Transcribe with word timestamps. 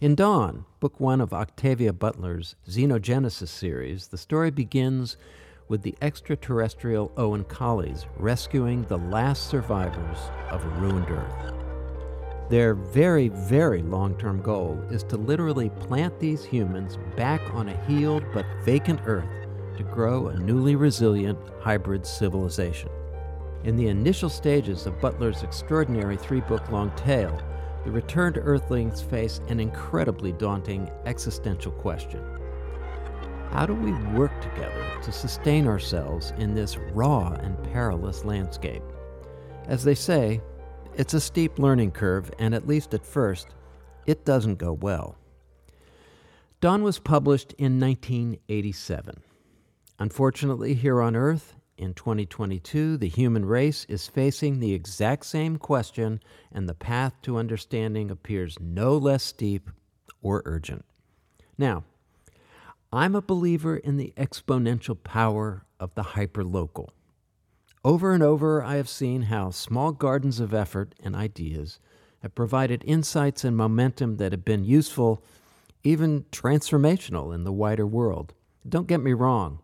In 0.00 0.14
Dawn, 0.14 0.64
book 0.78 1.00
one 1.00 1.20
of 1.20 1.32
Octavia 1.32 1.92
Butler's 1.92 2.54
Xenogenesis 2.68 3.48
series, 3.48 4.06
the 4.06 4.16
story 4.16 4.52
begins 4.52 5.16
with 5.66 5.82
the 5.82 5.96
extraterrestrial 6.00 7.08
Oankali 7.16 8.06
rescuing 8.16 8.84
the 8.84 8.96
last 8.96 9.48
survivors 9.48 10.18
of 10.50 10.64
a 10.64 10.68
ruined 10.78 11.10
Earth. 11.10 11.52
Their 12.48 12.74
very, 12.74 13.26
very 13.26 13.82
long 13.82 14.16
term 14.18 14.40
goal 14.40 14.80
is 14.88 15.02
to 15.02 15.16
literally 15.16 15.70
plant 15.70 16.20
these 16.20 16.44
humans 16.44 16.96
back 17.16 17.42
on 17.52 17.68
a 17.68 17.86
healed 17.86 18.22
but 18.32 18.46
vacant 18.64 19.00
Earth 19.04 19.48
to 19.78 19.82
grow 19.82 20.28
a 20.28 20.38
newly 20.38 20.76
resilient 20.76 21.40
hybrid 21.58 22.06
civilization. 22.06 22.88
In 23.64 23.76
the 23.76 23.88
initial 23.88 24.30
stages 24.30 24.86
of 24.86 25.00
Butler's 25.00 25.42
extraordinary 25.42 26.16
three 26.16 26.42
book 26.42 26.70
long 26.70 26.92
tale, 26.92 27.42
the 27.84 27.90
returned 27.90 28.38
Earthlings 28.38 29.00
face 29.00 29.40
an 29.48 29.60
incredibly 29.60 30.32
daunting 30.32 30.90
existential 31.06 31.72
question 31.72 32.22
How 33.50 33.66
do 33.66 33.74
we 33.74 33.92
work 34.16 34.40
together 34.40 34.86
to 35.02 35.12
sustain 35.12 35.66
ourselves 35.66 36.32
in 36.38 36.54
this 36.54 36.76
raw 36.92 37.32
and 37.40 37.62
perilous 37.72 38.24
landscape? 38.24 38.82
As 39.66 39.84
they 39.84 39.94
say, 39.94 40.40
it's 40.94 41.14
a 41.14 41.20
steep 41.20 41.58
learning 41.58 41.92
curve, 41.92 42.30
and 42.38 42.54
at 42.54 42.66
least 42.66 42.94
at 42.94 43.06
first, 43.06 43.48
it 44.06 44.24
doesn't 44.24 44.56
go 44.56 44.72
well. 44.72 45.16
Dawn 46.60 46.82
was 46.82 46.98
published 46.98 47.52
in 47.52 47.78
1987. 47.78 49.22
Unfortunately, 50.00 50.74
here 50.74 51.00
on 51.00 51.14
Earth, 51.14 51.54
in 51.78 51.94
2022, 51.94 52.96
the 52.96 53.08
human 53.08 53.44
race 53.44 53.86
is 53.88 54.08
facing 54.08 54.58
the 54.58 54.74
exact 54.74 55.24
same 55.26 55.56
question, 55.56 56.20
and 56.52 56.68
the 56.68 56.74
path 56.74 57.14
to 57.22 57.38
understanding 57.38 58.10
appears 58.10 58.58
no 58.60 58.96
less 58.96 59.22
steep 59.22 59.70
or 60.20 60.42
urgent. 60.44 60.84
Now, 61.56 61.84
I'm 62.92 63.14
a 63.14 63.22
believer 63.22 63.76
in 63.76 63.96
the 63.96 64.12
exponential 64.16 65.02
power 65.02 65.64
of 65.78 65.94
the 65.94 66.02
hyperlocal. 66.02 66.88
Over 67.84 68.12
and 68.12 68.22
over, 68.22 68.62
I 68.62 68.76
have 68.76 68.88
seen 68.88 69.22
how 69.22 69.50
small 69.50 69.92
gardens 69.92 70.40
of 70.40 70.52
effort 70.52 70.94
and 71.02 71.14
ideas 71.14 71.78
have 72.22 72.34
provided 72.34 72.82
insights 72.84 73.44
and 73.44 73.56
momentum 73.56 74.16
that 74.16 74.32
have 74.32 74.44
been 74.44 74.64
useful, 74.64 75.22
even 75.84 76.24
transformational 76.32 77.34
in 77.34 77.44
the 77.44 77.52
wider 77.52 77.86
world. 77.86 78.34
Don't 78.68 78.88
get 78.88 79.00
me 79.00 79.12
wrong. 79.12 79.60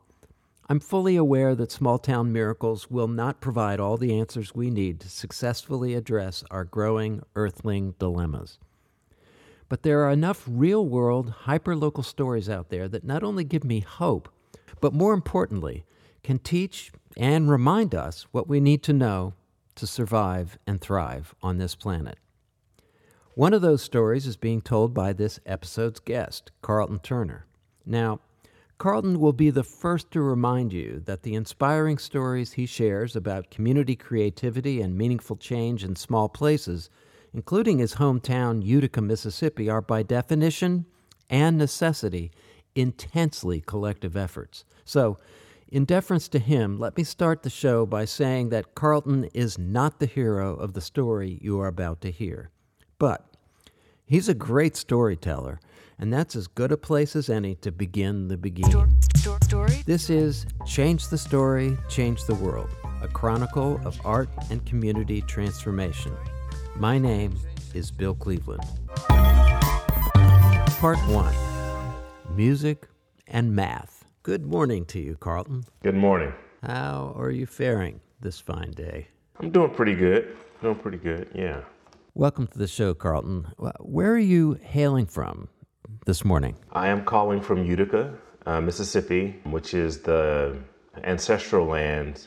I'm 0.67 0.81
fully 0.81 1.17
aware 1.17 1.55
that 1.55 1.71
small 1.71 1.99
town 1.99 2.33
miracles 2.33 2.91
will 2.91 3.09
not 3.09 3.43
provide 3.43 3.81
all 3.81 3.99
the 3.99 4.19
answers 4.19 4.55
we 4.55 4.71
need 4.71 4.99
to 5.01 5.11
successfully 5.11 5.95
address 5.95 6.43
our 6.51 6.65
growing 6.65 7.23
earthling 7.37 7.95
dilemmas. 7.99 8.59
But 9.69 9.83
there 9.83 10.03
are 10.05 10.11
enough 10.11 10.43
real 10.49 10.87
world, 10.87 11.35
hyperlocal 11.45 12.05
stories 12.05 12.49
out 12.49 12.71
there 12.71 12.89
that 12.89 13.05
not 13.05 13.23
only 13.23 13.45
give 13.45 13.65
me 13.65 13.81
hope, 13.81 14.31
but 14.81 14.95
more 14.95 15.13
importantly, 15.13 15.85
can 16.23 16.39
teach 16.39 16.93
and 17.17 17.51
remind 17.51 17.95
us 17.95 18.27
what 18.33 18.49
we 18.49 18.59
need 18.59 18.83
to 18.85 18.95
know 18.95 19.35
to 19.75 19.87
survive 19.87 20.59
and 20.67 20.81
thrive 20.81 21.35
on 21.43 21.59
this 21.59 21.75
planet. 21.75 22.19
One 23.35 23.53
of 23.53 23.63
those 23.63 23.83
stories 23.83 24.27
is 24.27 24.37
being 24.37 24.63
told 24.63 24.95
by 24.95 25.13
this 25.13 25.41
episode's 25.45 26.01
guest, 26.01 26.53
Carlton 26.63 27.01
Turner. 27.01 27.47
Now, 27.85 28.21
Carlton 28.79 29.21
will 29.21 29.33
be 29.33 29.51
the 29.51 29.63
first 29.63 30.11
to 30.11 30.21
remind 30.21 30.73
you 30.73 31.01
that 31.05 31.23
the 31.23 31.35
inspiring 31.35 31.97
stories 31.97 32.53
he 32.53 32.67
shares 32.67 33.15
about 33.15 33.51
community 33.51 33.95
creativity 33.95 34.81
and 34.81 34.99
meaningful 34.99 35.37
change 35.37 35.85
in 35.85 35.95
small 35.97 36.29
places, 36.29 36.91
including 37.33 37.79
his 37.79 37.95
hometown, 37.95 38.65
Utica, 38.65 39.01
Mississippi, 39.01 39.71
are 39.71 39.81
by 39.81 40.03
definition 40.03 40.87
and 41.31 41.57
necessity 41.57 42.31
intensely 42.75 43.61
collective 43.61 44.17
efforts. 44.17 44.65
So, 44.85 45.19
in 45.69 45.85
deference 45.85 46.29
to 46.29 46.39
him, 46.39 46.79
let 46.79 46.97
me 46.97 47.05
start 47.05 47.43
the 47.43 47.51
show 47.51 47.87
by 47.87 48.05
saying 48.05 48.51
that 48.51 48.75
Carlton 48.75 49.25
is 49.35 49.59
not 49.59 49.99
the 49.99 50.07
hero 50.07 50.55
of 50.55 50.75
the 50.75 50.81
story 50.81 51.39
you 51.41 51.59
are 51.61 51.67
about 51.67 52.01
to 52.03 52.11
hear. 52.11 52.51
But 52.99 53.27
he's 54.05 54.29
a 54.29 54.35
great 54.35 54.77
storyteller, 54.77 55.59
and 55.99 56.13
that's 56.13 56.37
as 56.37 56.47
good 56.47 56.73
a 56.73 56.77
place 56.77 57.17
as 57.17 57.29
any 57.29 57.55
to 57.57 57.71
begin 57.71 58.29
the 58.29 58.37
beginning. 58.37 59.01
Story? 59.43 59.83
This 59.87 60.11
is 60.11 60.47
Change 60.67 61.09
the 61.09 61.19
Story, 61.19 61.77
Change 61.89 62.25
the 62.25 62.35
World, 62.35 62.69
a 63.03 63.09
chronicle 63.09 63.81
of 63.85 63.99
art 64.05 64.29
and 64.51 64.65
community 64.67 65.23
transformation. 65.23 66.17
My 66.77 66.99
name 66.99 67.39
is 67.73 67.91
Bill 67.91 68.15
Cleveland. 68.15 68.63
Part 70.79 70.99
1 71.09 71.35
Music 72.35 72.89
and 73.29 73.55
Math. 73.55 74.05
Good 74.23 74.45
morning 74.45 74.85
to 74.87 74.99
you, 74.99 75.17
Carlton. 75.17 75.65
Good 75.83 75.95
morning. 75.95 76.33
How 76.63 77.15
are 77.17 77.31
you 77.31 77.47
faring 77.47 78.01
this 78.21 78.41
fine 78.41 78.73
day? 78.73 79.09
I'm 79.39 79.51
doing 79.51 79.71
pretty 79.71 79.95
good. 79.95 80.37
Doing 80.63 80.77
pretty 80.77 80.99
good, 80.99 81.29
yeah. 81.35 81.61
Welcome 82.15 82.47
to 82.49 82.59
the 82.59 82.69
show, 82.69 82.95
Carlton. 82.95 83.49
Where 83.81 84.13
are 84.13 84.19
you 84.19 84.59
hailing 84.63 85.07
from 85.07 85.49
this 86.05 86.25
morning? 86.25 86.57
I 86.73 86.89
am 86.89 87.05
calling 87.05 87.41
from 87.41 87.65
Utica, 87.65 88.15
uh, 88.47 88.61
Mississippi, 88.61 89.41
which 89.45 89.75
is 89.75 90.01
the 90.01 90.57
ancestral 91.03 91.67
land 91.67 92.27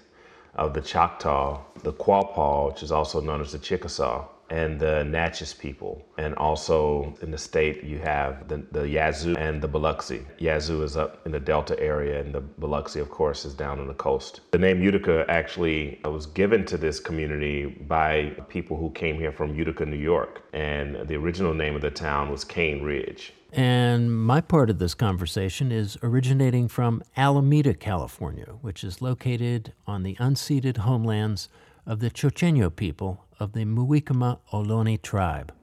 of 0.55 0.73
the 0.73 0.81
Choctaw, 0.81 1.61
the 1.83 1.93
Quapaw, 1.93 2.71
which 2.71 2.83
is 2.83 2.91
also 2.91 3.21
known 3.21 3.41
as 3.41 3.51
the 3.51 3.59
Chickasaw 3.59 4.27
and 4.49 4.79
the 4.79 5.03
Natchez 5.03 5.53
people. 5.53 6.05
And 6.17 6.35
also 6.35 7.15
in 7.21 7.31
the 7.31 7.37
state, 7.37 7.83
you 7.83 7.99
have 7.99 8.47
the, 8.47 8.65
the 8.71 8.87
Yazoo 8.87 9.35
and 9.35 9.61
the 9.61 9.67
Biloxi. 9.67 10.25
Yazoo 10.39 10.83
is 10.83 10.97
up 10.97 11.25
in 11.25 11.31
the 11.31 11.39
Delta 11.39 11.79
area, 11.79 12.19
and 12.21 12.33
the 12.33 12.41
Biloxi, 12.41 12.99
of 12.99 13.09
course, 13.09 13.45
is 13.45 13.53
down 13.53 13.79
on 13.79 13.87
the 13.87 13.93
coast. 13.93 14.41
The 14.51 14.57
name 14.57 14.81
Utica 14.81 15.25
actually 15.27 15.99
was 16.05 16.25
given 16.25 16.65
to 16.65 16.77
this 16.77 16.99
community 16.99 17.65
by 17.65 18.35
people 18.49 18.77
who 18.77 18.89
came 18.91 19.17
here 19.17 19.31
from 19.31 19.55
Utica, 19.55 19.85
New 19.85 19.97
York. 19.97 20.43
And 20.53 21.07
the 21.07 21.15
original 21.15 21.53
name 21.53 21.75
of 21.75 21.81
the 21.81 21.91
town 21.91 22.31
was 22.31 22.43
Cane 22.43 22.83
Ridge. 22.83 23.33
And 23.53 24.13
my 24.13 24.41
part 24.41 24.69
of 24.69 24.79
this 24.79 24.93
conversation 24.93 25.71
is 25.71 25.97
originating 26.03 26.67
from 26.67 27.01
Alameda, 27.15 27.73
California, 27.73 28.57
which 28.61 28.83
is 28.83 29.01
located 29.01 29.73
on 29.85 30.03
the 30.03 30.15
unceded 30.15 30.77
homelands 30.77 31.47
of 31.85 31.99
the 31.99 32.09
Chochenyo 32.09 32.75
people 32.75 33.25
of 33.39 33.53
the 33.53 33.65
Muwekma 33.65 34.39
Ohlone 34.51 35.01
tribe. 35.01 35.53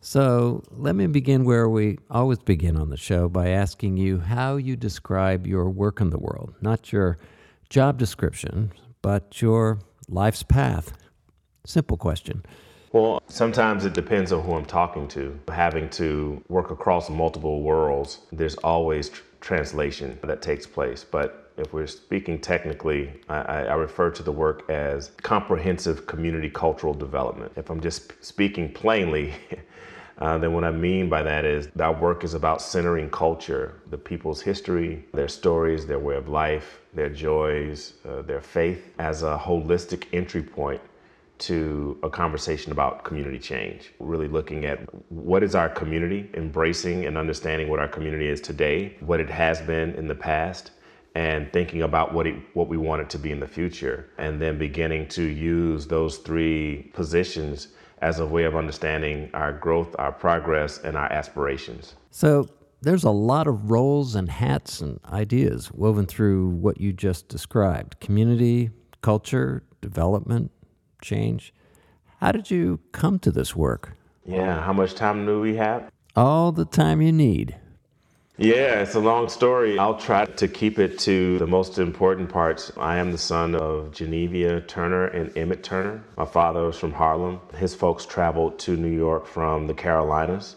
So 0.00 0.64
let 0.70 0.96
me 0.96 1.06
begin 1.06 1.44
where 1.44 1.68
we 1.68 1.98
always 2.10 2.40
begin 2.40 2.76
on 2.76 2.90
the 2.90 2.96
show 2.96 3.28
by 3.28 3.50
asking 3.50 3.96
you 3.96 4.18
how 4.18 4.56
you 4.56 4.74
describe 4.74 5.46
your 5.46 5.70
work 5.70 6.00
in 6.00 6.10
the 6.10 6.18
world, 6.18 6.54
not 6.60 6.92
your 6.92 7.18
job 7.68 7.98
description, 7.98 8.72
but 9.00 9.40
your 9.40 9.78
life's 10.08 10.42
path. 10.42 10.92
Simple 11.64 11.96
question. 11.96 12.44
Well, 12.92 13.22
sometimes 13.28 13.84
it 13.84 13.94
depends 13.94 14.32
on 14.32 14.42
who 14.42 14.54
I'm 14.54 14.66
talking 14.66 15.08
to. 15.08 15.38
Having 15.48 15.90
to 15.90 16.42
work 16.48 16.70
across 16.70 17.08
multiple 17.08 17.62
worlds, 17.62 18.18
there's 18.32 18.56
always 18.56 19.08
tr- 19.08 19.22
translation 19.40 20.18
that 20.24 20.42
takes 20.42 20.66
place. 20.66 21.02
But 21.02 21.41
if 21.56 21.72
we're 21.72 21.86
speaking 21.86 22.40
technically, 22.40 23.12
I, 23.28 23.40
I, 23.40 23.74
refer 23.74 24.10
to 24.10 24.22
the 24.22 24.32
work 24.32 24.68
as 24.70 25.12
comprehensive 25.22 26.06
community 26.06 26.50
cultural 26.50 26.94
development. 26.94 27.52
If 27.56 27.70
I'm 27.70 27.80
just 27.80 28.12
speaking 28.24 28.72
plainly, 28.72 29.34
uh, 30.18 30.38
then 30.38 30.52
what 30.52 30.64
I 30.64 30.70
mean 30.70 31.08
by 31.08 31.22
that 31.22 31.44
is 31.44 31.68
that 31.76 32.00
work 32.00 32.24
is 32.24 32.34
about 32.34 32.62
centering 32.62 33.10
culture, 33.10 33.80
the 33.90 33.98
people's 33.98 34.40
history, 34.40 35.04
their 35.12 35.28
stories, 35.28 35.86
their 35.86 35.98
way 35.98 36.16
of 36.16 36.28
life, 36.28 36.80
their 36.94 37.10
joys, 37.10 37.94
uh, 38.08 38.22
their 38.22 38.40
faith, 38.40 38.92
as 38.98 39.22
a 39.22 39.38
holistic 39.38 40.06
entry 40.12 40.42
point 40.42 40.80
to 41.38 41.98
a 42.04 42.08
conversation 42.08 42.70
about 42.70 43.02
community 43.02 43.38
change. 43.38 43.92
Really 43.98 44.28
looking 44.28 44.64
at 44.64 44.78
what 45.10 45.42
is 45.42 45.56
our 45.56 45.68
community, 45.68 46.30
embracing 46.34 47.06
and 47.06 47.18
understanding 47.18 47.68
what 47.68 47.80
our 47.80 47.88
community 47.88 48.28
is 48.28 48.40
today, 48.40 48.96
what 49.00 49.18
it 49.18 49.28
has 49.28 49.60
been 49.60 49.94
in 49.94 50.06
the 50.06 50.14
past, 50.14 50.70
and 51.14 51.52
thinking 51.52 51.82
about 51.82 52.14
what 52.14 52.26
it, 52.26 52.34
what 52.54 52.68
we 52.68 52.76
want 52.76 53.02
it 53.02 53.10
to 53.10 53.18
be 53.18 53.30
in 53.30 53.40
the 53.40 53.46
future, 53.46 54.08
and 54.18 54.40
then 54.40 54.58
beginning 54.58 55.08
to 55.08 55.22
use 55.22 55.86
those 55.86 56.18
three 56.18 56.90
positions 56.94 57.68
as 58.00 58.18
a 58.18 58.26
way 58.26 58.44
of 58.44 58.56
understanding 58.56 59.30
our 59.34 59.52
growth, 59.52 59.94
our 59.98 60.10
progress, 60.12 60.78
and 60.78 60.96
our 60.96 61.12
aspirations. 61.12 61.94
So 62.10 62.48
there's 62.80 63.04
a 63.04 63.10
lot 63.10 63.46
of 63.46 63.70
roles 63.70 64.14
and 64.14 64.28
hats 64.28 64.80
and 64.80 64.98
ideas 65.12 65.70
woven 65.72 66.06
through 66.06 66.48
what 66.48 66.80
you 66.80 66.92
just 66.92 67.28
described: 67.28 68.00
community, 68.00 68.70
culture, 69.02 69.62
development, 69.80 70.50
change. 71.00 71.52
How 72.18 72.32
did 72.32 72.50
you 72.50 72.80
come 72.92 73.18
to 73.20 73.30
this 73.30 73.54
work? 73.54 73.96
Yeah, 74.24 74.62
how 74.62 74.72
much 74.72 74.94
time 74.94 75.26
do 75.26 75.40
we 75.40 75.56
have? 75.56 75.90
All 76.14 76.52
the 76.52 76.64
time 76.64 77.02
you 77.02 77.12
need. 77.12 77.56
Yeah, 78.42 78.80
it's 78.80 78.96
a 78.96 78.98
long 78.98 79.28
story. 79.28 79.78
I'll 79.78 80.00
try 80.00 80.24
to 80.24 80.48
keep 80.48 80.80
it 80.80 80.98
to 81.00 81.38
the 81.38 81.46
most 81.46 81.78
important 81.78 82.28
parts. 82.28 82.72
I 82.76 82.96
am 82.96 83.12
the 83.12 83.18
son 83.18 83.54
of 83.54 83.92
Genevia 83.92 84.62
Turner 84.62 85.06
and 85.06 85.30
Emmett 85.38 85.62
Turner. 85.62 86.02
My 86.16 86.24
father 86.24 86.64
was 86.64 86.76
from 86.76 86.92
Harlem. 86.92 87.38
His 87.56 87.72
folks 87.72 88.04
traveled 88.04 88.58
to 88.58 88.76
New 88.76 88.90
York 88.90 89.28
from 89.28 89.68
the 89.68 89.74
Carolinas. 89.74 90.56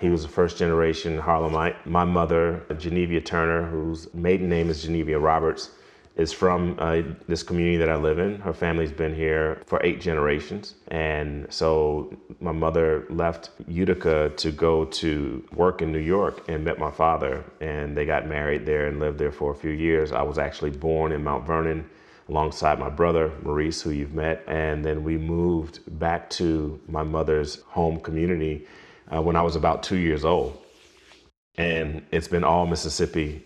He 0.00 0.10
was 0.10 0.26
a 0.26 0.28
first 0.28 0.58
generation 0.58 1.18
Harlemite. 1.18 1.76
My 1.86 2.04
mother, 2.04 2.66
Genevia 2.76 3.22
Turner, 3.22 3.66
whose 3.70 4.12
maiden 4.12 4.50
name 4.50 4.68
is 4.68 4.82
Genevia 4.82 5.18
Roberts, 5.18 5.70
is 6.16 6.32
from 6.32 6.76
uh, 6.78 7.02
this 7.28 7.42
community 7.42 7.76
that 7.76 7.90
I 7.90 7.96
live 7.96 8.18
in. 8.18 8.40
Her 8.40 8.54
family's 8.54 8.92
been 8.92 9.14
here 9.14 9.60
for 9.66 9.80
eight 9.84 10.00
generations. 10.00 10.74
And 10.88 11.46
so 11.52 12.16
my 12.40 12.52
mother 12.52 13.04
left 13.10 13.50
Utica 13.68 14.32
to 14.36 14.50
go 14.50 14.86
to 14.86 15.46
work 15.52 15.82
in 15.82 15.92
New 15.92 15.98
York 15.98 16.48
and 16.48 16.64
met 16.64 16.78
my 16.78 16.90
father. 16.90 17.44
And 17.60 17.94
they 17.94 18.06
got 18.06 18.26
married 18.26 18.64
there 18.64 18.86
and 18.86 18.98
lived 18.98 19.18
there 19.18 19.32
for 19.32 19.52
a 19.52 19.54
few 19.54 19.72
years. 19.72 20.10
I 20.10 20.22
was 20.22 20.38
actually 20.38 20.70
born 20.70 21.12
in 21.12 21.22
Mount 21.22 21.46
Vernon 21.46 21.88
alongside 22.30 22.78
my 22.78 22.88
brother, 22.88 23.30
Maurice, 23.42 23.82
who 23.82 23.90
you've 23.90 24.14
met. 24.14 24.42
And 24.46 24.82
then 24.82 25.04
we 25.04 25.18
moved 25.18 25.80
back 25.98 26.30
to 26.30 26.80
my 26.88 27.02
mother's 27.02 27.60
home 27.66 28.00
community 28.00 28.66
uh, 29.14 29.20
when 29.20 29.36
I 29.36 29.42
was 29.42 29.54
about 29.54 29.82
two 29.82 29.96
years 29.96 30.24
old. 30.24 30.62
And 31.58 32.04
it's 32.10 32.28
been 32.28 32.44
all 32.44 32.66
Mississippi 32.66 33.45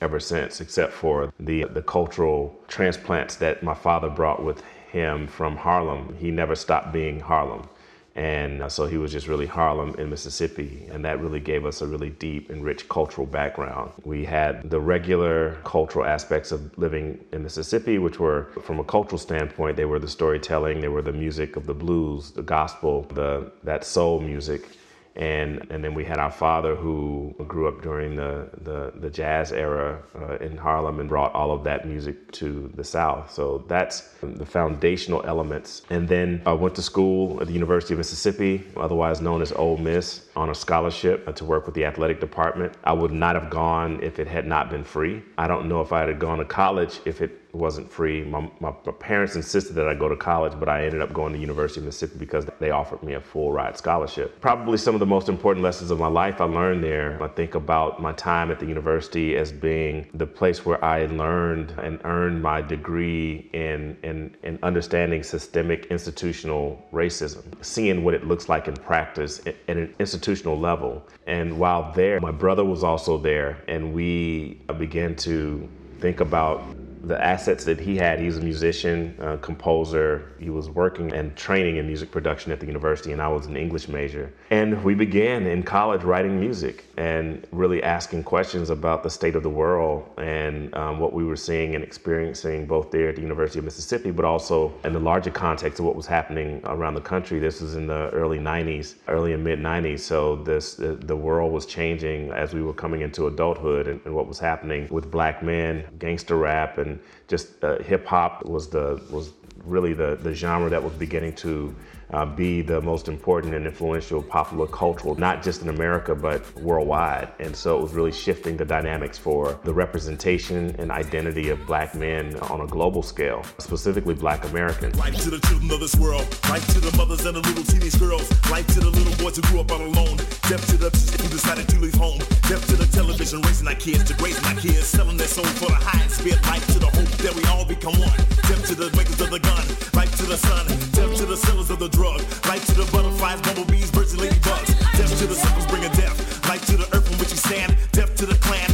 ever 0.00 0.20
since, 0.20 0.60
except 0.60 0.92
for 0.92 1.32
the, 1.40 1.64
the 1.64 1.82
cultural 1.82 2.58
transplants 2.68 3.36
that 3.36 3.62
my 3.62 3.74
father 3.74 4.08
brought 4.08 4.42
with 4.44 4.62
him 4.90 5.26
from 5.26 5.56
Harlem. 5.56 6.16
He 6.18 6.30
never 6.30 6.54
stopped 6.54 6.92
being 6.92 7.20
Harlem. 7.20 7.68
And 8.14 8.62
uh, 8.62 8.68
so 8.68 8.86
he 8.86 8.96
was 8.96 9.12
just 9.12 9.28
really 9.28 9.46
Harlem 9.46 9.94
in 9.96 10.10
Mississippi. 10.10 10.88
And 10.90 11.04
that 11.04 11.20
really 11.20 11.38
gave 11.38 11.64
us 11.64 11.82
a 11.82 11.86
really 11.86 12.10
deep 12.10 12.50
and 12.50 12.64
rich 12.64 12.88
cultural 12.88 13.28
background. 13.28 13.92
We 14.04 14.24
had 14.24 14.68
the 14.70 14.80
regular 14.80 15.56
cultural 15.62 16.04
aspects 16.04 16.50
of 16.50 16.76
living 16.76 17.24
in 17.32 17.44
Mississippi, 17.44 17.98
which 17.98 18.18
were, 18.18 18.48
from 18.62 18.80
a 18.80 18.84
cultural 18.84 19.18
standpoint, 19.18 19.76
they 19.76 19.84
were 19.84 20.00
the 20.00 20.08
storytelling, 20.08 20.80
they 20.80 20.88
were 20.88 21.02
the 21.02 21.12
music 21.12 21.54
of 21.54 21.66
the 21.66 21.74
blues, 21.74 22.32
the 22.32 22.42
gospel, 22.42 23.02
the, 23.14 23.52
that 23.62 23.84
soul 23.84 24.20
music 24.20 24.68
and 25.16 25.66
and 25.70 25.82
then 25.82 25.94
we 25.94 26.04
had 26.04 26.18
our 26.18 26.30
father 26.30 26.76
who 26.76 27.34
grew 27.46 27.68
up 27.68 27.82
during 27.82 28.16
the 28.16 28.48
the, 28.62 28.92
the 29.00 29.10
jazz 29.10 29.52
era 29.52 30.02
uh, 30.14 30.36
in 30.36 30.56
Harlem 30.56 31.00
and 31.00 31.08
brought 31.08 31.34
all 31.34 31.50
of 31.50 31.64
that 31.64 31.86
music 31.86 32.30
to 32.32 32.70
the 32.74 32.84
South. 32.84 33.32
So 33.32 33.64
that's 33.68 34.08
the 34.22 34.46
foundational 34.46 35.24
elements. 35.24 35.82
And 35.90 36.08
then 36.08 36.42
I 36.46 36.52
went 36.52 36.74
to 36.76 36.82
school 36.82 37.40
at 37.40 37.46
the 37.46 37.52
University 37.52 37.94
of 37.94 37.98
Mississippi, 37.98 38.64
otherwise 38.76 39.20
known 39.20 39.42
as 39.42 39.52
Ole 39.52 39.78
Miss, 39.78 40.26
on 40.36 40.50
a 40.50 40.54
scholarship 40.54 41.34
to 41.34 41.44
work 41.44 41.66
with 41.66 41.74
the 41.74 41.84
athletic 41.84 42.20
department. 42.20 42.74
I 42.84 42.92
would 42.92 43.12
not 43.12 43.34
have 43.34 43.50
gone 43.50 44.00
if 44.02 44.18
it 44.18 44.28
had 44.28 44.46
not 44.46 44.70
been 44.70 44.84
free. 44.84 45.22
I 45.36 45.48
don't 45.48 45.68
know 45.68 45.80
if 45.80 45.92
I 45.92 46.00
had 46.06 46.18
gone 46.18 46.38
to 46.38 46.44
college 46.44 47.00
if 47.04 47.20
it 47.20 47.47
wasn't 47.52 47.90
free. 47.90 48.24
My, 48.24 48.50
my, 48.60 48.72
parents 48.98 49.36
insisted 49.36 49.74
that 49.74 49.88
I 49.88 49.94
go 49.94 50.08
to 50.08 50.16
college, 50.16 50.52
but 50.58 50.68
I 50.68 50.84
ended 50.84 51.00
up 51.00 51.12
going 51.12 51.32
to 51.32 51.38
University 51.38 51.80
of 51.80 51.86
Mississippi 51.86 52.18
because 52.18 52.46
they 52.58 52.70
offered 52.70 53.02
me 53.02 53.14
a 53.14 53.20
full 53.20 53.52
ride 53.52 53.76
scholarship. 53.76 54.40
Probably 54.40 54.76
some 54.76 54.94
of 54.94 55.00
the 55.00 55.06
most 55.06 55.28
important 55.28 55.62
lessons 55.62 55.90
of 55.90 55.98
my 55.98 56.08
life 56.08 56.40
I 56.40 56.44
learned 56.44 56.84
there. 56.84 57.22
I 57.22 57.28
think 57.28 57.54
about 57.54 58.02
my 58.02 58.12
time 58.12 58.50
at 58.50 58.58
the 58.58 58.66
university 58.66 59.36
as 59.36 59.52
being 59.52 60.08
the 60.14 60.26
place 60.26 60.64
where 60.64 60.82
I 60.84 61.06
learned 61.06 61.70
and 61.82 62.00
earned 62.04 62.42
my 62.42 62.60
degree 62.60 63.48
in, 63.52 63.96
in, 64.02 64.36
in 64.42 64.58
understanding 64.62 65.22
systemic 65.22 65.86
institutional 65.86 66.84
racism, 66.92 67.42
seeing 67.64 68.04
what 68.04 68.14
it 68.14 68.26
looks 68.26 68.48
like 68.48 68.68
in 68.68 68.74
practice 68.74 69.40
at 69.46 69.56
an 69.68 69.94
institutional 69.98 70.58
level. 70.58 71.06
And 71.26 71.58
while 71.58 71.92
there, 71.92 72.20
my 72.20 72.32
brother 72.32 72.64
was 72.64 72.84
also 72.84 73.18
there, 73.18 73.62
and 73.68 73.92
we 73.94 74.60
began 74.78 75.16
to 75.16 75.68
think 76.00 76.20
about 76.20 76.62
the 77.08 77.22
assets 77.22 77.64
that 77.64 77.80
he 77.80 77.96
had. 77.96 78.20
He 78.20 78.26
was 78.26 78.36
a 78.36 78.42
musician, 78.42 79.16
composer. 79.42 80.32
He 80.38 80.50
was 80.50 80.70
working 80.70 81.12
and 81.12 81.34
training 81.36 81.76
in 81.76 81.86
music 81.86 82.10
production 82.10 82.52
at 82.52 82.60
the 82.60 82.66
university, 82.66 83.12
and 83.12 83.20
I 83.20 83.28
was 83.28 83.46
an 83.46 83.56
English 83.56 83.88
major. 83.88 84.32
And 84.50 84.82
we 84.84 84.94
began 84.94 85.46
in 85.46 85.62
college 85.62 86.02
writing 86.02 86.38
music 86.38 86.84
and 86.96 87.46
really 87.52 87.82
asking 87.82 88.24
questions 88.24 88.70
about 88.70 89.02
the 89.02 89.10
state 89.10 89.36
of 89.36 89.42
the 89.42 89.50
world 89.50 90.08
and 90.18 90.74
um, 90.74 90.98
what 90.98 91.12
we 91.12 91.24
were 91.24 91.36
seeing 91.36 91.74
and 91.74 91.84
experiencing 91.84 92.66
both 92.66 92.90
there 92.90 93.08
at 93.08 93.16
the 93.16 93.22
University 93.22 93.58
of 93.58 93.64
Mississippi, 93.64 94.10
but 94.10 94.24
also 94.24 94.72
in 94.84 94.92
the 94.92 95.00
larger 95.00 95.30
context 95.30 95.78
of 95.78 95.86
what 95.86 95.96
was 95.96 96.06
happening 96.06 96.60
around 96.64 96.94
the 96.94 97.00
country. 97.00 97.38
This 97.38 97.60
was 97.60 97.76
in 97.76 97.86
the 97.86 98.10
early 98.10 98.38
90s, 98.38 98.96
early 99.08 99.32
and 99.32 99.42
mid 99.42 99.58
90s. 99.60 100.00
So 100.00 100.36
this 100.36 100.74
the, 100.74 100.94
the 100.94 101.16
world 101.16 101.52
was 101.52 101.66
changing 101.66 102.30
as 102.32 102.52
we 102.52 102.62
were 102.62 102.74
coming 102.74 103.00
into 103.00 103.26
adulthood 103.26 103.86
and, 103.86 104.00
and 104.04 104.14
what 104.14 104.26
was 104.26 104.38
happening 104.38 104.88
with 104.90 105.10
black 105.10 105.42
men, 105.42 105.84
gangster 105.98 106.36
rap, 106.36 106.78
and 106.78 106.97
and 106.98 107.28
just 107.28 107.62
uh, 107.64 107.78
hip 107.78 108.06
hop 108.06 108.44
was 108.44 108.68
the 108.68 109.00
was 109.10 109.32
really 109.64 109.92
the 109.92 110.16
the 110.22 110.34
genre 110.34 110.70
that 110.70 110.82
was 110.82 110.92
beginning 110.94 111.34
to 111.34 111.74
uh, 112.10 112.24
be 112.24 112.62
the 112.62 112.80
most 112.80 113.08
important 113.08 113.54
and 113.54 113.66
influential 113.66 114.22
popular 114.22 114.66
cultural, 114.66 115.14
not 115.16 115.42
just 115.42 115.62
in 115.62 115.68
America, 115.68 116.14
but 116.14 116.42
worldwide. 116.56 117.32
And 117.38 117.54
so 117.54 117.78
it 117.78 117.82
was 117.82 117.92
really 117.92 118.12
shifting 118.12 118.56
the 118.56 118.64
dynamics 118.64 119.18
for 119.18 119.58
the 119.64 119.72
representation 119.72 120.74
and 120.78 120.90
identity 120.90 121.50
of 121.50 121.64
black 121.66 121.94
men 121.94 122.36
on 122.36 122.60
a 122.60 122.66
global 122.66 123.02
scale, 123.02 123.42
specifically 123.58 124.14
black 124.14 124.44
Americans. 124.46 124.96
Life 124.98 125.16
to 125.22 125.30
the 125.30 125.40
children 125.40 125.70
of 125.70 125.80
this 125.80 125.96
world, 125.96 126.26
life 126.48 126.66
to 126.74 126.80
the 126.80 126.96
mothers 126.96 127.24
and 127.26 127.36
the 127.36 127.40
little 127.40 127.64
teenage 127.64 127.98
girls, 127.98 128.30
life 128.50 128.66
to 128.68 128.80
the 128.80 128.90
little 128.90 129.16
boys 129.22 129.36
who 129.36 129.42
grew 129.42 129.60
up 129.60 129.70
all 129.70 129.80
alone, 129.80 130.16
to 130.16 130.76
the 130.76 130.88
who 131.20 131.28
decided 131.28 131.68
to 131.68 131.78
leave 131.78 131.94
home, 131.94 132.18
to 132.18 132.76
the 132.76 132.88
television, 132.92 133.42
raising 133.42 133.68
our 133.68 133.74
kids 133.74 134.04
to 134.04 134.14
raise 134.22 134.40
my 134.42 134.54
kids, 134.54 134.86
selling 134.86 135.16
their 135.16 135.26
soul 135.26 135.44
for 135.44 135.66
the 135.66 136.36
life 136.48 136.66
to 136.72 136.78
the 136.78 136.86
hope 136.86 137.08
that 137.18 137.34
we 137.34 137.44
all 137.44 137.64
become 137.64 137.98
one, 138.00 138.18
to 138.66 138.74
the 138.74 138.90
makers 138.96 139.20
of 139.20 139.30
the 139.30 139.38
gun, 139.38 139.64
life 139.94 140.14
to 140.16 140.24
the 140.24 140.36
sun, 140.36 140.87
to 141.16 141.26
the 141.26 141.36
sellers 141.36 141.70
of 141.70 141.78
the 141.78 141.88
drug. 141.88 142.20
Light 142.46 142.62
to 142.62 142.74
the 142.74 142.88
butterflies, 142.92 143.40
bumblebees, 143.42 143.90
birds, 143.90 144.12
and 144.12 144.22
ladybugs. 144.22 144.78
To 145.18 145.26
the 145.26 145.34
a 145.34 145.88
death. 145.96 146.48
Light 146.48 146.62
to 146.62 146.76
the 146.76 146.88
earth 146.96 147.08
which 147.18 147.30
you 147.30 147.36
stand. 147.36 147.76
To 147.92 148.26
the 148.26 148.34
clan. 148.36 148.68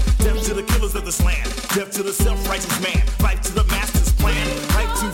To 0.44 0.54
the 0.54 0.62
killers 0.62 0.94
of 0.94 1.04
this 1.04 1.22
land. 1.24 1.44
To 1.92 2.02
the 2.02 2.12
self-righteous 2.12 2.80
man. 2.82 3.02
Life 3.22 3.40
to 3.42 3.52
the 3.52 3.64
master's 3.64 4.12
plan. 4.12 4.46
Life 4.74 5.00
to 5.00 5.06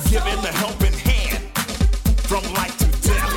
the 0.42 0.52
helping 0.54 0.92
hand. 0.92 1.38
From 2.26 2.42
life 2.54 2.76
to 2.78 2.86
death. 3.06 3.30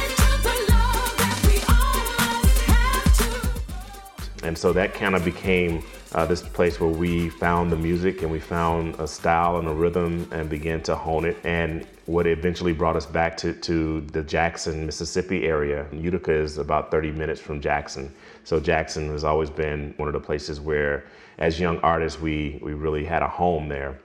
And 4.43 4.57
so 4.57 4.73
that 4.73 4.93
kind 4.93 5.15
of 5.15 5.23
became 5.23 5.83
uh, 6.13 6.25
this 6.25 6.41
place 6.41 6.79
where 6.79 6.89
we 6.89 7.29
found 7.29 7.71
the 7.71 7.75
music 7.75 8.21
and 8.21 8.31
we 8.31 8.39
found 8.39 8.95
a 8.99 9.07
style 9.07 9.57
and 9.57 9.67
a 9.67 9.73
rhythm 9.73 10.27
and 10.31 10.49
began 10.49 10.81
to 10.83 10.95
hone 10.95 11.25
it. 11.25 11.37
And 11.43 11.87
what 12.05 12.27
eventually 12.27 12.73
brought 12.73 12.95
us 12.95 13.05
back 13.05 13.35
to, 13.37 13.53
to 13.53 14.01
the 14.01 14.21
Jackson, 14.21 14.85
Mississippi 14.85 15.45
area. 15.45 15.87
Utica 15.91 16.31
is 16.31 16.57
about 16.57 16.91
30 16.91 17.11
minutes 17.11 17.39
from 17.39 17.61
Jackson. 17.61 18.13
So 18.43 18.59
Jackson 18.59 19.09
has 19.09 19.23
always 19.23 19.49
been 19.49 19.93
one 19.97 20.07
of 20.07 20.13
the 20.13 20.19
places 20.19 20.59
where, 20.59 21.05
as 21.37 21.59
young 21.59 21.79
artists, 21.79 22.19
we, 22.19 22.59
we 22.61 22.73
really 22.73 23.05
had 23.05 23.21
a 23.21 23.27
home 23.27 23.67
there. 23.67 23.99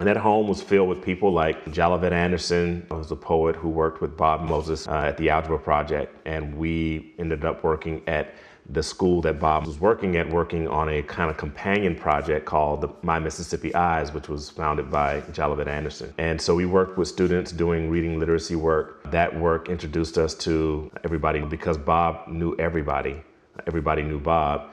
And 0.00 0.08
that 0.08 0.16
home 0.16 0.48
was 0.48 0.60
filled 0.60 0.88
with 0.88 1.02
people 1.02 1.32
like 1.32 1.64
Jolivette 1.66 2.12
Anderson, 2.12 2.84
who 2.90 2.96
was 2.96 3.10
a 3.12 3.16
poet 3.16 3.54
who 3.54 3.68
worked 3.68 4.00
with 4.00 4.16
Bob 4.16 4.42
Moses 4.42 4.88
uh, 4.88 4.92
at 4.92 5.16
the 5.16 5.30
Algebra 5.30 5.58
Project. 5.58 6.16
And 6.26 6.56
we 6.56 7.14
ended 7.18 7.44
up 7.44 7.62
working 7.62 8.02
at 8.08 8.34
the 8.68 8.82
school 8.82 9.20
that 9.22 9.38
Bob 9.38 9.66
was 9.66 9.78
working 9.78 10.16
at, 10.16 10.28
working 10.30 10.66
on 10.68 10.88
a 10.88 11.02
kind 11.02 11.30
of 11.30 11.36
companion 11.36 11.94
project 11.94 12.46
called 12.46 12.80
the 12.80 12.88
My 13.02 13.18
Mississippi 13.18 13.74
Eyes, 13.74 14.12
which 14.12 14.28
was 14.28 14.50
founded 14.50 14.90
by 14.90 15.20
Jolivette 15.32 15.68
Anderson. 15.68 16.14
And 16.18 16.40
so 16.40 16.54
we 16.54 16.64
worked 16.64 16.96
with 16.96 17.08
students 17.08 17.52
doing 17.52 17.90
reading 17.90 18.18
literacy 18.18 18.56
work. 18.56 19.10
That 19.10 19.38
work 19.38 19.68
introduced 19.68 20.16
us 20.16 20.34
to 20.36 20.90
everybody 21.04 21.40
because 21.40 21.76
Bob 21.76 22.26
knew 22.28 22.56
everybody. 22.56 23.22
Everybody 23.66 24.02
knew 24.02 24.18
Bob. 24.18 24.72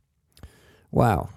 Wow. 0.91 1.29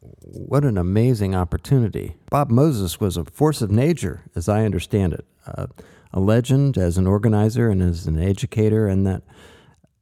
What 0.00 0.64
an 0.64 0.78
amazing 0.78 1.34
opportunity. 1.34 2.16
Bob 2.30 2.50
Moses 2.50 3.00
was 3.00 3.16
a 3.16 3.24
force 3.24 3.62
of 3.62 3.70
nature, 3.70 4.22
as 4.34 4.48
I 4.48 4.64
understand 4.64 5.12
it, 5.12 5.26
uh, 5.46 5.66
a 6.12 6.20
legend 6.20 6.78
as 6.78 6.98
an 6.98 7.06
organizer 7.06 7.68
and 7.68 7.82
as 7.82 8.06
an 8.06 8.18
educator, 8.18 8.86
and 8.88 9.06
that 9.06 9.22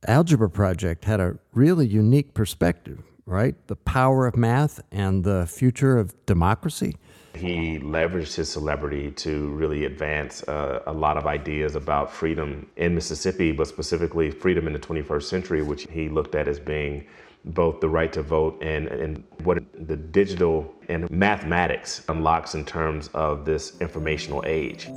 Algebra 0.06 0.48
Project 0.48 1.04
had 1.04 1.20
a 1.20 1.36
really 1.52 1.86
unique 1.86 2.34
perspective, 2.34 3.02
right? 3.26 3.54
The 3.66 3.76
power 3.76 4.26
of 4.26 4.36
math 4.36 4.80
and 4.90 5.24
the 5.24 5.46
future 5.46 5.98
of 5.98 6.14
democracy. 6.26 6.96
He 7.34 7.78
leveraged 7.78 8.34
his 8.34 8.48
celebrity 8.48 9.10
to 9.10 9.48
really 9.50 9.84
advance 9.84 10.42
uh, 10.44 10.82
a 10.86 10.92
lot 10.92 11.18
of 11.18 11.26
ideas 11.26 11.76
about 11.76 12.10
freedom 12.10 12.66
in 12.76 12.94
Mississippi, 12.94 13.52
but 13.52 13.68
specifically 13.68 14.30
freedom 14.30 14.66
in 14.66 14.72
the 14.72 14.78
21st 14.78 15.22
century, 15.24 15.62
which 15.62 15.86
he 15.90 16.08
looked 16.08 16.34
at 16.34 16.48
as 16.48 16.58
being 16.58 17.06
both 17.44 17.80
the 17.80 17.88
right 17.88 18.12
to 18.12 18.22
vote 18.22 18.60
and, 18.62 18.88
and 18.88 19.22
what 19.44 19.58
the 19.86 19.96
digital 19.96 20.74
and 20.88 21.08
mathematics 21.10 22.02
unlocks 22.08 22.54
in 22.54 22.64
terms 22.64 23.08
of 23.14 23.44
this 23.44 23.78
informational 23.80 24.42
age. 24.46 24.88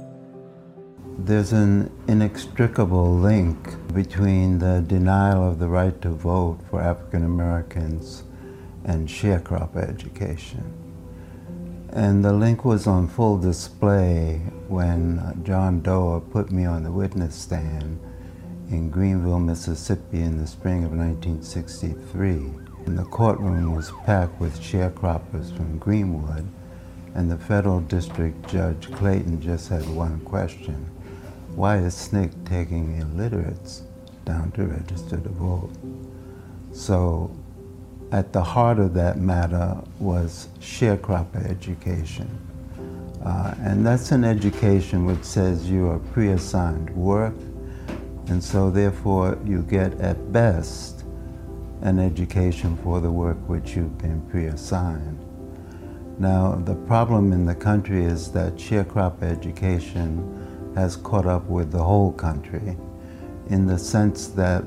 There's 1.25 1.51
an 1.51 1.91
inextricable 2.07 3.13
link 3.13 3.75
between 3.93 4.59
the 4.59 4.81
denial 4.87 5.45
of 5.47 5.59
the 5.59 5.67
right 5.67 6.01
to 6.01 6.11
vote 6.11 6.59
for 6.69 6.81
African 6.81 7.25
Americans 7.25 8.23
and 8.85 9.07
sharecropper 9.07 9.87
education. 9.87 10.63
And 11.89 12.23
the 12.23 12.31
link 12.31 12.63
was 12.63 12.87
on 12.87 13.09
full 13.09 13.37
display 13.37 14.37
when 14.69 15.43
John 15.43 15.81
Doar 15.81 16.21
put 16.31 16.51
me 16.51 16.63
on 16.63 16.83
the 16.83 16.91
witness 16.91 17.35
stand 17.35 17.99
in 18.71 18.89
Greenville, 18.89 19.39
Mississippi 19.39 20.21
in 20.21 20.37
the 20.37 20.47
spring 20.47 20.85
of 20.85 20.91
1963. 20.91 22.31
And 22.85 22.97
the 22.97 23.03
courtroom 23.03 23.75
was 23.75 23.91
packed 24.05 24.39
with 24.39 24.57
sharecroppers 24.59 25.55
from 25.55 25.79
Greenwood, 25.79 26.47
and 27.13 27.29
the 27.29 27.37
federal 27.37 27.81
district 27.81 28.49
judge 28.49 28.89
Clayton 28.93 29.41
just 29.41 29.67
had 29.67 29.87
one 29.89 30.21
question. 30.21 30.89
Why 31.59 31.79
is 31.79 31.93
SNCC 31.93 32.47
taking 32.47 33.01
illiterates 33.01 33.83
down 34.23 34.51
to 34.51 34.63
register 34.63 35.17
to 35.17 35.27
vote? 35.27 35.73
So 36.71 37.35
at 38.13 38.31
the 38.31 38.41
heart 38.41 38.79
of 38.79 38.93
that 38.93 39.17
matter 39.17 39.77
was 39.99 40.47
sharecropper 40.61 41.45
education. 41.51 42.29
Uh, 43.25 43.55
and 43.59 43.85
that's 43.85 44.13
an 44.13 44.23
education 44.23 45.03
which 45.03 45.25
says 45.25 45.69
you 45.69 45.89
are 45.89 45.99
pre-assigned 46.13 46.95
work, 46.95 47.35
and 48.27 48.41
so 48.41 48.71
therefore 48.71 49.37
you 49.43 49.63
get 49.63 49.99
at 49.99 50.31
best 50.31 51.03
an 51.81 51.99
education 51.99 52.77
for 52.77 53.01
the 53.01 53.11
work 53.11 53.37
which 53.49 53.75
you've 53.75 53.97
been 53.97 54.21
pre-assigned. 54.31 55.19
Now, 56.19 56.55
the 56.55 56.75
problem 56.75 57.33
in 57.33 57.45
the 57.45 57.55
country 57.55 58.05
is 58.05 58.31
that 58.31 58.55
sharecropper 58.55 59.23
education 59.23 60.45
has 60.75 60.95
caught 60.95 61.25
up 61.25 61.45
with 61.45 61.71
the 61.71 61.83
whole 61.83 62.11
country 62.11 62.77
in 63.49 63.65
the 63.65 63.77
sense 63.77 64.27
that 64.27 64.63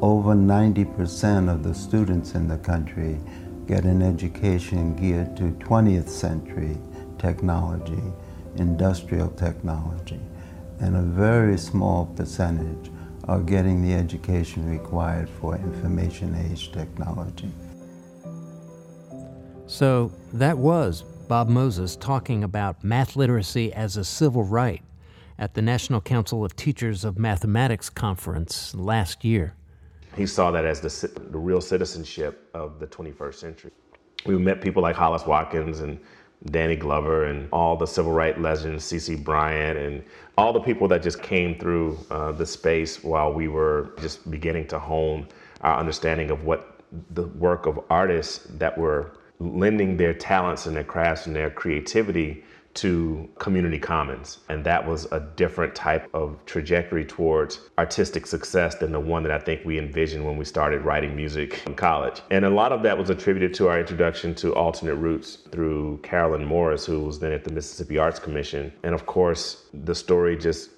over 0.00 0.34
90% 0.34 1.52
of 1.52 1.62
the 1.62 1.74
students 1.74 2.34
in 2.34 2.48
the 2.48 2.58
country 2.58 3.18
get 3.66 3.84
an 3.84 4.00
education 4.00 4.94
geared 4.94 5.36
to 5.36 5.50
20th 5.64 6.08
century 6.08 6.78
technology, 7.18 8.02
industrial 8.56 9.28
technology, 9.30 10.20
and 10.80 10.96
a 10.96 11.02
very 11.02 11.58
small 11.58 12.06
percentage 12.06 12.90
are 13.24 13.40
getting 13.40 13.82
the 13.82 13.92
education 13.92 14.70
required 14.70 15.28
for 15.28 15.56
information 15.56 16.34
age 16.50 16.72
technology. 16.72 17.50
So 19.66 20.10
that 20.32 20.56
was 20.56 21.02
Bob 21.28 21.48
Moses 21.48 21.96
talking 21.96 22.44
about 22.44 22.82
math 22.82 23.16
literacy 23.16 23.70
as 23.74 23.98
a 23.98 24.04
civil 24.04 24.44
right 24.44 24.80
at 25.38 25.54
the 25.54 25.62
National 25.62 26.00
Council 26.00 26.44
of 26.44 26.56
Teachers 26.56 27.04
of 27.04 27.18
Mathematics 27.18 27.88
conference 27.88 28.74
last 28.74 29.24
year. 29.24 29.54
He 30.16 30.26
saw 30.26 30.50
that 30.50 30.64
as 30.64 30.80
the, 30.80 31.20
the 31.30 31.38
real 31.38 31.60
citizenship 31.60 32.48
of 32.54 32.80
the 32.80 32.86
21st 32.86 33.34
century. 33.34 33.70
We 34.26 34.36
met 34.36 34.60
people 34.60 34.82
like 34.82 34.96
Hollis 34.96 35.24
Watkins 35.26 35.80
and 35.80 36.00
Danny 36.46 36.76
Glover 36.76 37.24
and 37.24 37.48
all 37.52 37.76
the 37.76 37.86
civil 37.86 38.12
rights 38.12 38.38
legends, 38.38 38.84
C.C. 38.84 39.16
Bryant, 39.16 39.78
and 39.78 40.02
all 40.36 40.52
the 40.52 40.60
people 40.60 40.88
that 40.88 41.02
just 41.02 41.22
came 41.22 41.58
through 41.58 41.98
uh, 42.10 42.32
the 42.32 42.46
space 42.46 43.02
while 43.04 43.32
we 43.32 43.48
were 43.48 43.90
just 44.00 44.28
beginning 44.30 44.66
to 44.68 44.78
hone 44.78 45.28
our 45.60 45.78
understanding 45.78 46.30
of 46.30 46.44
what 46.44 46.80
the 47.10 47.26
work 47.26 47.66
of 47.66 47.78
artists 47.90 48.46
that 48.50 48.76
were 48.76 49.12
lending 49.40 49.96
their 49.96 50.14
talents 50.14 50.66
and 50.66 50.74
their 50.74 50.84
crafts 50.84 51.26
and 51.26 51.34
their 51.34 51.50
creativity 51.50 52.44
to 52.78 53.28
community 53.38 53.78
commons. 53.78 54.38
And 54.48 54.64
that 54.64 54.86
was 54.86 55.06
a 55.10 55.20
different 55.36 55.74
type 55.74 56.08
of 56.14 56.38
trajectory 56.46 57.04
towards 57.04 57.68
artistic 57.76 58.26
success 58.26 58.76
than 58.76 58.92
the 58.92 59.00
one 59.00 59.22
that 59.24 59.32
I 59.32 59.38
think 59.38 59.64
we 59.64 59.78
envisioned 59.78 60.24
when 60.24 60.36
we 60.36 60.44
started 60.44 60.82
writing 60.82 61.16
music 61.16 61.62
in 61.66 61.74
college. 61.74 62.22
And 62.30 62.44
a 62.44 62.50
lot 62.50 62.72
of 62.72 62.82
that 62.84 62.96
was 62.96 63.10
attributed 63.10 63.52
to 63.54 63.68
our 63.68 63.80
introduction 63.80 64.34
to 64.36 64.54
alternate 64.54 64.94
roots 64.94 65.38
through 65.50 65.98
Carolyn 66.04 66.44
Morris, 66.44 66.86
who 66.86 67.00
was 67.00 67.18
then 67.18 67.32
at 67.32 67.42
the 67.42 67.52
Mississippi 67.52 67.98
Arts 67.98 68.20
Commission. 68.20 68.72
And 68.84 68.94
of 68.94 69.06
course, 69.06 69.64
the 69.74 69.94
story 69.94 70.36
just 70.36 70.70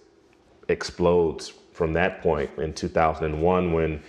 explodes 0.68 1.52
from 1.72 1.92
that 1.94 2.22
point 2.22 2.50
in 2.58 2.72
2001 2.72 3.72
when 3.72 4.02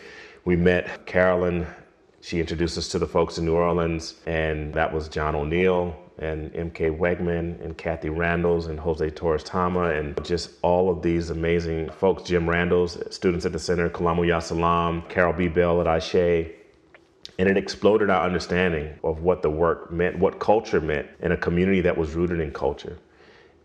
we 0.45 0.55
met 0.55 1.05
Carolyn. 1.05 1.67
She 2.21 2.39
introduced 2.39 2.77
us 2.77 2.87
to 2.89 2.99
the 2.99 3.07
folks 3.07 3.37
in 3.37 3.45
New 3.45 3.55
Orleans, 3.55 4.15
and 4.25 4.73
that 4.75 4.93
was 4.93 5.09
John 5.09 5.35
O'Neal, 5.35 5.97
and 6.19 6.51
MK 6.53 6.97
Wegman 6.97 7.63
and 7.63 7.77
Kathy 7.77 8.09
Randels 8.09 8.67
and 8.67 8.79
Jose 8.79 9.09
Torres 9.11 9.43
Tama 9.43 9.89
and 9.91 10.23
just 10.23 10.51
all 10.61 10.89
of 10.89 11.01
these 11.01 11.29
amazing 11.29 11.89
folks, 11.89 12.23
Jim 12.23 12.45
Randels, 12.45 13.11
students 13.11 13.45
at 13.45 13.53
the 13.53 13.59
center, 13.59 13.89
Kalamu 13.89 14.27
ya 14.27 14.39
Salaam, 14.39 15.03
Carol 15.09 15.33
Bebelle 15.33 15.81
at 15.81 15.87
Ashé. 15.87 16.53
And 17.39 17.49
it 17.49 17.57
exploded 17.57 18.09
our 18.09 18.23
understanding 18.25 18.93
of 19.03 19.21
what 19.21 19.41
the 19.41 19.49
work 19.49 19.91
meant, 19.91 20.19
what 20.19 20.39
culture 20.39 20.81
meant 20.81 21.07
in 21.21 21.31
a 21.31 21.37
community 21.37 21.81
that 21.81 21.97
was 21.97 22.13
rooted 22.13 22.39
in 22.39 22.51
culture. 22.51 22.97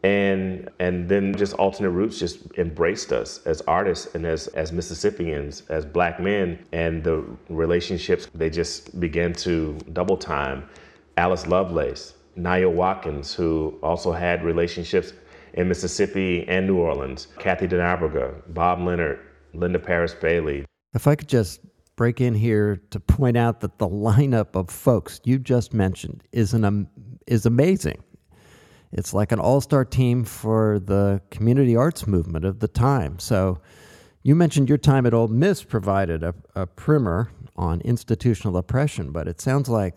And 0.02 0.70
and 0.78 1.08
then 1.08 1.34
just 1.34 1.54
alternate 1.54 1.90
roots 1.90 2.18
just 2.18 2.38
embraced 2.58 3.12
us 3.12 3.44
as 3.44 3.60
artists 3.62 4.14
and 4.14 4.24
as 4.24 4.46
as 4.48 4.70
Mississippians, 4.70 5.62
as 5.68 5.84
black 5.84 6.20
men, 6.20 6.64
and 6.72 7.02
the 7.02 7.24
relationships 7.48 8.28
they 8.34 8.48
just 8.48 9.00
began 9.00 9.32
to 9.34 9.76
double 9.92 10.16
time. 10.16 10.68
Alice 11.16 11.46
Lovelace, 11.46 12.14
Nayo 12.36 12.70
Watkins, 12.70 13.34
who 13.34 13.78
also 13.82 14.12
had 14.12 14.44
relationships 14.44 15.12
in 15.54 15.68
Mississippi 15.68 16.46
and 16.48 16.66
New 16.66 16.76
Orleans, 16.76 17.28
Kathy 17.38 17.66
deNobriga, 17.66 18.34
Bob 18.48 18.80
Leonard, 18.80 19.18
Linda 19.54 19.78
Parris 19.78 20.14
Bailey. 20.14 20.64
If 20.94 21.06
I 21.06 21.14
could 21.14 21.28
just 21.28 21.60
break 21.96 22.20
in 22.20 22.34
here 22.34 22.76
to 22.90 23.00
point 23.00 23.36
out 23.36 23.60
that 23.60 23.78
the 23.78 23.88
lineup 23.88 24.54
of 24.54 24.68
folks 24.68 25.20
you 25.24 25.38
just 25.38 25.72
mentioned 25.72 26.22
is 26.32 26.52
an 26.52 26.64
um, 26.64 26.88
is 27.26 27.46
amazing. 27.46 28.02
It's 28.92 29.12
like 29.12 29.32
an 29.32 29.40
all-star 29.40 29.84
team 29.84 30.24
for 30.24 30.78
the 30.78 31.20
community 31.30 31.74
arts 31.74 32.06
movement 32.06 32.44
of 32.44 32.60
the 32.60 32.68
time. 32.68 33.18
So 33.18 33.60
you 34.22 34.34
mentioned 34.34 34.68
your 34.68 34.78
time 34.78 35.06
at 35.06 35.12
Ole 35.12 35.28
Miss 35.28 35.64
provided 35.64 36.22
a, 36.22 36.34
a 36.54 36.66
primer 36.66 37.30
on 37.56 37.80
institutional 37.80 38.56
oppression, 38.56 39.10
but 39.10 39.26
it 39.26 39.40
sounds 39.40 39.68
like 39.68 39.96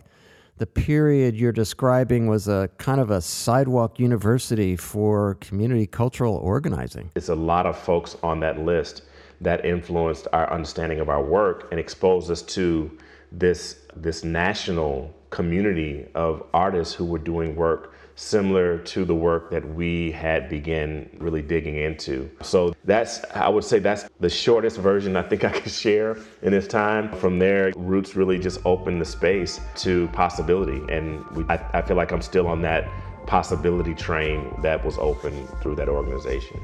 the 0.60 0.68
period 0.68 1.38
you're 1.38 1.54
describing 1.54 2.28
was 2.28 2.50
a 2.50 2.70
kind 2.78 3.00
of 3.00 3.10
a 3.10 3.22
sidewalk 3.22 3.98
university 3.98 4.76
for 4.76 5.36
community 5.36 5.88
cultural 5.88 6.36
organizing. 6.36 7.10
It's 7.16 7.30
a 7.30 7.36
lot 7.36 7.66
of 7.66 7.80
folks 7.80 8.18
on 8.22 8.42
that 8.42 8.60
list 8.60 9.04
that 9.40 9.64
influenced 9.64 10.28
our 10.34 10.52
understanding 10.52 11.00
of 11.00 11.08
our 11.08 11.24
work 11.24 11.70
and 11.72 11.80
exposed 11.80 12.30
us 12.30 12.42
to 12.42 12.92
this 13.32 13.78
this 13.96 14.24
national 14.24 15.14
community 15.30 16.06
of 16.14 16.44
artists 16.54 16.94
who 16.94 17.06
were 17.06 17.20
doing 17.20 17.56
work 17.56 17.94
similar 18.20 18.78
to 18.80 19.06
the 19.06 19.16
work 19.16 19.50
that 19.50 19.66
we 19.76 20.12
had 20.12 20.50
begun 20.50 21.10
really 21.20 21.42
digging 21.42 21.78
into. 21.78 22.30
So 22.42 22.76
that's, 22.84 23.24
I 23.34 23.48
would 23.48 23.64
say 23.64 23.80
that's 23.80 24.10
the 24.20 24.30
shortest 24.30 24.78
version 24.78 25.16
I 25.16 25.22
think 25.22 25.46
I 25.46 25.50
could 25.52 25.72
share 25.72 26.18
in 26.42 26.52
this 26.52 26.68
time. 26.68 27.16
From 27.16 27.40
there, 27.40 27.72
Roots 27.78 28.18
really 28.18 28.38
just 28.38 28.60
opened 28.66 29.00
the 29.00 29.06
space 29.06 29.62
to 29.78 30.10
possibility. 30.10 30.82
And 30.94 31.26
we, 31.32 31.46
I, 31.46 31.80
I 31.80 31.82
feel 31.82 31.96
like 31.96 32.12
I'm 32.12 32.22
still 32.22 32.48
on 32.48 32.62
that 32.64 32.90
possibility 33.26 33.94
train 33.94 34.54
that 34.64 34.84
was 34.84 34.98
open 34.98 35.48
through 35.62 35.76
that 35.76 35.88
organization. 35.88 36.60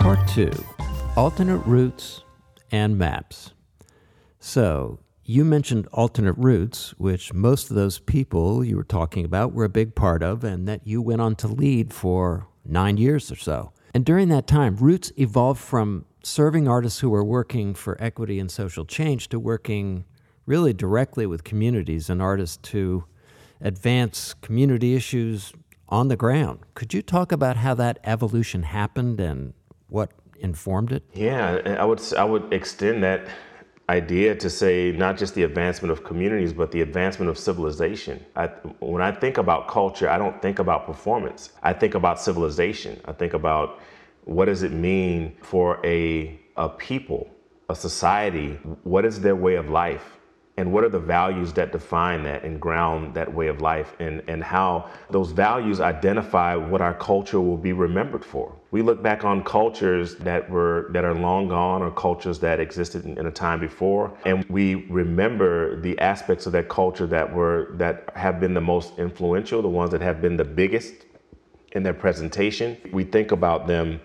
Part 0.00 0.26
two 0.28 0.52
alternate 1.16 1.58
routes 1.66 2.22
and 2.72 2.96
maps. 2.96 3.52
So, 4.38 5.00
you 5.28 5.44
mentioned 5.44 5.88
alternate 5.92 6.36
roots, 6.38 6.94
which 6.98 7.32
most 7.32 7.68
of 7.70 7.76
those 7.76 7.98
people 7.98 8.64
you 8.64 8.76
were 8.76 8.84
talking 8.84 9.24
about 9.24 9.52
were 9.52 9.64
a 9.64 9.68
big 9.68 9.94
part 9.94 10.22
of, 10.22 10.44
and 10.44 10.68
that 10.68 10.86
you 10.86 11.02
went 11.02 11.20
on 11.20 11.34
to 11.36 11.48
lead 11.48 11.92
for 11.92 12.46
nine 12.64 12.96
years 12.96 13.30
or 13.30 13.36
so. 13.36 13.72
And 13.92 14.04
during 14.04 14.28
that 14.28 14.46
time, 14.46 14.76
Roots 14.76 15.12
evolved 15.16 15.60
from 15.60 16.04
serving 16.22 16.68
artists 16.68 17.00
who 17.00 17.10
were 17.10 17.24
working 17.24 17.74
for 17.74 17.96
equity 18.00 18.38
and 18.38 18.50
social 18.50 18.84
change 18.84 19.28
to 19.30 19.38
working 19.38 20.04
really 20.44 20.72
directly 20.72 21.26
with 21.26 21.44
communities 21.44 22.08
and 22.10 22.20
artists 22.22 22.58
to 22.58 23.04
advance 23.60 24.34
community 24.42 24.94
issues 24.94 25.52
on 25.88 26.08
the 26.08 26.16
ground. 26.16 26.60
Could 26.74 26.92
you 26.92 27.02
talk 27.02 27.32
about 27.32 27.56
how 27.56 27.74
that 27.74 27.98
evolution 28.04 28.64
happened 28.64 29.18
and 29.20 29.54
what 29.88 30.10
informed 30.38 30.92
it? 30.92 31.04
Yeah, 31.14 31.76
I 31.80 31.84
would 31.84 32.02
I 32.14 32.24
would 32.24 32.52
extend 32.52 33.02
that 33.02 33.26
idea 33.88 34.34
to 34.34 34.50
say 34.50 34.92
not 34.92 35.16
just 35.16 35.34
the 35.34 35.44
advancement 35.44 35.92
of 35.92 36.02
communities, 36.02 36.52
but 36.52 36.72
the 36.72 36.80
advancement 36.80 37.30
of 37.30 37.38
civilization. 37.38 38.24
I, 38.34 38.46
when 38.80 39.00
I 39.02 39.12
think 39.12 39.38
about 39.38 39.68
culture, 39.68 40.08
I 40.08 40.18
don't 40.18 40.40
think 40.42 40.58
about 40.58 40.86
performance. 40.86 41.52
I 41.62 41.72
think 41.72 41.94
about 41.94 42.20
civilization. 42.20 43.00
I 43.04 43.12
think 43.12 43.34
about 43.34 43.80
what 44.24 44.46
does 44.46 44.64
it 44.64 44.72
mean 44.72 45.36
for 45.40 45.80
a, 45.86 46.38
a 46.56 46.68
people, 46.68 47.30
a 47.68 47.76
society, 47.76 48.58
what 48.82 49.04
is 49.04 49.20
their 49.20 49.36
way 49.36 49.54
of 49.54 49.70
life? 49.70 50.15
And 50.58 50.72
what 50.72 50.84
are 50.84 50.88
the 50.88 50.98
values 50.98 51.52
that 51.54 51.70
define 51.72 52.22
that 52.24 52.42
and 52.42 52.60
ground 52.60 53.14
that 53.14 53.32
way 53.32 53.48
of 53.48 53.60
life? 53.60 53.94
And, 53.98 54.22
and 54.26 54.42
how 54.42 54.90
those 55.10 55.30
values 55.32 55.80
identify 55.80 56.54
what 56.54 56.80
our 56.80 56.94
culture 56.94 57.40
will 57.40 57.58
be 57.58 57.72
remembered 57.72 58.24
for. 58.24 58.54
We 58.70 58.82
look 58.82 59.02
back 59.02 59.24
on 59.24 59.44
cultures 59.44 60.16
that 60.16 60.48
were 60.48 60.88
that 60.92 61.04
are 61.04 61.14
long 61.14 61.48
gone 61.48 61.82
or 61.82 61.90
cultures 61.90 62.38
that 62.40 62.60
existed 62.60 63.04
in, 63.04 63.18
in 63.18 63.26
a 63.26 63.30
time 63.30 63.60
before 63.60 64.12
and 64.24 64.44
we 64.48 64.86
remember 64.86 65.80
the 65.80 65.98
aspects 65.98 66.46
of 66.46 66.52
that 66.52 66.68
culture 66.68 67.06
that 67.06 67.32
were 67.32 67.68
that 67.74 68.10
have 68.14 68.40
been 68.40 68.54
the 68.54 68.60
most 68.60 68.98
influential 68.98 69.62
the 69.62 69.68
ones 69.68 69.90
that 69.92 70.00
have 70.00 70.20
been 70.20 70.36
the 70.36 70.44
biggest 70.44 71.06
in 71.76 71.82
their 71.82 71.94
presentation. 71.94 72.76
We 72.92 73.04
think 73.04 73.32
about 73.32 73.66
them 73.66 74.00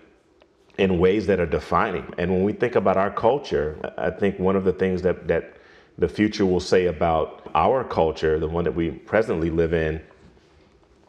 in 0.78 0.98
ways 0.98 1.26
that 1.26 1.40
are 1.40 1.46
defining. 1.46 2.12
And 2.18 2.30
when 2.30 2.44
we 2.44 2.52
think 2.52 2.76
about 2.76 2.96
our 2.96 3.10
culture, 3.10 3.78
I 3.96 4.10
think 4.10 4.38
one 4.38 4.56
of 4.56 4.64
the 4.64 4.72
things 4.72 5.02
that, 5.02 5.26
that 5.28 5.56
the 5.98 6.08
future 6.08 6.46
will 6.46 6.60
say 6.60 6.86
about 6.86 7.50
our 7.54 7.84
culture, 7.84 8.38
the 8.38 8.48
one 8.48 8.64
that 8.64 8.74
we 8.74 8.90
presently 8.90 9.50
live 9.50 9.72
in, 9.72 10.00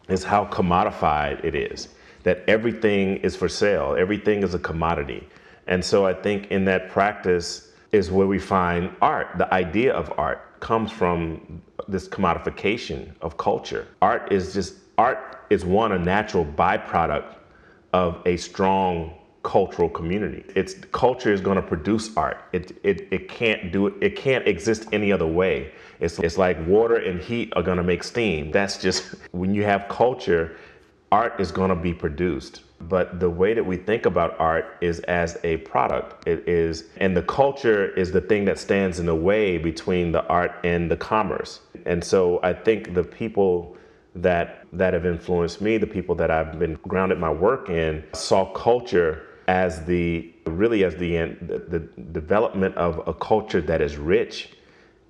is 0.10 0.24
how 0.24 0.46
commodified 0.46 1.44
it 1.44 1.56
is. 1.56 1.90
That 2.24 2.44
everything 2.48 3.18
is 3.18 3.36
for 3.36 3.50
sale, 3.50 3.96
everything 3.98 4.44
is 4.44 4.54
a 4.54 4.60
commodity. 4.60 5.28
And 5.68 5.84
so 5.84 6.06
I 6.06 6.13
think 6.13 6.52
in 6.52 6.66
that 6.66 6.90
practice 6.90 7.72
is 7.92 8.12
where 8.12 8.28
we 8.28 8.40
find 8.40 8.94
art. 9.02 9.38
The 9.38 9.54
idea 9.54 9.94
of 9.94 10.12
art 10.18 10.60
comes 10.60 10.92
from 10.92 11.62
this 11.88 12.08
commodification 12.08 13.12
of 13.22 13.38
culture. 13.38 13.88
Art 14.02 14.32
is 14.32 14.54
just, 14.54 14.75
art 14.98 15.46
is 15.50 15.63
one, 15.66 15.92
a 15.92 16.00
natural 16.00 16.46
byproduct 16.46 17.36
of 17.94 18.22
a 18.25 18.38
strong 18.38 19.13
cultural 19.44 19.90
community. 19.90 20.44
It's 20.56 20.76
culture 20.92 21.32
is 21.32 21.42
going 21.42 21.58
to 21.58 21.62
produce 21.62 22.16
art. 22.18 22.46
It, 22.54 22.78
it, 22.84 23.08
it 23.12 23.30
can't 23.30 23.72
do 23.72 23.88
it. 23.88 23.94
It 24.02 24.16
can't 24.16 24.48
exist 24.48 24.88
any 24.92 25.12
other 25.12 25.28
way. 25.28 25.72
It's, 26.00 26.18
it's 26.20 26.38
like 26.38 26.58
water 26.66 26.96
and 26.96 27.22
heat 27.22 27.54
are 27.56 27.64
going 27.64 27.78
to 27.78 27.84
make 27.84 28.04
steam. 28.04 28.52
That's 28.52 28.78
just 28.78 29.16
when 29.32 29.54
you 29.54 29.64
have 29.64 29.88
culture, 29.90 30.56
art 31.12 31.40
is 31.40 31.52
going 31.52 31.70
to 31.70 31.76
be 31.76 31.94
produced. 31.94 32.62
But 32.90 33.20
the 33.20 33.30
way 33.30 33.54
that 33.54 33.66
we 33.66 33.78
think 33.78 34.06
about 34.06 34.38
art 34.40 34.78
is 34.82 35.00
as 35.02 35.38
a 35.44 35.58
product. 35.58 36.28
It 36.28 36.48
is, 36.48 36.86
and 36.98 37.16
the 37.16 37.22
culture 37.22 37.88
is 37.96 38.12
the 38.12 38.20
thing 38.20 38.44
that 38.46 38.60
stands 38.60 39.00
in 39.00 39.06
the 39.06 39.16
way 39.16 39.58
between 39.58 40.12
the 40.12 40.26
art 40.28 40.54
and 40.64 40.92
the 40.92 40.98
commerce. 40.98 41.62
And 41.86 42.04
so 42.04 42.40
I 42.44 42.54
think 42.54 42.94
the 42.94 43.04
people 43.04 43.78
that 44.16 44.66
that 44.74 44.94
have 44.94 45.06
influenced 45.06 45.62
me, 45.62 45.78
the 45.78 45.88
people 45.88 46.16
that 46.16 46.30
I've 46.30 46.60
been 46.60 46.76
grounded 46.88 47.20
my 47.20 47.32
work 47.32 47.70
in, 47.70 48.04
saw 48.14 48.46
culture 48.54 49.28
as 49.48 49.84
the 49.86 50.34
really 50.46 50.84
as 50.84 50.96
the, 50.96 51.18
the, 51.42 51.64
the 51.68 51.80
development 52.12 52.76
of 52.76 53.06
a 53.08 53.14
culture 53.14 53.62
that 53.62 53.82
is 53.82 53.98
rich 53.98 54.52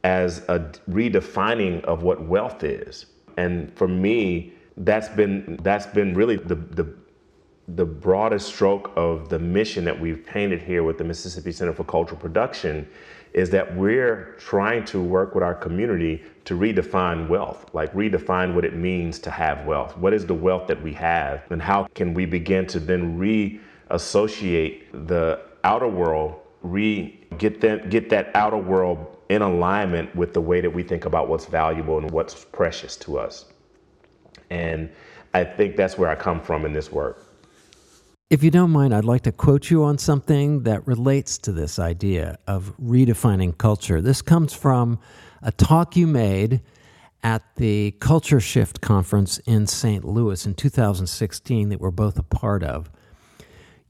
as 0.04 0.40
a 0.50 0.60
redefining 0.90 1.84
of 1.86 2.04
what 2.04 2.22
wealth 2.26 2.64
is 2.64 3.06
and 3.38 3.76
for 3.76 3.88
me 3.88 4.54
that's 4.78 5.10
been 5.10 5.60
that's 5.64 5.86
been 5.86 6.14
really 6.14 6.36
the, 6.36 6.56
the 6.56 6.94
the 7.70 7.86
broadest 7.86 8.48
stroke 8.48 8.92
of 8.96 9.30
the 9.30 9.40
mission 9.40 9.86
that 9.86 9.98
we've 9.98 10.26
painted 10.26 10.62
here 10.62 10.84
with 10.84 10.98
the 10.98 11.04
Mississippi 11.04 11.52
Center 11.52 11.72
for 11.72 11.86
Cultural 11.86 12.20
Production 12.20 12.88
is 13.32 13.50
that 13.50 13.76
we're 13.76 14.36
trying 14.38 14.86
to 14.86 15.02
work 15.02 15.34
with 15.34 15.44
our 15.44 15.56
community 15.56 16.22
to 16.46 16.56
redefine 16.56 17.28
wealth, 17.28 17.66
like 17.74 17.92
redefine 17.94 18.54
what 18.54 18.66
it 18.66 18.76
means 18.76 19.18
to 19.20 19.32
have 19.32 19.66
wealth. 19.66 19.98
What 19.98 20.14
is 20.14 20.26
the 20.26 20.34
wealth 20.34 20.68
that 20.68 20.82
we 20.84 20.94
have, 20.94 21.44
and 21.50 21.62
how 21.62 21.88
can 21.96 22.14
we 22.14 22.26
begin 22.26 22.68
to 22.68 22.80
then 22.80 23.18
re 23.18 23.60
associate 23.90 25.08
the 25.08 25.42
outer 25.64 25.88
world, 25.88 26.36
re 26.62 27.20
get 27.38 27.62
that 27.62 27.90
get 27.90 28.10
that 28.10 28.32
outer 28.36 28.58
world 28.58 29.18
in 29.30 29.42
alignment 29.42 30.16
with 30.16 30.34
the 30.34 30.42
way 30.42 30.62
that 30.62 30.70
we 30.70 30.84
think 30.84 31.06
about 31.06 31.28
what's 31.28 31.46
valuable 31.46 31.98
and 31.98 32.12
what's 32.12 32.46
precious 32.46 32.96
to 32.98 33.18
us. 33.18 33.46
And 34.50 34.90
I 35.34 35.44
think 35.44 35.76
that's 35.76 35.98
where 35.98 36.10
I 36.10 36.16
come 36.16 36.40
from 36.42 36.66
in 36.66 36.74
this 36.74 36.92
work. 36.92 37.26
If 38.30 38.44
you 38.44 38.52
don't 38.52 38.72
mind, 38.72 38.96
I'd 38.96 39.06
like 39.06 39.24
to 39.24 39.32
quote 39.32 39.70
you 39.70 39.84
on 39.84 39.98
something 39.98 40.64
that 40.64 40.88
relates 40.88 41.38
to 41.40 41.52
this 41.52 41.78
idea 41.78 42.38
of 42.48 42.74
redefining 42.82 43.58
culture. 43.58 44.02
This 44.02 44.22
comes 44.22 44.54
from 44.54 45.00
a 45.42 45.52
talk 45.52 45.96
you 45.96 46.08
made 46.08 46.62
at 47.22 47.44
the 47.58 47.92
Culture 48.00 48.40
Shift 48.40 48.82
conference 48.82 49.38
in 49.40 49.68
St. 49.68 50.04
Louis 50.04 50.46
in 50.46 50.56
2016 50.56 51.70
that 51.70 51.80
we're 51.80 51.92
both 51.92 52.18
a 52.18 52.24
part 52.24 52.64
of. 52.64 52.92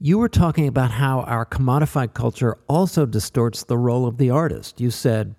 You 0.06 0.18
were 0.18 0.28
talking 0.28 0.68
about 0.68 0.90
how 0.90 1.20
our 1.20 1.46
commodified 1.46 2.12
culture 2.12 2.58
also 2.68 3.06
distorts 3.06 3.64
the 3.64 3.78
role 3.78 4.06
of 4.06 4.18
the 4.18 4.28
artist. 4.28 4.78
You 4.78 4.90
said, 4.90 5.34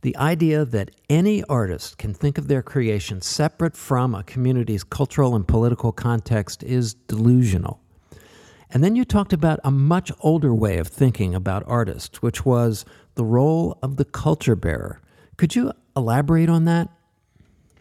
the 0.00 0.16
idea 0.16 0.64
that 0.64 0.90
any 1.08 1.44
artist 1.44 1.96
can 1.96 2.12
think 2.12 2.36
of 2.36 2.48
their 2.48 2.60
creation 2.60 3.20
separate 3.20 3.76
from 3.76 4.12
a 4.12 4.24
community's 4.24 4.82
cultural 4.82 5.36
and 5.36 5.46
political 5.46 5.92
context 5.92 6.64
is 6.64 6.94
delusional. 6.94 7.78
And 8.68 8.82
then 8.82 8.96
you 8.96 9.04
talked 9.04 9.32
about 9.32 9.60
a 9.62 9.70
much 9.70 10.10
older 10.18 10.52
way 10.52 10.78
of 10.78 10.88
thinking 10.88 11.32
about 11.32 11.62
artists, 11.68 12.20
which 12.20 12.44
was 12.44 12.84
the 13.14 13.24
role 13.24 13.78
of 13.80 13.94
the 13.96 14.04
culture 14.04 14.56
bearer. 14.56 15.00
Could 15.36 15.54
you 15.54 15.70
elaborate 15.96 16.48
on 16.48 16.64
that? 16.64 16.88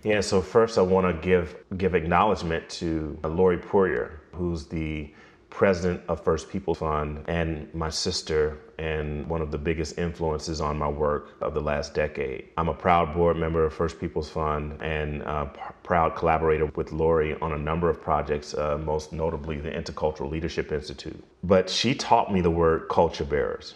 Yeah, 0.04 0.22
so 0.22 0.44
first 0.44 0.78
I 0.78 0.84
want 0.84 1.08
to 1.08 1.28
give 1.28 1.56
give 1.76 1.96
acknowledgement 1.96 2.70
to 2.70 3.18
uh, 3.24 3.30
Lori 3.30 3.58
Pourier, 3.58 4.22
who's 4.32 4.68
the 4.68 5.12
president 5.54 6.02
of 6.08 6.24
First 6.24 6.50
People 6.50 6.74
Fund 6.74 7.24
and 7.28 7.72
my 7.76 7.90
sister 7.90 8.58
and 8.80 9.28
one 9.28 9.40
of 9.40 9.52
the 9.52 9.58
biggest 9.58 10.00
influences 10.00 10.60
on 10.60 10.78
my 10.80 10.88
work 10.88 11.30
of 11.42 11.54
the 11.54 11.62
last 11.62 11.94
decade. 11.94 12.50
I'm 12.58 12.70
a 12.70 12.74
proud 12.74 13.14
board 13.14 13.38
member 13.38 13.64
of 13.64 13.72
First 13.72 14.00
People's 14.00 14.30
Fund 14.30 14.82
and 14.82 15.22
a 15.22 15.52
proud 15.84 16.16
collaborator 16.16 16.66
with 16.76 16.92
Lori 16.92 17.38
on 17.40 17.54
a 17.54 17.58
number 17.58 17.88
of 17.88 18.02
projects, 18.02 18.56
uh, 18.56 18.80
most 18.80 19.14
notably 19.14 19.58
the 19.60 19.70
Intercultural 19.70 20.32
Leadership 20.32 20.72
Institute. 20.72 21.24
But 21.44 21.70
she 21.70 21.94
taught 21.94 22.34
me 22.34 22.42
the 22.42 22.52
word 22.52 22.90
culture 22.90 23.24
bearers. 23.24 23.76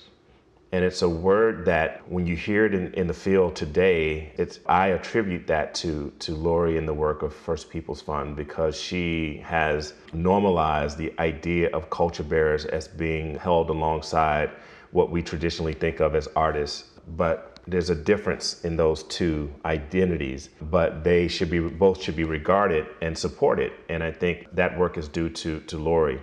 And 0.72 0.84
it's 0.84 1.02
a 1.02 1.10
word 1.10 1.66
that 1.66 2.02
when 2.12 2.28
you 2.28 2.36
hear 2.36 2.66
it 2.66 2.74
in, 2.74 2.94
in 2.94 3.08
the 3.08 3.14
field 3.14 3.56
today, 3.56 4.34
it's 4.38 4.60
I 4.66 4.88
attribute 4.88 5.48
that 5.48 5.74
to 5.76 6.12
to 6.20 6.36
Lori 6.36 6.78
and 6.78 6.88
the 6.88 6.94
work 6.94 7.22
of 7.22 7.34
First 7.34 7.70
People's 7.70 8.02
Fund 8.02 8.36
because 8.36 8.80
she 8.80 9.38
has 9.46 9.94
normalized 10.12 10.98
the 10.98 11.14
idea 11.20 11.70
of 11.70 11.90
culture 11.90 12.24
bearers 12.24 12.66
as 12.66 12.88
being 12.88 13.36
held 13.38 13.70
alongside 13.70 14.50
what 14.92 15.10
we 15.10 15.22
traditionally 15.22 15.74
think 15.74 16.02
of 16.02 16.16
as 16.16 16.28
artists. 16.36 16.86
But 17.16 17.60
there's 17.66 17.90
a 17.90 17.96
difference 17.96 18.64
in 18.64 18.76
those 18.78 19.04
two 19.04 19.54
identities, 19.66 20.50
but 20.62 21.04
they 21.04 21.30
should 21.30 21.50
be 21.50 21.60
both 21.60 22.02
should 22.02 22.18
be 22.18 22.26
regarded 22.26 22.88
and 23.02 23.18
supported. 23.18 23.72
And 23.88 24.04
I 24.04 24.12
think 24.12 24.48
that 24.54 24.78
work 24.78 24.98
is 24.98 25.08
due 25.08 25.30
to 25.30 25.62
to 25.62 25.78
Lori. 25.78 26.22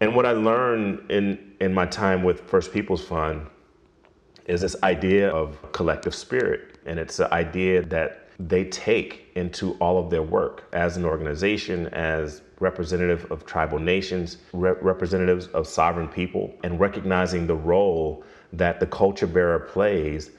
And 0.00 0.14
what 0.14 0.26
I 0.26 0.32
learned 0.32 1.10
in, 1.10 1.52
in 1.60 1.74
my 1.74 1.86
time 1.86 2.22
with 2.22 2.40
First 2.42 2.72
People's 2.72 3.04
Fund 3.04 3.46
is 4.46 4.60
this 4.60 4.76
idea 4.82 5.28
of 5.30 5.58
collective 5.72 6.14
spirit. 6.14 6.78
And 6.86 6.98
it's 6.98 7.18
an 7.18 7.30
idea 7.32 7.82
that 7.82 8.28
they 8.38 8.64
take 8.66 9.32
into 9.34 9.72
all 9.74 9.98
of 9.98 10.10
their 10.10 10.22
work 10.22 10.68
as 10.72 10.96
an 10.96 11.04
organization, 11.04 11.88
as 11.88 12.42
representative 12.60 13.30
of 13.32 13.44
tribal 13.44 13.80
nations, 13.80 14.38
re- 14.52 14.74
representatives 14.80 15.48
of 15.48 15.66
sovereign 15.66 16.08
people, 16.08 16.54
and 16.62 16.78
recognizing 16.78 17.46
the 17.46 17.56
role 17.56 18.22
that 18.52 18.78
the 18.78 18.86
culture 18.86 19.26
bearer 19.26 19.58
plays 19.58 20.30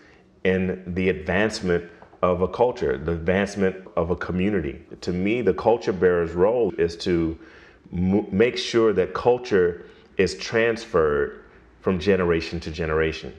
in 0.46 0.82
the 0.96 1.10
advancement 1.10 1.84
of 2.22 2.42
a 2.42 2.48
culture, 2.48 2.98
the 2.98 3.12
advancement 3.12 3.76
of 3.98 4.10
a 4.10 4.16
community. 4.16 4.82
To 5.02 5.12
me, 5.12 5.42
the 5.42 5.54
culture 5.54 5.94
bearer's 5.94 6.32
role 6.32 6.74
is 6.78 6.96
to 6.98 7.38
make 7.92 8.58
sure 8.58 8.94
that 8.94 9.14
culture 9.14 9.86
is 10.18 10.36
transferred 10.36 11.44
from 11.82 12.00
generation 12.00 12.60
to 12.60 12.72
generation. 12.72 13.34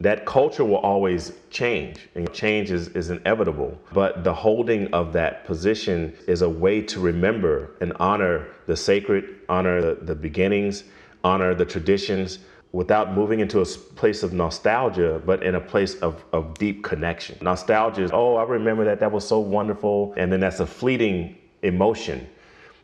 That 0.00 0.24
culture 0.24 0.64
will 0.64 0.78
always 0.78 1.32
change, 1.50 2.08
and 2.14 2.32
change 2.32 2.70
is, 2.70 2.88
is 2.88 3.10
inevitable. 3.10 3.78
But 3.92 4.24
the 4.24 4.32
holding 4.32 4.86
of 4.94 5.12
that 5.12 5.44
position 5.44 6.16
is 6.26 6.40
a 6.40 6.48
way 6.48 6.80
to 6.82 7.00
remember 7.00 7.72
and 7.82 7.92
honor 8.00 8.46
the 8.66 8.76
sacred, 8.76 9.40
honor 9.50 9.82
the, 9.82 9.98
the 10.00 10.14
beginnings, 10.14 10.84
honor 11.22 11.54
the 11.54 11.66
traditions, 11.66 12.38
without 12.72 13.12
moving 13.14 13.40
into 13.40 13.60
a 13.60 13.66
place 13.66 14.22
of 14.22 14.32
nostalgia, 14.32 15.20
but 15.26 15.42
in 15.42 15.56
a 15.56 15.60
place 15.60 15.96
of, 15.96 16.24
of 16.32 16.54
deep 16.54 16.82
connection. 16.82 17.36
Nostalgia 17.42 18.02
is, 18.02 18.10
oh, 18.12 18.36
I 18.36 18.44
remember 18.44 18.84
that, 18.84 19.00
that 19.00 19.10
was 19.12 19.26
so 19.26 19.40
wonderful. 19.40 20.14
And 20.16 20.32
then 20.32 20.40
that's 20.40 20.60
a 20.60 20.66
fleeting 20.66 21.36
emotion. 21.62 22.26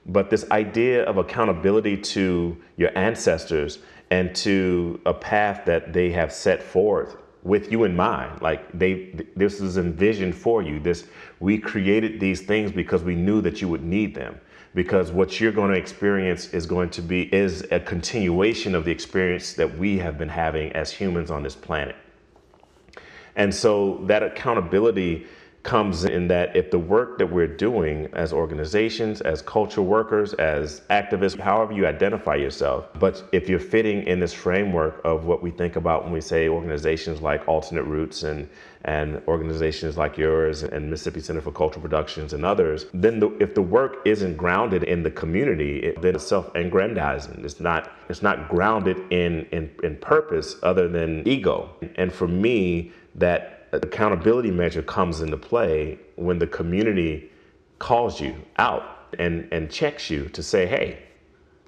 But 0.08 0.30
this 0.30 0.48
idea 0.50 1.04
of 1.04 1.18
accountability 1.18 1.96
to 1.96 2.56
your 2.76 2.96
ancestors 2.96 3.78
and 4.10 4.34
to 4.36 5.00
a 5.04 5.12
path 5.12 5.64
that 5.66 5.92
they 5.92 6.10
have 6.12 6.32
set 6.32 6.62
forth 6.62 7.16
with 7.42 7.70
you 7.70 7.84
in 7.84 7.94
mind. 7.96 8.42
Like 8.42 8.70
they 8.76 9.26
this 9.36 9.60
is 9.60 9.78
envisioned 9.78 10.34
for 10.34 10.62
you. 10.62 10.80
This 10.80 11.06
we 11.40 11.58
created 11.58 12.20
these 12.20 12.42
things 12.42 12.72
because 12.72 13.02
we 13.02 13.14
knew 13.14 13.40
that 13.42 13.60
you 13.60 13.68
would 13.68 13.84
need 13.84 14.14
them. 14.14 14.40
Because 14.74 15.10
what 15.10 15.40
you're 15.40 15.52
going 15.52 15.70
to 15.70 15.78
experience 15.78 16.52
is 16.52 16.66
going 16.66 16.90
to 16.90 17.02
be 17.02 17.34
is 17.34 17.66
a 17.70 17.80
continuation 17.80 18.74
of 18.74 18.84
the 18.84 18.90
experience 18.90 19.54
that 19.54 19.78
we 19.78 19.96
have 19.98 20.18
been 20.18 20.28
having 20.28 20.70
as 20.72 20.92
humans 20.92 21.30
on 21.30 21.42
this 21.42 21.56
planet. 21.56 21.96
And 23.36 23.54
so 23.54 24.02
that 24.04 24.22
accountability 24.22 25.26
comes 25.66 26.04
in 26.04 26.28
that 26.28 26.54
if 26.54 26.70
the 26.70 26.78
work 26.78 27.18
that 27.18 27.26
we're 27.26 27.48
doing 27.48 28.08
as 28.12 28.32
organizations, 28.32 29.20
as 29.20 29.42
culture 29.42 29.82
workers, 29.82 30.32
as 30.34 30.82
activists, 30.90 31.38
however 31.38 31.72
you 31.72 31.86
identify 31.86 32.36
yourself, 32.36 32.88
but 33.00 33.28
if 33.32 33.48
you're 33.48 33.58
fitting 33.58 34.04
in 34.04 34.20
this 34.20 34.32
framework 34.32 35.00
of 35.04 35.24
what 35.24 35.42
we 35.42 35.50
think 35.50 35.74
about 35.74 36.04
when 36.04 36.12
we 36.12 36.20
say 36.20 36.48
organizations 36.48 37.20
like 37.20 37.46
Alternate 37.48 37.82
Roots 37.82 38.22
and 38.22 38.48
and 38.84 39.20
organizations 39.26 39.96
like 39.96 40.16
yours 40.16 40.62
and 40.62 40.88
Mississippi 40.88 41.20
Center 41.20 41.40
for 41.40 41.50
Cultural 41.50 41.82
Productions 41.82 42.32
and 42.32 42.44
others, 42.44 42.86
then 42.94 43.18
the, 43.18 43.30
if 43.42 43.52
the 43.52 43.62
work 43.62 43.96
isn't 44.04 44.36
grounded 44.36 44.84
in 44.84 45.02
the 45.02 45.10
community, 45.10 45.80
it, 45.80 46.00
then 46.00 46.14
it's 46.14 46.28
self-aggrandizing. 46.28 47.44
It's 47.44 47.58
not 47.58 47.90
it's 48.08 48.22
not 48.22 48.48
grounded 48.48 48.98
in, 49.10 49.46
in 49.50 49.68
in 49.82 49.96
purpose 49.96 50.54
other 50.62 50.86
than 50.88 51.26
ego. 51.26 51.68
And 51.96 52.12
for 52.12 52.28
me, 52.28 52.92
that 53.16 53.55
Uh, 53.76 53.80
accountability 53.82 54.50
measure 54.50 54.82
comes 54.82 55.20
into 55.20 55.36
play 55.36 55.98
when 56.16 56.38
the 56.38 56.46
community 56.46 57.30
calls 57.78 58.20
you 58.20 58.34
out 58.58 59.08
and, 59.18 59.48
and 59.52 59.70
checks 59.70 60.10
you 60.10 60.28
to 60.30 60.42
say, 60.42 60.66
hey, 60.66 61.02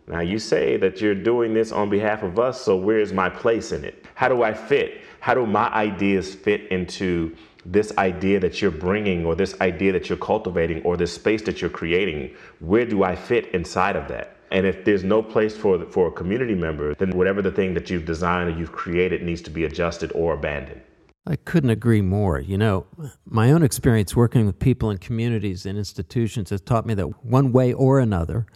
now 0.06 0.20
you 0.20 0.38
say 0.38 0.76
that 0.78 1.00
you're 1.00 1.14
doing 1.14 1.52
this 1.52 1.70
on 1.70 1.90
behalf 1.90 2.22
of 2.22 2.38
us, 2.38 2.60
so 2.60 2.76
where's 2.76 3.12
my 3.12 3.28
place 3.28 3.72
in 3.72 3.84
it? 3.84 4.04
How 4.14 4.28
do 4.28 4.42
I 4.42 4.54
fit? 4.54 5.02
How 5.20 5.34
do 5.34 5.46
my 5.46 5.68
ideas 5.68 6.34
fit 6.34 6.62
into 6.72 7.36
this 7.66 7.92
idea 7.98 8.40
that 8.40 8.62
you're 8.62 8.70
bringing 8.70 9.26
or 9.26 9.34
this 9.34 9.60
idea 9.60 9.92
that 9.92 10.08
you're 10.08 10.18
cultivating 10.18 10.82
or 10.82 10.96
this 10.96 11.12
space 11.12 11.42
that 11.42 11.60
you're 11.60 11.68
creating? 11.70 12.34
Where 12.60 12.86
do 12.86 13.04
I 13.04 13.16
fit 13.16 13.48
inside 13.48 13.96
of 13.96 14.08
that? 14.08 14.36
And 14.50 14.64
if 14.64 14.86
there's 14.86 15.04
no 15.04 15.22
place 15.22 15.54
for 15.54 15.84
for 15.90 16.08
a 16.08 16.12
community 16.12 16.54
member, 16.54 16.94
then 16.94 17.10
whatever 17.10 17.42
the 17.42 17.52
thing 17.52 17.74
that 17.74 17.90
you've 17.90 18.06
designed 18.06 18.48
or 18.48 18.58
you've 18.58 18.72
created 18.72 19.22
needs 19.22 19.42
to 19.42 19.50
be 19.50 19.64
adjusted 19.64 20.10
or 20.14 20.32
abandoned. 20.32 20.80
I 21.28 21.36
couldn't 21.36 21.68
agree 21.68 22.00
more. 22.00 22.40
You 22.40 22.56
know, 22.56 22.86
my 23.26 23.52
own 23.52 23.62
experience 23.62 24.16
working 24.16 24.46
with 24.46 24.58
people 24.58 24.90
in 24.90 24.96
communities 24.96 25.66
and 25.66 25.76
institutions 25.76 26.48
has 26.48 26.62
taught 26.62 26.86
me 26.86 26.94
that 26.94 27.22
one 27.22 27.52
way 27.52 27.74
or 27.74 28.00
another, 28.00 28.46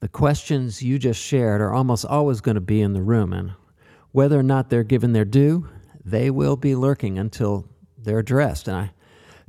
the 0.00 0.08
questions 0.08 0.82
you 0.82 0.98
just 0.98 1.18
shared 1.18 1.62
are 1.62 1.72
almost 1.72 2.04
always 2.04 2.42
going 2.42 2.56
to 2.56 2.60
be 2.60 2.82
in 2.82 2.92
the 2.92 3.00
room. 3.00 3.32
And 3.32 3.52
whether 4.10 4.38
or 4.38 4.42
not 4.42 4.68
they're 4.68 4.84
given 4.84 5.14
their 5.14 5.24
due, 5.24 5.66
they 6.04 6.30
will 6.30 6.56
be 6.56 6.74
lurking 6.74 7.18
until 7.18 7.66
they're 7.96 8.18
addressed. 8.18 8.68
And 8.68 8.76
I 8.76 8.90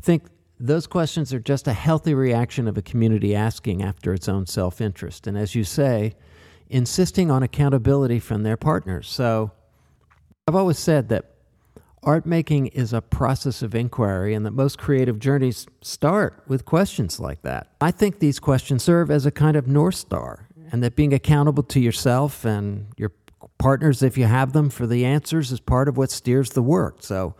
think 0.02 0.24
those 0.58 0.88
questions 0.88 1.34
are 1.34 1.42
just 1.42 1.68
a 1.68 1.74
healthy 1.74 2.14
reaction 2.14 2.70
of 2.70 2.78
a 2.78 2.82
community 2.82 3.36
asking 3.36 3.84
after 3.84 4.14
its 4.14 4.30
own 4.30 4.46
self 4.46 4.80
interest. 4.80 5.28
And 5.28 5.38
as 5.38 5.54
you 5.54 5.66
say, 5.66 6.16
insisting 6.70 7.30
on 7.30 7.44
accountability 7.44 8.20
from 8.20 8.44
their 8.44 8.56
partners. 8.56 9.10
So 9.10 9.52
I've 10.48 10.56
always 10.56 10.80
said 10.80 11.10
that 11.10 11.33
Art 12.06 12.26
making 12.26 12.68
is 12.68 12.92
a 12.92 13.02
process 13.02 13.62
of 13.62 13.74
inquiry, 13.74 14.34
and 14.34 14.46
that 14.46 14.52
most 14.52 14.78
creative 14.78 15.20
journeys 15.20 15.66
start 15.82 16.44
with 16.48 16.66
questions 16.66 17.20
like 17.20 17.42
that. 17.44 17.68
I 17.80 17.92
think 17.92 18.20
these 18.20 18.40
questions 18.40 18.84
serve 18.84 19.10
as 19.10 19.26
a 19.26 19.32
kind 19.32 19.56
of 19.56 19.68
North 19.68 19.96
Star, 19.96 20.50
and 20.72 20.84
that 20.84 20.98
being 20.98 21.14
accountable 21.14 21.64
to 21.64 21.80
yourself 21.80 22.44
and 22.44 22.88
your 22.98 23.14
partners, 23.58 24.04
if 24.04 24.18
you 24.18 24.26
have 24.26 24.52
them, 24.52 24.70
for 24.70 24.86
the 24.86 25.06
answers 25.06 25.52
is 25.52 25.62
part 25.62 25.88
of 25.88 25.98
what 25.98 26.12
steers 26.12 26.50
the 26.50 26.62
work. 26.62 26.98
So 27.00 27.36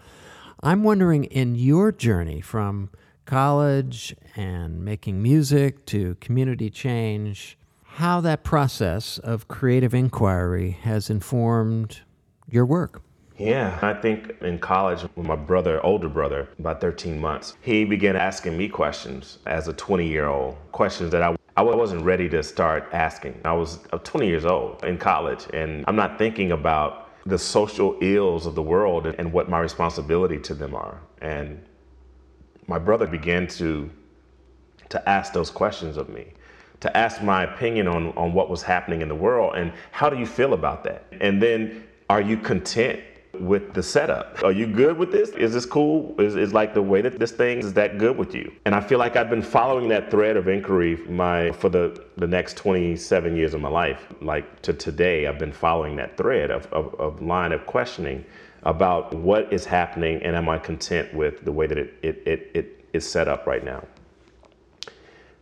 I'm 0.62 0.84
wondering 0.84 1.26
in 1.26 1.56
your 1.56 1.92
journey 1.92 2.40
from 2.40 2.90
college 3.26 4.16
and 4.36 4.84
making 4.84 5.22
music 5.22 5.86
to 5.88 6.16
community 6.22 6.70
change, 6.70 7.58
how 7.84 8.22
that 8.22 8.46
process 8.46 9.18
of 9.18 9.50
creative 9.50 9.94
inquiry 9.94 10.72
has 10.84 11.10
informed 11.10 12.00
your 12.50 12.66
work. 12.66 13.02
Yeah, 13.44 13.78
I 13.82 13.94
think 13.94 14.38
in 14.42 14.58
college, 14.58 15.02
with 15.16 15.28
my 15.28 15.36
brother, 15.36 15.86
older 15.86 16.08
brother, 16.08 16.48
about 16.60 16.80
13 16.80 17.20
months, 17.20 17.58
he 17.60 17.84
began 17.84 18.16
asking 18.16 18.58
me 18.58 18.70
questions 18.70 19.40
as 19.46 19.68
a 19.68 19.74
20 19.74 20.08
year 20.08 20.28
old, 20.28 20.56
questions 20.72 21.12
that 21.12 21.22
I 21.22 21.36
I 21.58 21.62
wasn't 21.62 22.04
ready 22.04 22.30
to 22.30 22.42
start 22.42 22.90
asking. 22.94 23.40
I 23.46 23.52
was 23.52 23.80
uh, 23.92 23.98
20 24.00 24.28
years 24.28 24.46
old 24.46 24.84
in 24.86 24.98
college, 24.98 25.46
and 25.54 25.84
I'm 25.88 25.96
not 25.98 26.18
thinking 26.18 26.54
about 26.54 27.10
the 27.26 27.38
social 27.38 27.98
ills 28.02 28.46
of 28.46 28.56
the 28.56 28.62
world 28.62 29.06
and 29.06 29.32
what 29.32 29.50
my 29.50 29.60
responsibility 29.60 30.40
to 30.40 30.56
them 30.56 30.74
are. 30.74 31.00
And 31.22 31.64
my 32.68 32.80
brother 32.80 33.06
began 33.06 33.48
to 33.60 33.90
to 34.88 35.10
ask 35.10 35.34
those 35.34 35.50
questions 35.50 35.98
of 35.98 36.08
me, 36.08 36.28
to 36.80 36.96
ask 36.96 37.22
my 37.22 37.44
opinion 37.44 37.88
on, 37.88 38.14
on 38.16 38.34
what 38.34 38.50
was 38.50 38.62
happening 38.62 39.02
in 39.02 39.10
the 39.10 39.16
world 39.16 39.56
and 39.56 39.74
how 39.92 40.10
do 40.10 40.18
you 40.18 40.26
feel 40.26 40.54
about 40.54 40.84
that? 40.86 41.06
And 41.20 41.42
then 41.42 41.84
are 42.10 42.22
you 42.22 42.38
content 42.38 43.00
with 43.40 43.74
the 43.74 43.82
setup. 43.82 44.44
Are 44.44 44.52
you 44.52 44.68
good 44.68 44.98
with 44.98 45.12
this? 45.12 45.30
Is 45.32 45.54
this 45.54 45.66
cool? 45.66 46.16
Is, 46.20 46.36
is 46.36 46.54
like 46.54 46.74
the 46.74 46.82
way 46.82 47.02
that 47.02 47.18
this 47.18 47.32
thing 47.32 47.60
is 47.60 47.74
that 47.74 47.98
good 47.98 48.18
with 48.18 48.36
you? 48.36 48.52
And 48.66 48.76
I 48.76 48.82
feel 48.82 49.00
like 49.00 49.16
I've 49.16 49.30
been 49.30 49.42
following 49.42 49.88
that 49.90 50.12
thread 50.12 50.38
of 50.38 50.48
inquiry 50.48 50.98
my 51.10 51.52
for 51.54 51.70
the, 51.70 52.06
the 52.18 52.28
next 52.28 52.58
27 52.58 53.36
years 53.36 53.54
of 53.54 53.62
my 53.62 53.70
life. 53.70 54.08
Like 54.22 54.62
to 54.64 54.74
today, 54.74 55.26
I've 55.26 55.40
been 55.40 55.52
following 55.52 55.96
that 55.96 56.16
thread 56.16 56.52
of, 56.52 56.72
of, 56.72 56.94
of 56.96 57.22
line 57.22 57.52
of 57.52 57.66
questioning 57.66 58.24
about 58.64 59.14
what 59.14 59.52
is 59.52 59.66
happening 59.66 60.22
and 60.24 60.36
am 60.36 60.48
I 60.48 60.60
content 60.60 61.14
with 61.14 61.44
the 61.44 61.52
way 61.52 61.66
that 61.68 61.78
it, 61.78 61.94
it, 62.04 62.24
it, 62.26 62.52
it 62.54 62.86
is 62.94 63.10
set 63.10 63.28
up 63.28 63.48
right 63.48 63.64
now. 63.64 63.84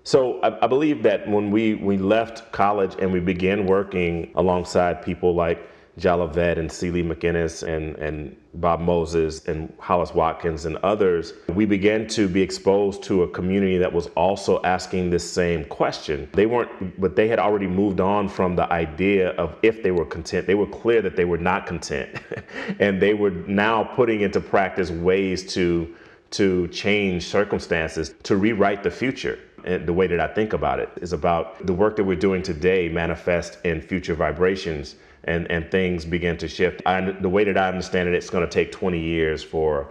So 0.04 0.39
I, 0.39 0.63
I 0.63 0.67
believe 0.67 1.04
that 1.04 1.27
when 1.27 1.51
we, 1.51 1.75
we 1.75 1.97
left 1.97 2.51
college 2.54 2.95
and 2.99 3.12
we 3.12 3.19
began 3.19 3.67
working 3.67 4.32
alongside 4.36 5.04
people 5.04 5.36
like 5.36 5.67
Jolivette 5.99 6.58
and 6.58 6.71
Celie 6.71 7.04
McInnes 7.04 7.67
and, 7.67 7.95
and 7.97 8.36
Bob 8.56 8.80
Moses 8.80 9.45
and 9.47 9.73
Hollis 9.80 10.13
Watkins 10.13 10.65
and 10.65 10.77
others, 10.77 11.34
we 11.49 11.65
began 11.65 12.08
to 12.08 12.27
be 12.27 12.41
exposed 12.41 13.04
to 13.04 13.23
a 13.23 13.27
community 13.27 13.77
that 13.77 13.91
was 13.91 14.08
also 14.08 14.62
asking 14.63 15.10
this 15.10 15.30
same 15.30 15.65
question. 15.65 16.30
They 16.34 16.45
weren't, 16.45 16.99
but 16.99 17.15
they 17.15 17.27
had 17.27 17.39
already 17.39 17.67
moved 17.67 17.99
on 17.99 18.30
from 18.30 18.56
the 18.56 18.71
idea 18.71 19.32
of 19.32 19.56
if 19.63 19.84
they 19.84 19.91
were 19.91 20.06
content. 20.06 20.47
They 20.47 20.56
were 20.56 20.67
clear 20.67 21.01
that 21.01 21.15
they 21.15 21.25
were 21.25 21.38
not 21.38 21.65
content. 21.65 22.21
and 22.80 23.01
they 23.01 23.13
were 23.13 23.32
now 23.32 23.84
putting 23.84 24.21
into 24.21 24.39
practice 24.39 24.91
ways 24.91 25.54
to, 25.54 25.93
to 26.32 26.67
change 26.69 27.25
circumstances, 27.25 28.15
to 28.23 28.38
rewrite 28.38 28.84
the 28.84 28.91
future. 28.91 29.39
And 29.63 29.86
the 29.86 29.93
way 29.93 30.08
that 30.08 30.19
I 30.19 30.27
think 30.27 30.54
about 30.54 30.80
it 30.80 30.89
is 31.01 31.13
about 31.13 31.65
the 31.67 31.73
work 31.73 31.95
that 31.97 32.04
we're 32.04 32.15
doing 32.15 32.41
today 32.41 32.89
manifest 32.89 33.60
in 33.63 33.82
future 33.82 34.15
vibrations 34.15 34.95
and, 35.26 35.50
and 35.52 35.70
things 35.72 36.06
begin 36.06 36.38
to 36.38 36.48
shift. 36.48 36.82
I, 36.86 37.02
the 37.02 37.30
way 37.30 37.44
that 37.44 37.58
I 37.58 37.68
understand 37.68 38.10
it, 38.10 38.16
it's 38.16 38.30
going 38.30 38.46
to 38.46 38.50
take 38.50 38.72
20 38.72 39.00
years 39.00 39.44
for 39.44 39.90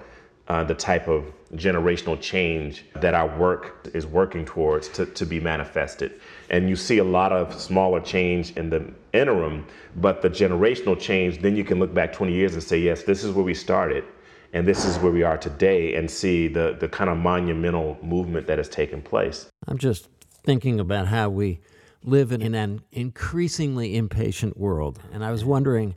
uh, 0.49 0.64
the 0.64 0.75
type 0.75 1.07
of 1.07 1.33
generational 1.55 2.21
change 2.21 2.85
that 2.97 3.14
our 3.14 3.38
work 3.38 3.88
is 3.95 4.05
working 4.05 4.45
towards 4.45 4.88
to, 4.88 5.07
to 5.07 5.25
be 5.25 5.38
manifested. 5.38 6.21
And 6.51 6.69
you 6.69 6.75
see 6.75 6.99
a 6.99 7.05
lot 7.05 7.31
of 7.33 7.61
smaller 7.61 8.01
change 8.01 8.57
in 8.57 8.69
the 8.69 8.93
interim, 9.12 9.66
but 9.97 10.23
the 10.23 10.31
generational 10.31 10.99
change, 10.99 11.40
then 11.40 11.55
you 11.55 11.62
can 11.62 11.79
look 11.79 11.95
back 11.95 12.12
20 12.12 12.33
years 12.33 12.55
and 12.55 12.62
say, 12.62 12.79
yes, 12.79 13.05
this 13.05 13.23
is 13.23 13.33
where 13.33 13.45
we 13.45 13.55
started. 13.55 14.05
And 14.53 14.66
this 14.66 14.85
is 14.85 14.99
where 14.99 15.12
we 15.12 15.23
are 15.23 15.38
today, 15.38 15.95
and 15.95 16.11
see 16.11 16.49
the, 16.49 16.77
the 16.81 16.88
kind 16.88 17.09
of 17.09 17.16
monumental 17.16 17.97
movement 18.03 18.49
that 18.49 18.59
has 18.59 18.69
taken 18.69 19.01
place. 19.01 19.47
I'm 19.69 19.79
just 19.79 20.09
thinking 20.43 20.81
about 20.81 21.07
how 21.07 21.31
we 21.31 21.61
live 22.02 22.32
in 22.32 22.54
an 22.54 22.80
increasingly 22.92 23.96
impatient 23.96 24.56
world. 24.56 25.00
And 25.12 25.24
I 25.24 25.30
was 25.30 25.44
wondering, 25.44 25.94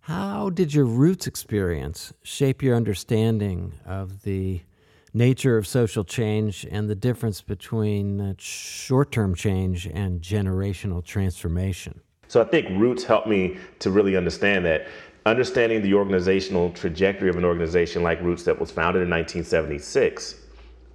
how 0.00 0.50
did 0.50 0.74
your 0.74 0.84
roots 0.84 1.26
experience 1.26 2.12
shape 2.22 2.62
your 2.62 2.74
understanding 2.74 3.74
of 3.86 4.22
the 4.22 4.62
nature 5.14 5.58
of 5.58 5.66
social 5.66 6.04
change 6.04 6.66
and 6.70 6.88
the 6.88 6.94
difference 6.94 7.42
between 7.42 8.20
uh, 8.20 8.34
short 8.38 9.12
term 9.12 9.34
change 9.34 9.86
and 9.86 10.20
generational 10.20 11.04
transformation? 11.04 12.00
So 12.28 12.40
I 12.40 12.44
think 12.44 12.68
roots 12.80 13.04
helped 13.04 13.28
me 13.28 13.58
to 13.80 13.90
really 13.90 14.16
understand 14.16 14.64
that. 14.64 14.86
Understanding 15.24 15.82
the 15.82 15.94
organizational 15.94 16.70
trajectory 16.70 17.28
of 17.28 17.36
an 17.36 17.44
organization 17.44 18.02
like 18.02 18.20
Roots 18.22 18.42
that 18.44 18.58
was 18.58 18.72
founded 18.72 19.02
in 19.02 19.10
1976, 19.10 20.34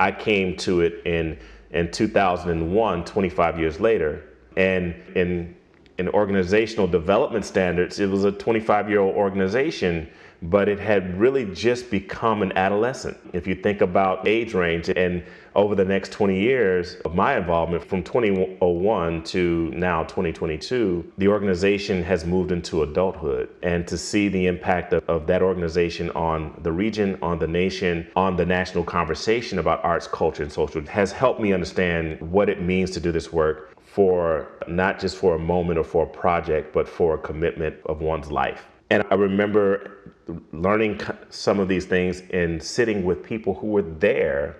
I 0.01 0.11
came 0.11 0.57
to 0.57 0.81
it 0.81 1.01
in, 1.05 1.37
in 1.71 1.91
2001, 1.91 3.05
25 3.05 3.59
years 3.59 3.79
later, 3.79 4.21
and 4.57 4.93
in 5.15 5.55
in 5.97 6.09
organizational 6.09 6.87
development 6.87 7.45
standards, 7.45 7.99
it 7.99 8.09
was 8.09 8.23
a 8.23 8.31
25 8.31 8.89
year 8.89 8.99
old 8.99 9.15
organization, 9.15 10.07
but 10.43 10.69
it 10.69 10.79
had 10.79 11.19
really 11.19 11.45
just 11.55 11.89
become 11.89 12.43
an 12.43 12.55
adolescent. 12.55 13.17
If 13.33 13.47
you 13.47 13.55
think 13.55 13.81
about 13.81 14.27
age 14.27 14.53
range 14.53 14.89
and 14.89 15.23
over 15.55 15.73
the 15.73 15.83
next 15.83 16.11
20 16.11 16.39
years 16.39 16.97
of 16.97 17.15
my 17.15 17.35
involvement 17.35 17.83
from 17.83 18.03
2001 18.03 19.23
to 19.23 19.71
now 19.73 20.03
2022, 20.03 21.13
the 21.17 21.27
organization 21.27 22.03
has 22.03 22.25
moved 22.25 22.51
into 22.51 22.83
adulthood. 22.83 23.49
And 23.63 23.87
to 23.87 23.97
see 23.97 24.27
the 24.27 24.45
impact 24.45 24.93
of, 24.93 25.03
of 25.09 25.25
that 25.25 25.41
organization 25.41 26.11
on 26.11 26.59
the 26.61 26.71
region, 26.71 27.17
on 27.23 27.39
the 27.39 27.47
nation, 27.47 28.07
on 28.15 28.35
the 28.35 28.45
national 28.45 28.83
conversation 28.83 29.57
about 29.57 29.83
arts, 29.83 30.05
culture, 30.05 30.43
and 30.43 30.51
social 30.51 30.85
has 30.85 31.11
helped 31.11 31.39
me 31.39 31.53
understand 31.53 32.21
what 32.21 32.49
it 32.49 32.61
means 32.61 32.91
to 32.91 32.99
do 32.99 33.11
this 33.11 33.33
work 33.33 33.76
for 33.97 34.47
not 34.67 34.99
just 34.99 35.17
for 35.17 35.33
a 35.33 35.39
moment 35.39 35.79
or 35.79 35.83
for 35.83 36.03
a 36.03 36.07
project, 36.07 36.71
but 36.71 36.87
for 36.87 37.15
a 37.15 37.17
commitment 37.17 37.75
of 37.87 37.99
one's 37.99 38.31
life. 38.31 38.67
And 38.91 39.03
I 39.09 39.15
remember 39.15 40.13
learning 40.51 41.01
some 41.31 41.59
of 41.59 41.67
these 41.67 41.85
things 41.85 42.21
and 42.29 42.61
sitting 42.61 43.03
with 43.05 43.23
people 43.23 43.55
who 43.55 43.65
were 43.65 43.81
there 43.81 44.55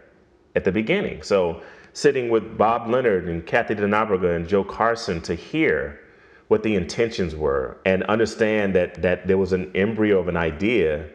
at 0.55 0.63
the 0.63 0.71
beginning. 0.71 1.21
So 1.21 1.61
sitting 1.93 2.31
with 2.31 2.57
Bob 2.57 2.89
Leonard 2.89 3.29
and 3.29 3.45
Kathy 3.45 3.75
deNobriga 3.75 4.35
and 4.35 4.47
Joe 4.47 4.63
Carson 4.63 5.21
to 5.21 5.35
hear 5.35 5.99
what 6.47 6.63
the 6.63 6.73
intentions 6.73 7.35
were 7.35 7.77
and 7.85 8.01
understand 8.05 8.73
that 8.73 9.03
that 9.03 9.27
there 9.27 9.37
was 9.37 9.53
an 9.53 9.71
embryo 9.75 10.17
of 10.17 10.29
an 10.29 10.37
idea 10.37 11.07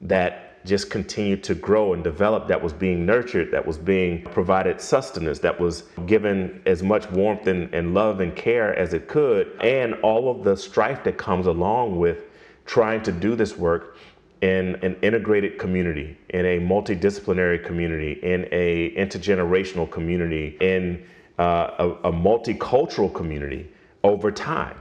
that 0.00 0.43
just 0.64 0.90
continued 0.90 1.42
to 1.44 1.54
grow 1.54 1.92
and 1.92 2.02
develop 2.02 2.48
that 2.48 2.60
was 2.60 2.72
being 2.72 3.04
nurtured 3.04 3.50
that 3.50 3.64
was 3.66 3.76
being 3.76 4.22
provided 4.22 4.80
sustenance 4.80 5.38
that 5.38 5.58
was 5.58 5.84
given 6.06 6.62
as 6.66 6.82
much 6.82 7.10
warmth 7.10 7.46
and, 7.46 7.72
and 7.74 7.94
love 7.94 8.20
and 8.20 8.34
care 8.34 8.74
as 8.78 8.94
it 8.94 9.08
could 9.08 9.56
and 9.60 9.94
all 10.02 10.30
of 10.30 10.44
the 10.44 10.56
strife 10.56 11.04
that 11.04 11.18
comes 11.18 11.46
along 11.46 11.98
with 11.98 12.24
trying 12.66 13.02
to 13.02 13.12
do 13.12 13.36
this 13.36 13.56
work 13.56 13.96
in 14.40 14.74
an 14.76 14.96
integrated 15.02 15.58
community 15.58 16.16
in 16.30 16.44
a 16.44 16.58
multidisciplinary 16.58 17.62
community 17.64 18.12
in 18.22 18.46
a 18.52 18.94
intergenerational 18.96 19.90
community 19.90 20.56
in 20.60 21.04
uh, 21.38 21.70
a, 21.78 21.88
a 22.08 22.12
multicultural 22.12 23.12
community 23.12 23.68
over 24.02 24.30
time. 24.30 24.76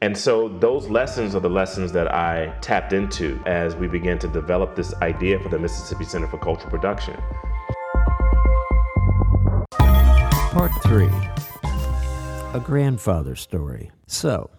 And 0.00 0.16
so 0.16 0.48
those 0.48 0.88
lessons 0.88 1.34
are 1.34 1.40
the 1.40 1.50
lessons 1.50 1.90
that 1.90 2.14
I 2.14 2.56
tapped 2.60 2.92
into 2.92 3.42
as 3.46 3.74
we 3.74 3.88
began 3.88 4.16
to 4.20 4.28
develop 4.28 4.76
this 4.76 4.94
idea 5.02 5.40
for 5.40 5.48
the 5.48 5.58
Mississippi 5.58 6.04
Center 6.04 6.28
for 6.28 6.38
Cultural 6.38 6.70
Production. 6.70 7.20
Part 9.72 10.70
three 10.84 11.10
A 12.54 12.60
grandfather 12.62 13.34
story. 13.34 13.90
So, 14.06 14.50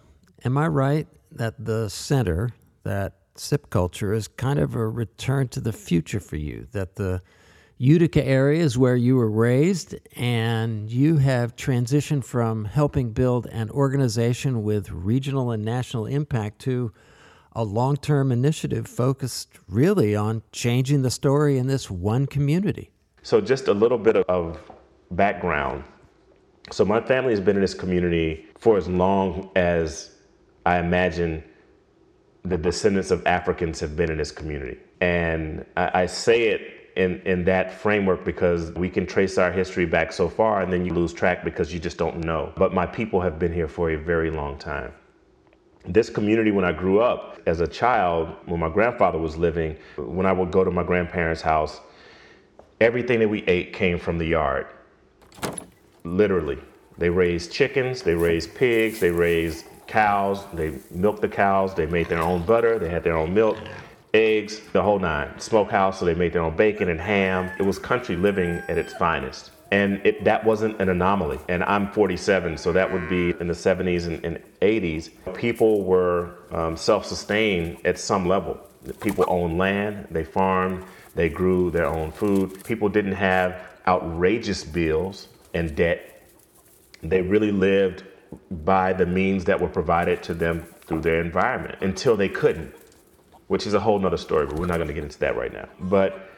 am 0.44 0.58
I 0.58 0.68
right 0.68 1.08
that 1.32 1.64
the 1.64 1.88
center, 1.88 2.50
that 2.82 3.14
Sipp 3.34 3.70
Culture, 3.70 4.12
is 4.12 4.28
kind 4.28 4.58
of 4.58 4.74
a 4.74 4.86
return 4.86 5.48
to 5.48 5.60
the 5.60 5.72
future 5.72 6.20
for 6.20 6.36
you? 6.36 6.66
That 6.72 6.96
the 6.96 7.22
Utica 7.82 8.22
area 8.22 8.62
is 8.62 8.76
where 8.76 8.94
you 8.94 9.16
were 9.16 9.30
raised, 9.30 9.94
and 10.14 10.90
you 10.90 11.16
have 11.16 11.56
transitioned 11.56 12.24
from 12.24 12.66
helping 12.66 13.12
build 13.12 13.46
an 13.46 13.70
organization 13.70 14.62
with 14.62 14.90
regional 14.90 15.50
and 15.50 15.64
national 15.64 16.04
impact 16.04 16.58
to 16.58 16.92
a 17.54 17.64
long 17.64 17.96
term 17.96 18.30
initiative 18.32 18.86
focused 18.86 19.58
really 19.66 20.14
on 20.14 20.42
changing 20.52 21.00
the 21.00 21.10
story 21.10 21.56
in 21.56 21.68
this 21.68 21.90
one 21.90 22.26
community. 22.26 22.90
So, 23.22 23.40
just 23.40 23.66
a 23.66 23.72
little 23.72 23.96
bit 23.96 24.16
of 24.28 24.60
background. 25.12 25.82
So, 26.70 26.84
my 26.84 27.00
family 27.00 27.30
has 27.30 27.40
been 27.40 27.56
in 27.56 27.62
this 27.62 27.72
community 27.72 28.44
for 28.58 28.76
as 28.76 28.88
long 28.88 29.50
as 29.56 30.16
I 30.66 30.80
imagine 30.80 31.42
the 32.44 32.58
descendants 32.58 33.10
of 33.10 33.26
Africans 33.26 33.80
have 33.80 33.96
been 33.96 34.10
in 34.10 34.18
this 34.18 34.32
community. 34.32 34.76
And 35.00 35.64
I, 35.78 36.02
I 36.02 36.06
say 36.06 36.48
it 36.48 36.79
in, 37.00 37.20
in 37.24 37.44
that 37.44 37.72
framework 37.72 38.24
because 38.24 38.72
we 38.72 38.90
can 38.90 39.06
trace 39.06 39.38
our 39.38 39.50
history 39.50 39.86
back 39.86 40.12
so 40.12 40.28
far 40.28 40.62
and 40.62 40.72
then 40.72 40.84
you 40.84 40.92
lose 40.92 41.12
track 41.12 41.44
because 41.44 41.72
you 41.72 41.80
just 41.80 41.96
don't 41.96 42.18
know. 42.18 42.52
But 42.56 42.74
my 42.74 42.86
people 42.86 43.20
have 43.20 43.38
been 43.38 43.52
here 43.52 43.68
for 43.68 43.90
a 43.90 43.96
very 43.96 44.30
long 44.30 44.58
time. 44.58 44.92
This 45.86 46.10
community, 46.10 46.50
when 46.50 46.64
I 46.64 46.72
grew 46.72 47.00
up 47.00 47.40
as 47.46 47.60
a 47.60 47.66
child, 47.66 48.28
when 48.44 48.60
my 48.60 48.68
grandfather 48.68 49.18
was 49.18 49.36
living, 49.36 49.76
when 49.96 50.26
I 50.26 50.32
would 50.32 50.50
go 50.50 50.62
to 50.62 50.70
my 50.70 50.82
grandparents' 50.82 51.40
house, 51.40 51.80
everything 52.80 53.18
that 53.20 53.28
we 53.28 53.42
ate 53.46 53.72
came 53.72 53.98
from 53.98 54.18
the 54.18 54.26
yard. 54.26 54.66
Literally. 56.04 56.58
They 56.98 57.08
raised 57.08 57.50
chickens, 57.50 58.02
they 58.02 58.14
raised 58.14 58.54
pigs, 58.54 59.00
they 59.00 59.10
raised 59.10 59.64
cows, 59.86 60.44
they 60.52 60.78
milked 60.90 61.22
the 61.22 61.28
cows, 61.28 61.74
they 61.74 61.86
made 61.86 62.08
their 62.08 62.20
own 62.20 62.42
butter, 62.44 62.78
they 62.78 62.90
had 62.90 63.02
their 63.02 63.16
own 63.16 63.32
milk 63.32 63.56
eggs, 64.14 64.60
the 64.72 64.82
whole 64.82 64.98
nine. 64.98 65.38
Smokehouse, 65.38 66.00
so 66.00 66.04
they 66.04 66.14
made 66.14 66.32
their 66.32 66.42
own 66.42 66.56
bacon 66.56 66.88
and 66.88 67.00
ham. 67.00 67.50
It 67.58 67.62
was 67.62 67.78
country 67.78 68.16
living 68.16 68.62
at 68.68 68.78
its 68.78 68.92
finest. 68.94 69.52
And 69.72 70.00
it, 70.04 70.24
that 70.24 70.44
wasn't 70.44 70.80
an 70.80 70.88
anomaly. 70.88 71.38
And 71.48 71.62
I'm 71.62 71.92
47, 71.92 72.58
so 72.58 72.72
that 72.72 72.92
would 72.92 73.08
be 73.08 73.30
in 73.40 73.46
the 73.46 73.54
70s 73.54 74.06
and, 74.06 74.24
and 74.24 74.42
80s. 74.60 75.10
People 75.34 75.84
were 75.84 76.34
um, 76.50 76.76
self 76.76 77.06
sustained 77.06 77.78
at 77.84 77.98
some 77.98 78.26
level. 78.26 78.58
People 79.00 79.24
owned 79.28 79.58
land, 79.58 80.08
they 80.10 80.24
farmed, 80.24 80.84
they 81.14 81.28
grew 81.28 81.70
their 81.70 81.86
own 81.86 82.10
food. 82.10 82.64
People 82.64 82.88
didn't 82.88 83.12
have 83.12 83.60
outrageous 83.86 84.64
bills 84.64 85.28
and 85.54 85.76
debt. 85.76 86.22
They 87.02 87.22
really 87.22 87.52
lived 87.52 88.04
by 88.50 88.92
the 88.92 89.06
means 89.06 89.44
that 89.44 89.60
were 89.60 89.68
provided 89.68 90.22
to 90.24 90.34
them 90.34 90.64
through 90.86 91.00
their 91.00 91.20
environment 91.20 91.78
until 91.80 92.16
they 92.16 92.28
couldn't 92.28 92.74
which 93.50 93.66
is 93.66 93.74
a 93.74 93.80
whole 93.80 93.98
nother 93.98 94.16
story, 94.16 94.46
but 94.46 94.56
we're 94.60 94.66
not 94.66 94.76
going 94.76 94.86
to 94.86 94.94
get 94.94 95.02
into 95.02 95.18
that 95.18 95.36
right 95.36 95.52
now. 95.52 95.68
But 95.80 96.30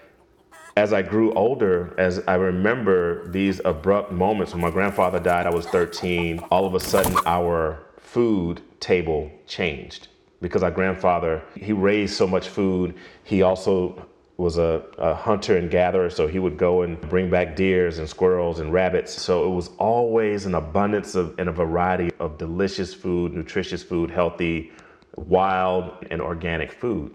as 0.79 0.95
I 0.95 1.03
grew 1.03 1.31
older, 1.35 1.95
as 1.99 2.23
I 2.27 2.37
remember 2.37 3.29
these 3.29 3.61
abrupt 3.67 4.13
moments 4.13 4.55
when 4.55 4.63
my 4.63 4.71
grandfather 4.71 5.21
died, 5.21 5.47
I 5.47 5.51
was 5.51 5.67
13, 5.67 6.39
all 6.51 6.65
of 6.65 6.75
a 6.75 6.81
sudden 6.81 7.15
our 7.27 7.85
food 7.99 8.63
table 8.81 9.31
changed 9.47 10.09
because 10.41 10.63
our 10.63 10.71
grandfather, 10.71 11.43
he 11.55 11.75
raised 11.75 12.15
so 12.15 12.27
much 12.27 12.49
food. 12.49 12.95
He 13.25 13.43
also 13.43 14.07
was 14.39 14.57
a, 14.57 14.83
a, 14.97 15.15
hunter 15.15 15.59
and 15.59 15.71
gatherer, 15.71 16.09
so 16.09 16.27
he 16.27 16.39
would 16.39 16.57
go 16.57 16.81
and 16.81 16.99
bring 17.11 17.29
back 17.29 17.55
deers 17.55 17.99
and 17.99 18.09
squirrels 18.09 18.59
and 18.59 18.73
rabbits. 18.73 19.13
So 19.13 19.45
it 19.45 19.55
was 19.55 19.69
always 19.77 20.47
an 20.47 20.55
abundance 20.55 21.15
of 21.15 21.39
and 21.39 21.51
a 21.51 21.53
variety 21.53 22.11
of 22.19 22.39
delicious 22.39 22.95
food, 22.95 23.35
nutritious 23.35 23.83
food, 23.83 24.11
healthy, 24.11 24.73
wild 25.17 26.07
and 26.11 26.21
organic 26.21 26.73
food. 26.73 27.15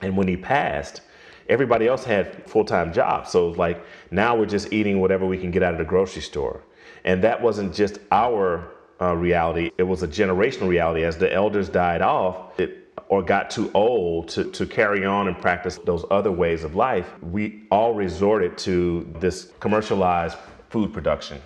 And 0.00 0.16
when 0.16 0.28
he 0.28 0.36
passed, 0.36 1.02
everybody 1.48 1.86
else 1.88 2.04
had 2.04 2.48
full-time 2.48 2.92
jobs. 2.92 3.30
So 3.30 3.50
like 3.50 3.84
now 4.10 4.36
we're 4.36 4.46
just 4.46 4.72
eating 4.72 5.00
whatever 5.00 5.26
we 5.26 5.38
can 5.38 5.50
get 5.50 5.62
out 5.62 5.72
of 5.72 5.78
the 5.78 5.84
grocery 5.84 6.22
store. 6.22 6.62
And 7.04 7.22
that 7.24 7.40
wasn't 7.40 7.74
just 7.74 7.98
our 8.12 8.72
uh, 9.00 9.14
reality, 9.14 9.70
it 9.78 9.84
was 9.84 10.02
a 10.02 10.08
generational 10.08 10.68
reality. 10.68 11.04
As 11.04 11.16
the 11.16 11.32
elders 11.32 11.68
died 11.68 12.02
off, 12.02 12.58
it 12.58 12.88
or 13.08 13.22
got 13.22 13.48
too 13.50 13.70
old 13.74 14.28
to, 14.28 14.44
to 14.50 14.66
carry 14.66 15.04
on 15.04 15.28
and 15.28 15.38
practice 15.38 15.78
those 15.78 16.04
other 16.10 16.32
ways 16.32 16.64
of 16.64 16.74
life, 16.74 17.10
we 17.22 17.62
all 17.70 17.94
resorted 17.94 18.58
to 18.58 19.08
this 19.18 19.52
commercialized 19.60 20.36
food 20.68 20.92
production. 20.92 21.40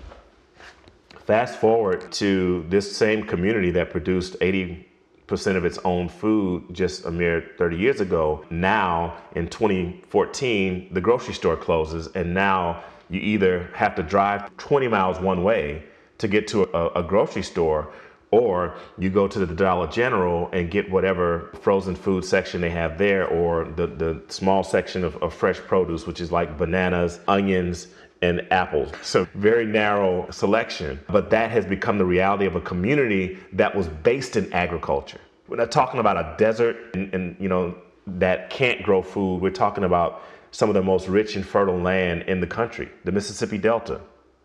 Fast 1.27 1.61
forward 1.61 2.11
to 2.13 2.65
this 2.69 2.97
same 2.97 3.25
community 3.25 3.71
that 3.71 3.91
produced 3.91 4.37
80 4.41 4.89
percent 5.33 5.57
of 5.57 5.65
its 5.65 5.79
own 5.87 6.11
food 6.11 6.63
just 6.73 7.07
a 7.07 7.11
mere 7.11 7.43
30 7.57 7.79
years 7.79 8.01
ago. 8.03 8.45
Now 8.51 9.17
in 9.35 9.49
2014, 9.49 10.89
the 10.93 11.01
grocery 11.01 11.33
store 11.33 11.57
closes, 11.57 12.07
and 12.09 12.35
now 12.35 12.85
you 13.09 13.19
either 13.19 13.71
have 13.73 13.95
to 13.95 14.03
drive 14.03 14.55
20 14.59 14.89
miles 14.89 15.19
one 15.21 15.43
way 15.43 15.85
to 16.19 16.29
get 16.29 16.47
to 16.49 16.65
a, 16.77 17.01
a 17.01 17.03
grocery 17.03 17.43
store, 17.43 17.91
or 18.31 18.77
you 18.99 19.09
go 19.09 19.27
to 19.27 19.39
the 19.39 19.55
Dollar 19.55 19.87
General 19.87 20.51
and 20.53 20.71
get 20.71 20.91
whatever 20.91 21.51
frozen 21.63 21.95
food 21.95 22.27
section 22.27 22.61
they 22.61 22.69
have 22.69 22.99
there, 22.99 23.27
or 23.27 23.65
the, 23.65 23.87
the 23.87 24.23
small 24.29 24.63
section 24.63 25.03
of, 25.03 25.17
of 25.23 25.33
fresh 25.33 25.57
produce, 25.61 26.07
which 26.07 26.21
is 26.21 26.31
like 26.31 26.59
bananas, 26.59 27.21
onions, 27.27 27.87
and 28.23 28.47
apples. 28.53 28.93
So 29.03 29.27
very 29.35 29.67
narrow 29.67 30.31
selection, 30.31 31.01
but 31.09 31.29
that 31.31 31.51
has 31.51 31.67
become 31.67 31.99
the 31.99 32.05
reality 32.05 32.47
of 32.47 32.57
a 32.57 32.61
community 32.61 33.39
that 33.53 33.75
was 33.75 33.89
based 33.89 34.37
in 34.37 34.51
agriculture. 34.53 35.21
We're 35.49 35.57
not 35.57 35.73
talking 35.73 36.01
about 36.01 36.17
a 36.17 36.35
desert 36.39 36.95
and, 36.95 37.13
and 37.13 37.37
you 37.39 37.49
know 37.49 37.75
that 38.07 38.49
can't 38.49 38.83
grow 38.83 39.03
food. 39.03 39.43
We're 39.43 39.51
talking 39.51 39.85
about 39.85 40.23
some 40.53 40.69
of 40.69 40.75
the 40.75 40.83
most 40.83 41.09
rich 41.09 41.37
and 41.37 41.47
fertile 41.47 41.79
land 41.79 42.23
in 42.23 42.41
the 42.41 42.47
country, 42.47 42.89
the 43.05 43.13
Mississippi 43.13 43.59
Delta. 43.59 44.01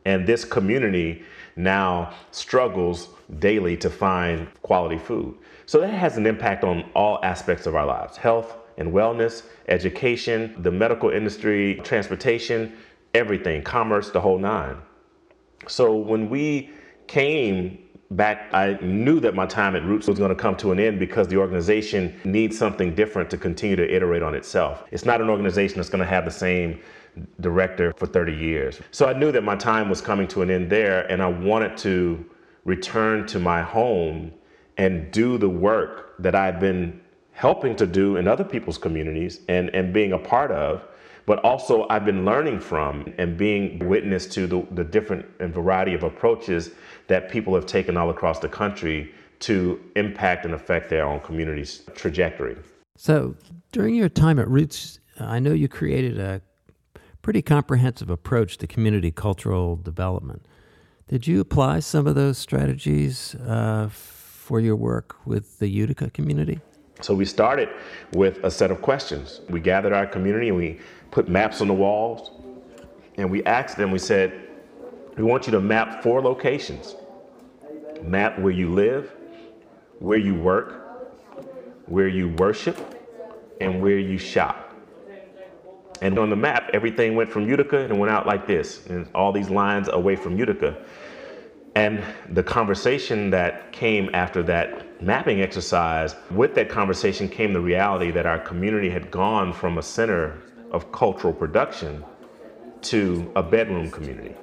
And 0.06 0.26
this 0.26 0.46
community 0.46 1.24
now 1.56 2.14
struggles 2.32 3.10
daily 3.40 3.76
to 3.78 3.90
find 3.90 4.48
quality 4.62 4.98
food. 4.98 5.38
So 5.66 5.82
that 5.82 5.94
has 5.94 6.16
an 6.18 6.26
impact 6.26 6.64
on 6.64 6.90
all 6.96 7.20
aspects 7.24 7.68
of 7.68 7.76
our 7.76 7.86
lives 7.86 8.18
health 8.18 8.56
and 8.78 8.94
wellness, 8.94 9.44
education, 9.68 10.56
the 10.60 10.72
medical 10.72 11.10
industry, 11.10 11.82
transportation, 11.84 12.78
everything, 13.14 13.64
commerce, 13.64 14.10
the 14.10 14.22
whole 14.22 14.38
nine. 14.38 14.78
So 15.68 15.96
when 15.96 16.30
we 16.30 16.70
came 17.08 17.80
back, 18.12 18.54
I 18.54 18.78
knew 18.82 19.20
that 19.20 19.36
my 19.36 19.46
time 19.46 19.76
at 19.76 19.84
Roots 19.84 20.08
was 20.08 20.18
going 20.18 20.30
to 20.30 20.36
come 20.36 20.56
to 20.58 20.72
an 20.72 20.80
end 20.80 21.00
because 21.00 21.28
the 21.28 21.38
organization 21.38 22.20
needs 22.24 22.58
something 22.58 22.96
different 22.96 23.30
to 23.32 23.38
continue 23.38 23.76
to 23.76 23.96
iterate 23.96 24.24
on 24.24 24.34
itself. 24.34 24.84
It's 24.92 25.06
not 25.06 25.22
an 25.22 25.30
organization 25.30 25.78
that's 25.78 25.90
going 25.90 26.04
to 26.04 26.10
have 26.10 26.26
the 26.26 26.32
same 26.32 26.80
director 27.42 27.94
for 27.98 28.06
30 28.06 28.34
years. 28.34 28.80
So 28.92 29.08
I 29.08 29.14
knew 29.14 29.32
that 29.32 29.44
my 29.44 29.56
time 29.56 29.90
was 29.90 30.02
coming 30.02 30.28
to 30.30 30.42
an 30.42 30.50
end 30.50 30.70
there, 30.70 31.10
and 31.12 31.22
I 31.22 31.28
wanted 31.28 31.78
to 31.78 32.26
return 32.64 33.26
to 33.28 33.40
my 33.40 33.62
home 33.62 34.32
and 34.78 35.12
do 35.12 35.38
the 35.38 35.50
work 35.50 36.16
that 36.20 36.36
I've 36.36 36.60
been 36.60 37.02
helping 37.32 37.76
to 37.76 37.86
do 37.86 38.18
in 38.18 38.28
other 38.28 38.44
people's 38.44 38.78
communities 38.78 39.42
and, 39.48 39.70
and 39.76 39.94
being 39.94 40.14
a 40.14 40.18
part 40.18 40.52
of 40.52 40.84
but 41.28 41.40
also 41.44 41.86
I've 41.90 42.06
been 42.06 42.26
learning 42.26 42.62
from 42.62 43.14
and 43.18 43.38
being 43.38 43.88
witness 43.88 44.26
to 44.28 44.48
the, 44.48 44.66
the 44.72 44.84
different 44.84 45.26
and 45.40 45.54
variety 45.54 45.94
of 45.94 46.02
approaches 46.02 46.72
that 47.08 47.30
people 47.30 47.54
have 47.54 47.68
taken 47.68 47.98
all 47.98 48.10
across 48.10 48.40
the 48.40 48.48
country 48.48 49.14
to 49.42 49.80
impact 49.96 50.46
and 50.46 50.54
affect 50.56 50.90
their 50.90 51.06
own 51.06 51.20
community's 51.20 51.84
trajectory. 51.94 52.58
So, 52.96 53.36
during 53.72 53.94
your 53.94 54.10
time 54.10 54.40
at 54.40 54.48
Roots, 54.48 55.00
I 55.20 55.38
know 55.40 55.52
you 55.52 55.68
created 55.68 56.18
a 56.18 56.42
pretty 57.22 57.42
comprehensive 57.42 58.10
approach 58.10 58.58
to 58.60 58.66
community 58.66 59.12
cultural 59.12 59.76
development. 59.76 60.46
Did 61.10 61.28
you 61.28 61.42
apply 61.42 61.82
some 61.82 62.08
of 62.08 62.16
those 62.16 62.38
strategies 62.38 63.36
uh, 63.36 63.90
for 63.92 64.60
your 64.62 64.78
work 64.78 65.18
with 65.26 65.60
the 65.60 65.68
Utica 65.68 66.10
community? 66.10 66.62
So 67.02 67.14
we 67.14 67.26
started 67.26 67.70
with 68.14 68.44
a 68.44 68.50
set 68.50 68.72
of 68.72 68.82
questions. 68.82 69.42
We 69.50 69.60
gathered 69.60 69.94
our 69.94 70.08
community 70.08 70.48
and 70.48 70.58
we 70.58 70.80
put 71.12 71.28
maps 71.28 71.62
on 71.62 71.68
the 71.68 71.74
walls 71.74 72.32
and 73.18 73.30
we 73.30 73.44
asked 73.46 73.78
them, 73.78 73.92
we 73.92 74.00
said, 74.00 74.48
we 75.18 75.24
want 75.24 75.48
you 75.48 75.52
to 75.52 75.60
map 75.60 76.04
four 76.04 76.22
locations. 76.22 76.96
Map 78.04 78.38
where 78.38 78.54
you 78.54 78.72
live, 78.72 79.12
where 80.00 80.20
you 80.20 80.36
work, 80.36 81.10
where 81.88 82.08
you 82.08 82.30
worship, 82.38 82.78
and 83.60 83.82
where 83.82 83.98
you 83.98 84.20
shop. 84.20 84.76
And 86.02 86.20
on 86.20 86.30
the 86.30 86.36
map, 86.36 86.70
everything 86.74 87.16
went 87.16 87.32
from 87.32 87.50
Utica 87.50 87.80
and 87.80 88.00
went 88.00 88.12
out 88.12 88.28
like 88.28 88.46
this, 88.46 88.86
and 88.86 89.10
all 89.16 89.32
these 89.32 89.50
lines 89.50 89.90
away 89.92 90.16
from 90.16 90.38
Utica. 90.38 90.78
And 91.74 92.04
the 92.30 92.44
conversation 92.44 93.32
that 93.32 93.72
came 93.72 94.12
after 94.14 94.44
that 94.44 95.02
mapping 95.02 95.42
exercise, 95.42 96.16
with 96.30 96.54
that 96.54 96.70
conversation 96.70 97.28
came 97.28 97.52
the 97.52 97.62
reality 97.62 98.12
that 98.12 98.28
our 98.28 98.40
community 98.40 98.92
had 98.92 99.10
gone 99.10 99.54
from 99.54 99.80
a 99.80 99.82
center 99.84 100.40
of 100.72 100.92
cultural 100.92 101.34
production 101.34 102.04
to 102.82 103.32
a 103.36 103.44
bedroom 103.44 103.90
community. 103.92 104.36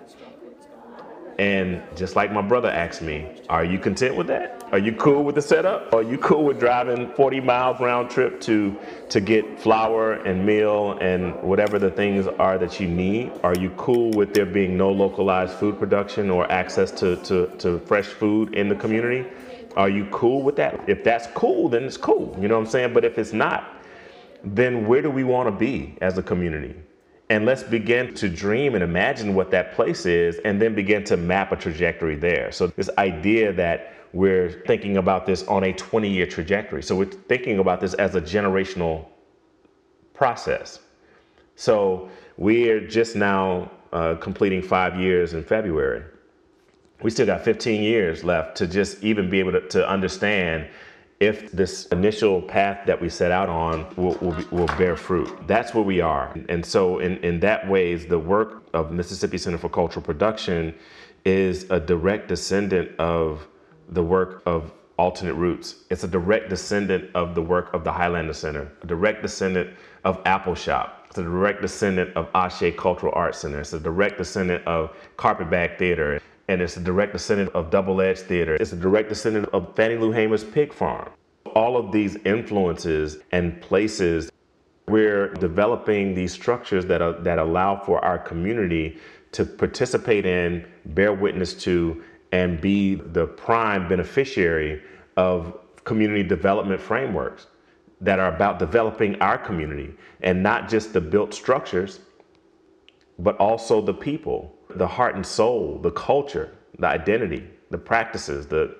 And 1.38 1.82
just 1.96 2.14
like 2.14 2.32
my 2.32 2.42
brother 2.42 2.68
asked 2.68 3.02
me, 3.02 3.26
are 3.48 3.64
you 3.64 3.78
content 3.78 4.16
with 4.16 4.28
that? 4.28 4.62
Are 4.70 4.78
you 4.78 4.92
cool 4.92 5.24
with 5.24 5.34
the 5.34 5.42
setup? 5.42 5.92
Are 5.92 6.02
you 6.02 6.16
cool 6.18 6.44
with 6.44 6.60
driving 6.60 7.12
40 7.14 7.40
miles 7.40 7.80
round 7.80 8.08
trip 8.10 8.40
to 8.42 8.76
to 9.08 9.20
get 9.20 9.58
flour 9.58 10.12
and 10.12 10.46
meal 10.46 10.96
and 11.00 11.34
whatever 11.42 11.78
the 11.78 11.90
things 11.90 12.26
are 12.26 12.56
that 12.58 12.78
you 12.78 12.86
need? 12.86 13.32
Are 13.42 13.56
you 13.56 13.70
cool 13.70 14.10
with 14.12 14.32
there 14.32 14.46
being 14.46 14.76
no 14.76 14.92
localized 14.92 15.54
food 15.54 15.78
production 15.78 16.30
or 16.30 16.50
access 16.52 16.90
to, 16.92 17.16
to, 17.24 17.46
to 17.58 17.80
fresh 17.80 18.06
food 18.06 18.54
in 18.54 18.68
the 18.68 18.76
community? 18.76 19.28
Are 19.76 19.88
you 19.88 20.06
cool 20.12 20.42
with 20.42 20.54
that? 20.56 20.88
If 20.88 21.02
that's 21.02 21.26
cool, 21.34 21.68
then 21.68 21.82
it's 21.82 21.96
cool. 21.96 22.36
You 22.40 22.46
know 22.46 22.54
what 22.54 22.66
I'm 22.66 22.70
saying? 22.70 22.94
But 22.94 23.04
if 23.04 23.18
it's 23.18 23.32
not, 23.32 23.74
then 24.44 24.86
where 24.86 25.02
do 25.02 25.10
we 25.10 25.24
want 25.24 25.48
to 25.48 25.52
be 25.52 25.96
as 26.00 26.18
a 26.18 26.22
community? 26.22 26.74
And 27.30 27.46
let's 27.46 27.62
begin 27.62 28.14
to 28.14 28.28
dream 28.28 28.74
and 28.74 28.84
imagine 28.84 29.34
what 29.34 29.50
that 29.50 29.72
place 29.72 30.04
is 30.04 30.38
and 30.44 30.60
then 30.60 30.74
begin 30.74 31.04
to 31.04 31.16
map 31.16 31.52
a 31.52 31.56
trajectory 31.56 32.16
there. 32.16 32.52
So, 32.52 32.66
this 32.66 32.90
idea 32.98 33.52
that 33.54 33.94
we're 34.12 34.62
thinking 34.66 34.98
about 34.98 35.26
this 35.26 35.42
on 35.44 35.64
a 35.64 35.72
20 35.72 36.08
year 36.08 36.26
trajectory. 36.26 36.82
So, 36.82 36.94
we're 36.94 37.06
thinking 37.06 37.58
about 37.58 37.80
this 37.80 37.94
as 37.94 38.14
a 38.14 38.20
generational 38.20 39.06
process. 40.12 40.80
So, 41.56 42.10
we're 42.36 42.86
just 42.86 43.16
now 43.16 43.70
uh, 43.92 44.16
completing 44.16 44.60
five 44.60 45.00
years 45.00 45.32
in 45.32 45.42
February. 45.42 46.02
We 47.02 47.10
still 47.10 47.26
got 47.26 47.42
15 47.42 47.82
years 47.82 48.22
left 48.22 48.56
to 48.58 48.66
just 48.66 49.02
even 49.02 49.30
be 49.30 49.38
able 49.38 49.52
to, 49.52 49.66
to 49.68 49.88
understand 49.88 50.68
if 51.20 51.52
this 51.52 51.86
initial 51.86 52.42
path 52.42 52.86
that 52.86 53.00
we 53.00 53.08
set 53.08 53.30
out 53.30 53.48
on 53.48 53.86
will, 53.96 54.14
will, 54.20 54.32
be, 54.32 54.44
will, 54.50 54.66
bear 54.78 54.96
fruit. 54.96 55.30
That's 55.46 55.72
where 55.72 55.84
we 55.84 56.00
are. 56.00 56.34
And 56.48 56.64
so, 56.64 56.98
in, 56.98 57.18
in 57.18 57.40
that 57.40 57.68
ways, 57.68 58.06
the 58.06 58.18
work 58.18 58.64
of 58.74 58.90
Mississippi 58.90 59.38
Center 59.38 59.58
for 59.58 59.68
Cultural 59.68 60.04
Production 60.04 60.74
is 61.24 61.70
a 61.70 61.80
direct 61.80 62.28
descendant 62.28 62.98
of 62.98 63.46
the 63.88 64.02
work 64.02 64.42
of 64.46 64.72
Alternate 64.98 65.34
Roots. 65.34 65.76
It's 65.90 66.04
a 66.04 66.08
direct 66.08 66.50
descendant 66.50 67.10
of 67.14 67.34
the 67.34 67.42
work 67.42 67.72
of 67.74 67.84
the 67.84 67.92
Highlander 67.92 68.32
Center, 68.32 68.70
a 68.82 68.86
direct 68.86 69.22
descendant 69.22 69.70
of 70.04 70.22
Appalshop. 70.24 70.90
It's 71.06 71.18
a 71.18 71.22
direct 71.22 71.62
descendant 71.62 72.14
of 72.16 72.30
Ashé 72.32 72.76
Cultural 72.76 73.12
Arts 73.14 73.38
Center. 73.38 73.60
It's 73.60 73.72
a 73.72 73.80
direct 73.80 74.18
descendant 74.18 74.66
of 74.66 74.96
Carpetbag 75.16 75.78
Theater 75.78 76.20
and 76.48 76.60
it's 76.60 76.76
a 76.76 76.80
direct 76.80 77.12
descendant 77.12 77.50
of 77.54 77.70
Double 77.70 78.00
Edge 78.00 78.18
Theater. 78.18 78.56
It's 78.56 78.72
a 78.72 78.76
direct 78.76 79.08
descendant 79.08 79.48
of 79.52 79.74
Fannie 79.74 79.96
Lou 79.96 80.12
Hamer's 80.12 80.44
Pig 80.44 80.72
Farm. 80.72 81.10
All 81.54 81.76
of 81.76 81.92
these 81.92 82.16
influences 82.24 83.18
and 83.32 83.60
places 83.60 84.30
we're 84.86 85.28
developing 85.34 86.14
these 86.14 86.32
structures 86.32 86.84
that, 86.86 87.00
are, 87.00 87.14
that 87.22 87.38
allow 87.38 87.76
for 87.76 88.04
our 88.04 88.18
community 88.18 88.98
to 89.32 89.44
participate 89.44 90.26
in, 90.26 90.66
bear 90.86 91.12
witness 91.12 91.54
to, 91.54 92.02
and 92.32 92.60
be 92.60 92.96
the 92.96 93.26
prime 93.26 93.88
beneficiary 93.88 94.82
of 95.16 95.58
community 95.84 96.22
development 96.22 96.80
frameworks 96.80 97.46
that 98.00 98.18
are 98.18 98.34
about 98.34 98.58
developing 98.58 99.20
our 99.22 99.38
community 99.38 99.94
and 100.22 100.42
not 100.42 100.68
just 100.68 100.92
the 100.92 101.00
built 101.00 101.32
structures, 101.32 102.00
but 103.18 103.36
also 103.38 103.80
the 103.80 103.94
people 103.94 104.54
the 104.76 104.86
heart 104.86 105.14
and 105.14 105.24
soul, 105.24 105.78
the 105.82 105.90
culture, 105.92 106.52
the 106.78 106.86
identity, 106.86 107.48
the 107.70 107.78
practices, 107.78 108.46
the, 108.46 108.76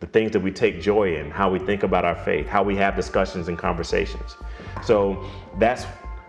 the 0.00 0.06
things 0.06 0.32
that 0.32 0.40
we 0.40 0.50
take 0.50 0.80
joy 0.80 1.16
in, 1.16 1.30
how 1.30 1.50
we 1.50 1.58
think 1.58 1.82
about 1.82 2.04
our 2.04 2.14
faith, 2.14 2.46
how 2.46 2.62
we 2.62 2.76
have 2.76 2.94
discussions 2.94 3.48
and 3.48 3.58
conversations. 3.58 4.36
So 4.84 5.24
that's, 5.58 5.86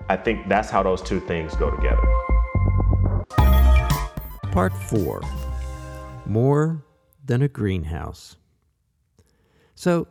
I 0.10 0.18
think 0.18 0.48
that's 0.48 0.70
how 0.70 0.84
those 0.84 1.02
two 1.02 1.20
things 1.20 1.56
go 1.56 1.70
together. 1.70 2.02
Part 4.52 4.74
four 4.74 5.22
More 6.26 6.84
than 7.24 7.42
a 7.44 7.48
greenhouse. 7.48 8.36
So 9.76 10.08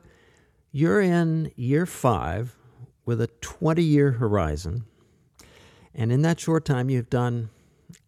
you're 0.70 1.00
in 1.00 1.50
year 1.56 1.86
five 1.86 2.56
with 3.04 3.20
a 3.20 3.26
20 3.26 3.82
year 3.82 4.12
horizon. 4.12 4.84
And 5.94 6.12
in 6.12 6.22
that 6.22 6.38
short 6.38 6.64
time, 6.64 6.88
you've 6.90 7.10
done 7.10 7.50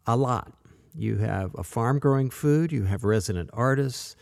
a 0.06 0.16
lot. 0.16 0.52
You 0.94 1.16
have 1.18 1.54
a 1.56 1.64
farm 1.64 1.98
growing 1.98 2.30
food, 2.30 2.72
you 2.72 2.84
have 2.84 3.04
resident 3.04 3.50
artists 3.52 4.16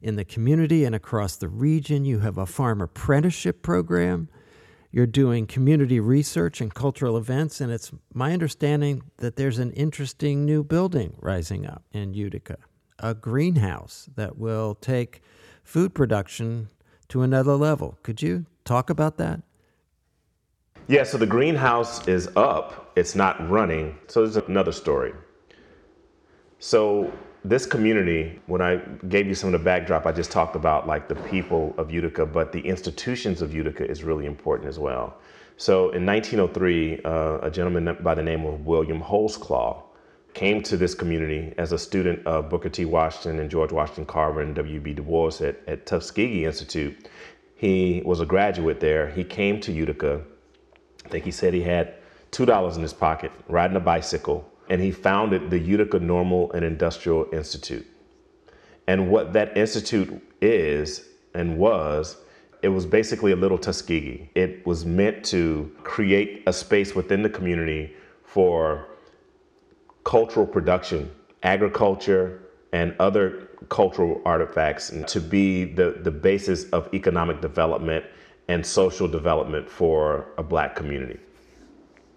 in 0.00 0.16
the 0.16 0.24
community 0.24 0.84
and 0.84 0.94
across 0.94 1.36
the 1.36 1.48
region, 1.48 2.04
you 2.04 2.20
have 2.20 2.38
a 2.38 2.46
farm 2.46 2.80
apprenticeship 2.80 3.62
program. 3.62 4.28
You're 4.90 5.06
doing 5.06 5.46
community 5.46 5.98
research 5.98 6.60
and 6.60 6.72
cultural 6.72 7.16
events, 7.16 7.60
and 7.60 7.72
it's 7.72 7.90
my 8.12 8.32
understanding 8.32 9.02
that 9.16 9.36
there's 9.36 9.58
an 9.58 9.72
interesting 9.72 10.44
new 10.44 10.62
building 10.62 11.16
rising 11.20 11.66
up 11.66 11.82
in 11.92 12.14
Utica 12.14 12.58
a 12.98 13.14
greenhouse 13.14 14.08
that 14.16 14.38
will 14.38 14.74
take 14.76 15.22
food 15.62 15.94
production 15.94 16.68
to 17.08 17.22
another 17.22 17.54
level. 17.54 17.98
Could 18.02 18.22
you 18.22 18.46
talk 18.64 18.90
about 18.90 19.18
that? 19.18 19.42
Yeah, 20.86 21.04
so 21.04 21.16
the 21.16 21.26
greenhouse 21.26 22.06
is 22.06 22.28
up, 22.36 22.92
it's 22.96 23.14
not 23.14 23.48
running. 23.50 23.98
So 24.06 24.26
there's 24.26 24.36
another 24.36 24.72
story. 24.72 25.12
So 26.64 27.12
this 27.44 27.66
community, 27.66 28.40
when 28.46 28.62
I 28.62 28.76
gave 29.06 29.26
you 29.26 29.34
some 29.34 29.52
of 29.52 29.60
the 29.60 29.62
backdrop, 29.62 30.06
I 30.06 30.12
just 30.12 30.30
talked 30.30 30.56
about 30.56 30.86
like 30.86 31.08
the 31.08 31.14
people 31.14 31.74
of 31.76 31.90
Utica, 31.90 32.24
but 32.24 32.52
the 32.52 32.60
institutions 32.60 33.42
of 33.42 33.52
Utica 33.52 33.86
is 33.86 34.02
really 34.02 34.24
important 34.24 34.70
as 34.70 34.78
well. 34.78 35.18
So 35.58 35.90
in 35.90 36.06
1903, 36.06 37.02
uh, 37.04 37.38
a 37.42 37.50
gentleman 37.50 37.98
by 38.00 38.14
the 38.14 38.22
name 38.22 38.46
of 38.46 38.64
William 38.64 38.98
Holtzclaw 39.02 39.82
came 40.32 40.62
to 40.62 40.78
this 40.78 40.94
community 40.94 41.52
as 41.58 41.72
a 41.72 41.78
student 41.78 42.26
of 42.26 42.48
Booker 42.48 42.70
T. 42.70 42.86
Washington 42.86 43.40
and 43.40 43.50
George 43.50 43.70
Washington 43.70 44.06
Carver 44.06 44.40
and 44.40 44.54
W.B. 44.54 44.94
Du 44.94 45.02
Bois 45.02 45.42
at, 45.42 45.56
at 45.68 45.84
Tuskegee 45.84 46.46
Institute. 46.46 47.10
He 47.56 48.00
was 48.06 48.20
a 48.20 48.26
graduate 48.26 48.80
there. 48.80 49.10
He 49.10 49.22
came 49.22 49.60
to 49.60 49.70
Utica. 49.70 50.22
I 51.04 51.08
think 51.10 51.26
he 51.26 51.30
said 51.30 51.52
he 51.52 51.60
had 51.60 51.96
$2 52.32 52.76
in 52.76 52.80
his 52.80 52.94
pocket, 52.94 53.32
riding 53.48 53.76
a 53.76 53.80
bicycle, 53.80 54.50
and 54.68 54.80
he 54.80 54.90
founded 54.90 55.50
the 55.50 55.58
Utica 55.58 55.98
Normal 55.98 56.52
and 56.52 56.64
Industrial 56.64 57.26
Institute. 57.32 57.86
And 58.86 59.10
what 59.10 59.32
that 59.32 59.56
institute 59.56 60.22
is 60.40 61.06
and 61.34 61.58
was, 61.58 62.16
it 62.62 62.68
was 62.68 62.86
basically 62.86 63.32
a 63.32 63.36
little 63.36 63.58
Tuskegee. 63.58 64.30
It 64.34 64.66
was 64.66 64.84
meant 64.84 65.24
to 65.26 65.70
create 65.82 66.42
a 66.46 66.52
space 66.52 66.94
within 66.94 67.22
the 67.22 67.28
community 67.28 67.94
for 68.24 68.88
cultural 70.04 70.46
production, 70.46 71.10
agriculture, 71.42 72.40
and 72.72 72.94
other 72.98 73.48
cultural 73.68 74.20
artifacts 74.24 74.92
to 75.06 75.20
be 75.20 75.64
the, 75.64 75.98
the 76.02 76.10
basis 76.10 76.64
of 76.70 76.92
economic 76.92 77.40
development 77.40 78.04
and 78.48 78.64
social 78.64 79.08
development 79.08 79.70
for 79.70 80.26
a 80.36 80.42
black 80.42 80.74
community. 80.76 81.18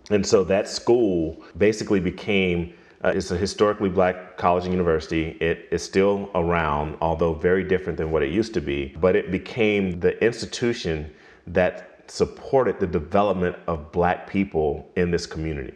And 0.10 0.26
so 0.26 0.44
that 0.46 0.68
school 0.68 1.44
basically 1.58 2.00
became 2.00 2.74
uh, 3.04 3.10
it's 3.10 3.30
a 3.30 3.38
historically 3.38 3.90
black 3.90 4.38
college 4.38 4.64
and 4.64 4.74
university. 4.74 5.38
It 5.40 5.68
is 5.72 5.84
still 5.84 6.32
around, 6.34 6.98
although 7.00 7.34
very 7.34 7.64
different 7.64 7.96
than 7.98 8.10
what 8.10 8.24
it 8.24 8.32
used 8.32 8.56
to 8.56 8.62
be. 8.62 8.96
But 9.00 9.16
it 9.16 9.30
became 9.32 10.00
the 10.00 10.22
institution 10.24 11.14
that 11.46 12.02
supported 12.08 12.80
the 12.80 12.88
development 12.88 13.56
of 13.68 13.92
black 13.92 14.28
people 14.28 14.90
in 14.96 15.12
this 15.12 15.28
community. 15.28 15.76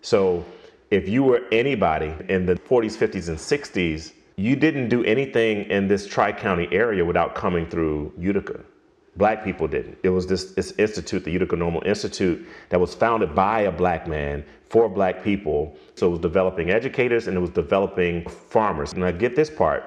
So 0.00 0.44
if 0.90 1.08
you 1.08 1.22
were 1.22 1.42
anybody 1.52 2.14
in 2.28 2.46
the 2.46 2.54
40s, 2.54 2.96
50s, 2.96 3.28
and 3.28 3.38
60s, 3.38 4.12
you 4.36 4.56
didn't 4.56 4.88
do 4.88 5.04
anything 5.04 5.64
in 5.70 5.86
this 5.86 6.06
Tri 6.06 6.32
County 6.32 6.68
area 6.72 7.04
without 7.04 7.34
coming 7.34 7.68
through 7.68 8.12
Utica. 8.18 8.60
Black 9.16 9.44
people 9.44 9.68
didn't. 9.68 9.98
It 10.02 10.08
was 10.08 10.26
this, 10.26 10.52
this 10.52 10.72
institute, 10.72 11.24
the 11.24 11.30
Utica 11.30 11.54
Normal 11.56 11.82
Institute, 11.86 12.46
that 12.70 12.80
was 12.80 12.94
founded 12.94 13.34
by 13.34 13.60
a 13.62 13.72
black 13.72 14.08
man 14.08 14.44
for 14.68 14.88
black 14.88 15.22
people. 15.22 15.76
So 15.94 16.08
it 16.08 16.10
was 16.10 16.18
developing 16.18 16.70
educators 16.70 17.28
and 17.28 17.36
it 17.36 17.40
was 17.40 17.50
developing 17.50 18.28
farmers. 18.28 18.92
And 18.92 19.04
I 19.04 19.12
get 19.12 19.36
this 19.36 19.50
part. 19.50 19.84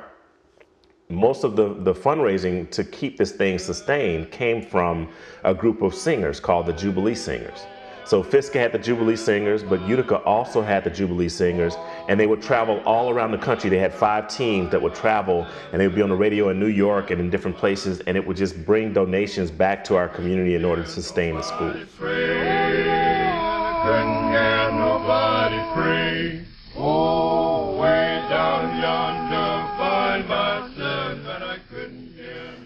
Most 1.09 1.43
of 1.43 1.55
the, 1.55 1.73
the 1.73 1.93
fundraising 1.93 2.69
to 2.71 2.83
keep 2.83 3.17
this 3.17 3.31
thing 3.31 3.59
sustained 3.59 4.31
came 4.31 4.61
from 4.61 5.09
a 5.43 5.53
group 5.53 5.81
of 5.81 5.93
singers 5.93 6.39
called 6.39 6.65
the 6.65 6.73
Jubilee 6.73 7.15
Singers. 7.15 7.65
So 8.07 8.23
Fiska 8.23 8.53
had 8.53 8.71
the 8.71 8.79
Jubilee 8.79 9.17
Singers, 9.17 9.63
but 9.63 9.85
Utica 9.85 10.19
also 10.19 10.61
had 10.61 10.85
the 10.85 10.89
Jubilee 10.89 11.27
Singers, 11.27 11.75
and 12.07 12.17
they 12.17 12.25
would 12.25 12.41
travel 12.41 12.81
all 12.85 13.09
around 13.09 13.31
the 13.31 13.37
country. 13.37 13.69
They 13.69 13.79
had 13.79 13.93
five 13.93 14.29
teams 14.29 14.71
that 14.71 14.81
would 14.81 14.95
travel, 14.95 15.45
and 15.73 15.81
they 15.81 15.87
would 15.87 15.95
be 15.95 16.01
on 16.01 16.07
the 16.07 16.15
radio 16.15 16.47
in 16.47 16.57
New 16.57 16.67
York 16.67 17.11
and 17.11 17.19
in 17.19 17.29
different 17.29 17.57
places, 17.57 17.99
and 18.07 18.15
it 18.15 18.25
would 18.25 18.37
just 18.37 18.65
bring 18.65 18.93
donations 18.93 19.51
back 19.51 19.83
to 19.83 19.97
our 19.97 20.07
community 20.07 20.55
in 20.55 20.63
order 20.63 20.83
to 20.83 20.89
sustain 20.89 21.35
the 21.35 21.41
school. 21.41 21.73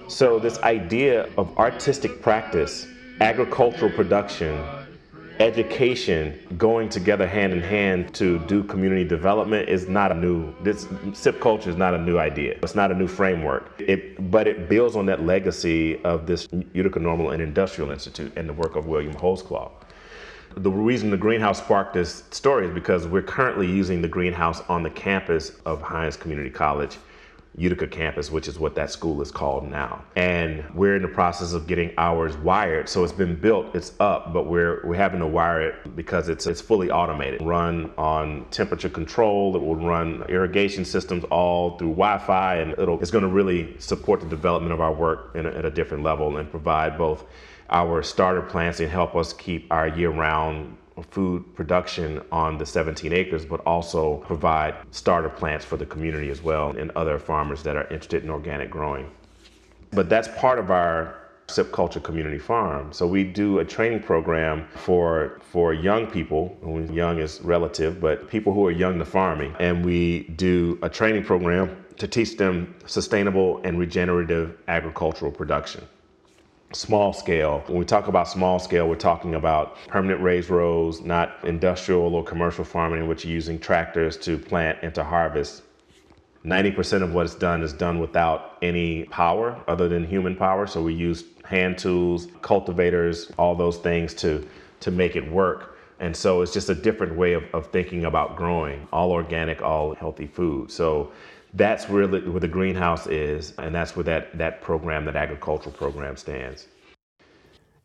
So 0.08 0.38
this 0.38 0.60
idea 0.60 1.28
of 1.36 1.58
artistic 1.58 2.22
practice, 2.22 2.86
agricultural 3.22 3.92
production, 3.94 4.64
education 5.42 6.39
going 6.58 6.88
together 6.88 7.28
hand 7.28 7.52
in 7.52 7.62
hand 7.62 8.14
to 8.14 8.39
do 8.39 8.64
community 8.64 9.04
development 9.04 9.68
is 9.68 9.88
not 9.88 10.12
a 10.12 10.16
new 10.16 10.54
this 10.62 10.88
Sipp 11.14 11.42
Culture 11.42 11.70
is 11.70 11.76
not 11.76 11.94
a 11.94 11.98
new 11.98 12.18
idea. 12.18 12.58
It's 12.62 12.76
not 12.76 12.92
a 12.92 12.96
new 12.96 13.08
framework. 13.08 13.74
It 13.80 14.32
but 14.32 14.48
it 14.48 14.70
builds 14.70 14.96
on 14.96 15.06
that 15.08 15.24
legacy 15.24 16.02
of 16.04 16.28
this 16.28 16.48
utica 16.74 17.00
normal 17.00 17.32
and 17.32 17.42
industrial 17.42 17.92
institute 17.92 18.32
and 18.36 18.48
the 18.48 18.54
work 18.54 18.76
of 18.76 18.86
william 18.88 19.14
holtzclaw 19.14 19.72
the 20.56 20.70
reason 20.70 21.10
the 21.10 21.18
greenhouse 21.18 21.60
sparked 21.60 21.94
this 21.94 22.24
story 22.32 22.68
is 22.68 22.74
because 22.74 23.08
we're 23.08 23.22
currently 23.22 23.68
using 23.68 24.02
the 24.02 24.08
greenhouse 24.08 24.62
on 24.68 24.84
the 24.84 24.89
campus 24.89 25.54
of 25.66 25.82
Hinds 25.82 26.18
Community 26.18 26.50
College 26.50 26.98
Utica 27.58 27.86
campus, 27.86 28.32
which 28.32 28.47
is 28.47 28.58
what 28.58 28.76
that 28.76 28.89
school 28.89 29.22
is 29.22 29.30
called 29.30 29.70
now. 29.70 30.04
And 30.16 30.64
we're 30.74 30.95
in 30.95 31.02
the 31.02 31.10
process 31.10 31.52
of 31.52 31.68
getting 31.68 31.93
ours 31.97 32.38
wired. 32.38 32.88
So 32.88 33.04
it's 33.04 33.12
been 33.12 33.36
built, 33.36 33.76
it's 33.76 33.91
up, 33.99 34.32
but 34.32 34.45
we're 34.45 34.82
we're 34.86 34.95
having 34.95 35.20
to 35.20 35.28
wire 35.28 35.62
it 35.62 35.95
because 35.95 36.30
it's 36.30 36.47
it's 36.47 36.62
fully 36.62 36.89
automated. 36.89 37.41
Run 37.41 37.91
on 37.97 38.45
temperature 38.52 38.89
control, 38.89 39.56
it 39.56 39.62
will 39.62 39.76
run 39.76 40.24
irrigation 40.30 40.86
systems 40.86 41.26
all 41.26 41.78
through 41.78 41.89
Wi-Fi 41.89 42.56
and 42.56 42.72
it'll 42.74 42.99
it's 43.02 43.12
going 43.12 43.24
to 43.24 43.30
really 43.30 43.76
support 43.80 44.22
the 44.22 44.28
development 44.28 44.74
of 44.74 44.80
our 44.80 44.93
work 44.93 45.36
a, 45.36 45.39
at 45.39 45.66
a 45.66 45.72
different 45.72 46.04
level 46.04 46.38
and 46.38 46.49
provide 46.49 46.97
both 46.97 47.26
our 47.70 48.04
starter 48.04 48.41
plants 48.41 48.80
and 48.80 48.89
help 48.89 49.16
us 49.16 49.34
keep 49.34 49.72
our 49.72 49.88
year-round 49.88 50.78
food 51.10 51.56
production 51.56 52.22
on 52.32 52.58
the 52.58 52.66
17 52.66 53.14
acres, 53.14 53.45
but 53.45 53.60
also 53.62 54.18
provide 54.18 54.76
starter 54.91 55.30
plants 55.30 55.66
for 55.66 55.78
the 55.78 55.86
community 55.86 56.30
as 56.30 56.41
well 56.41 56.70
and 56.78 56.91
other 56.91 57.18
farmers 57.18 57.64
that 57.64 57.76
are 57.76 57.84
interested 57.86 58.24
in 58.24 58.30
organic 58.30 58.70
growing. 58.70 59.10
But 59.91 60.10
that's 60.10 60.28
part 60.38 60.60
of 60.60 60.72
our 60.72 61.18
Sipp 61.47 61.72
Culture 61.74 61.99
Community 61.99 62.39
Farm. 62.39 62.93
So 62.93 63.06
we 63.06 63.26
do 63.26 63.60
a 63.60 63.66
training 63.66 64.04
program 64.04 64.68
for 64.76 65.39
for 65.41 65.74
young 65.74 66.08
people. 66.08 66.58
Young 66.91 67.20
is 67.20 67.41
relative, 67.41 67.99
but 67.99 68.30
people 68.30 68.54
who 68.54 68.66
are 68.66 68.72
young 68.72 68.97
to 68.99 69.06
farming, 69.06 69.54
and 69.60 69.84
we 69.84 70.24
do 70.36 70.80
a 70.82 70.89
training 70.89 71.26
program 71.26 71.76
to 71.97 72.08
teach 72.08 72.38
them 72.38 72.74
sustainable 72.86 73.60
and 73.64 73.78
regenerative 73.78 74.58
agricultural 74.68 75.32
production 75.32 75.86
small 76.74 77.14
scale. 77.14 77.64
When 77.68 77.78
we 77.78 77.86
talk 77.86 78.08
about 78.08 78.28
small 78.28 78.60
scale, 78.60 78.88
we're 78.88 78.96
talking 78.96 79.36
about 79.36 79.76
permanent 79.88 80.22
raised 80.22 80.50
rows, 80.50 81.02
not 81.02 81.36
industrial 81.44 82.16
or 82.16 82.24
commercial 82.24 82.64
farming 82.64 83.02
in 83.02 83.08
which 83.08 83.26
you're 83.26 83.34
using 83.34 83.60
tractors 83.60 84.18
to 84.18 84.38
plant 84.38 84.80
and 84.82 84.94
to 84.96 85.04
harvest. 85.04 85.64
90% 86.46 87.04
of 87.04 87.14
what 87.14 87.26
is 87.26 87.36
done 87.36 87.62
is 87.62 87.72
done 87.72 88.00
without 88.00 88.58
any 88.62 89.04
power 89.06 89.62
other 89.68 89.88
than 89.88 90.06
human 90.06 90.36
power. 90.36 90.66
So 90.66 90.82
we 90.82 90.94
use 90.94 91.24
hand 91.44 91.78
tools, 91.78 92.28
cultivators, 92.42 93.32
all 93.38 93.56
those 93.56 93.78
things 93.78 94.14
to, 94.16 94.48
to 94.80 94.92
make 94.92 95.16
it 95.16 95.30
work. 95.32 95.78
And 96.00 96.16
so 96.16 96.42
it's 96.42 96.52
just 96.52 96.70
a 96.70 96.76
different 96.76 97.16
way 97.16 97.34
of, 97.34 97.44
of 97.54 97.68
thinking 97.68 98.06
about 98.06 98.36
growing 98.36 98.88
all 98.92 99.12
organic, 99.12 99.62
all 99.62 99.94
healthy 99.94 100.26
food. 100.26 100.72
So 100.72 101.12
that's 101.54 101.89
really 101.89 102.22
where 102.22 102.39
the 102.39 102.47
greenhouse 102.47 103.08
is, 103.08 103.54
and 103.58 103.76
that's 103.76 103.95
where 103.95 104.04
that, 104.04 104.38
that 104.38 104.62
program, 104.62 105.06
that 105.06 105.16
agricultural 105.16 105.76
program 105.76 106.16
stands. 106.16 106.68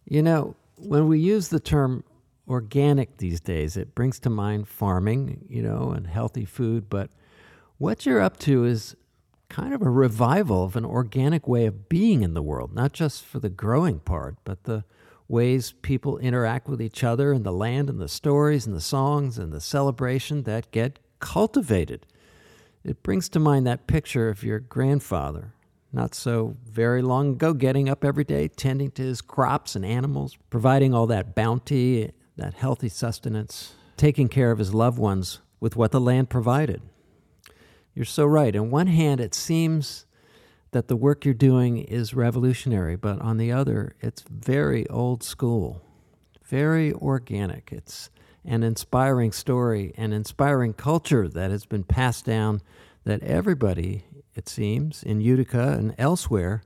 You 0.05 0.23
know, 0.23 0.55
when 0.77 1.09
we 1.09 1.19
use 1.19 1.49
the 1.49 1.61
term 1.61 2.05
organic 2.49 3.17
these 3.17 3.41
days, 3.41 3.77
it 3.77 3.95
brings 3.95 4.21
to 4.21 4.31
mind 4.31 4.69
farming, 4.69 5.45
you 5.49 5.63
know, 5.63 5.91
and 5.91 6.07
healthy 6.07 6.45
food. 6.45 6.89
But 6.89 7.11
what 7.79 8.07
you're 8.07 8.21
up 8.21 8.39
to 8.41 8.65
is 8.65 8.95
kind 9.49 9.75
of 9.75 9.83
a 9.83 9.91
revival 9.91 10.65
of 10.65 10.77
an 10.77 10.85
organic 10.85 11.47
way 11.49 11.67
of 11.67 11.89
being 11.89 12.23
in 12.23 12.35
the 12.35 12.43
world, 12.43 12.75
not 12.75 12.93
just 12.93 13.25
for 13.25 13.39
the 13.39 13.49
growing 13.49 14.01
part, 14.01 14.37
but 14.45 14.65
the 14.65 14.85
ways 15.29 15.75
people 15.83 16.19
interact 16.19 16.69
with 16.69 16.81
each 16.81 17.03
other 17.03 17.33
and 17.33 17.45
the 17.45 17.53
land 17.53 17.91
and 17.91 18.01
the 18.01 18.09
stories 18.09 18.67
and 18.67 18.77
the 18.77 18.81
songs 18.81 19.39
and 19.39 19.53
the 19.53 19.61
celebration 19.61 20.45
that 20.45 20.71
get 20.71 21.01
cultivated. 21.19 22.07
It 22.87 23.03
brings 23.03 23.29
to 23.31 23.41
mind 23.41 23.67
that 23.67 23.89
picture 23.89 24.29
of 24.29 24.45
your 24.45 24.61
grandfather, 24.61 25.53
not 25.93 26.15
so 26.15 26.57
very 26.65 27.03
long 27.03 27.33
ago, 27.33 27.53
getting 27.53 27.89
up 27.89 28.05
every 28.05 28.23
day, 28.23 28.47
tending 28.47 28.93
to 28.93 29.03
his 29.03 29.21
crops 29.21 29.75
and 29.75 29.85
animals, 29.85 30.39
providing 30.51 30.95
all 30.95 31.09
that 31.09 31.35
bounty, 31.35 32.13
that 32.37 32.55
healthy 32.55 32.89
sustenance, 32.89 33.75
taking 33.97 34.29
care 34.29 34.53
of 34.53 34.61
his 34.61 34.73
loved 34.73 34.99
ones 34.99 35.41
with 35.59 35.75
what 35.75 35.91
the 35.91 36.01
land 36.01 36.31
provided. 36.31 36.81
You're 37.93 38.05
so 38.05 38.25
right. 38.25 38.55
On 38.55 38.71
one 38.71 38.87
hand, 38.87 39.21
it 39.21 39.35
seems 39.35 40.07
that 40.71 40.87
the 40.87 40.95
work 40.95 41.25
you're 41.25 41.35
doing 41.35 41.79
is 41.79 42.15
revolutionary, 42.15 42.95
but 42.95 43.21
on 43.21 43.37
the 43.37 43.51
other, 43.51 43.97
it's 44.01 44.23
very 44.31 44.89
old 44.91 45.25
school, 45.25 45.83
very 46.45 46.93
organic. 46.93 47.73
It's 47.73 48.11
an 48.47 48.63
inspiring 48.63 49.33
story, 49.33 49.93
an 49.97 50.13
inspiring 50.13 50.73
culture 50.73 51.29
that 51.29 51.51
has 51.51 51.67
been 51.67 51.85
passed 51.85 52.25
down 52.25 52.63
that 53.05 53.23
everybody, 53.23 54.05
it 54.35 54.49
seems, 54.49 55.03
in 55.03 55.21
Utica 55.21 55.73
and 55.73 55.95
elsewhere 55.99 56.63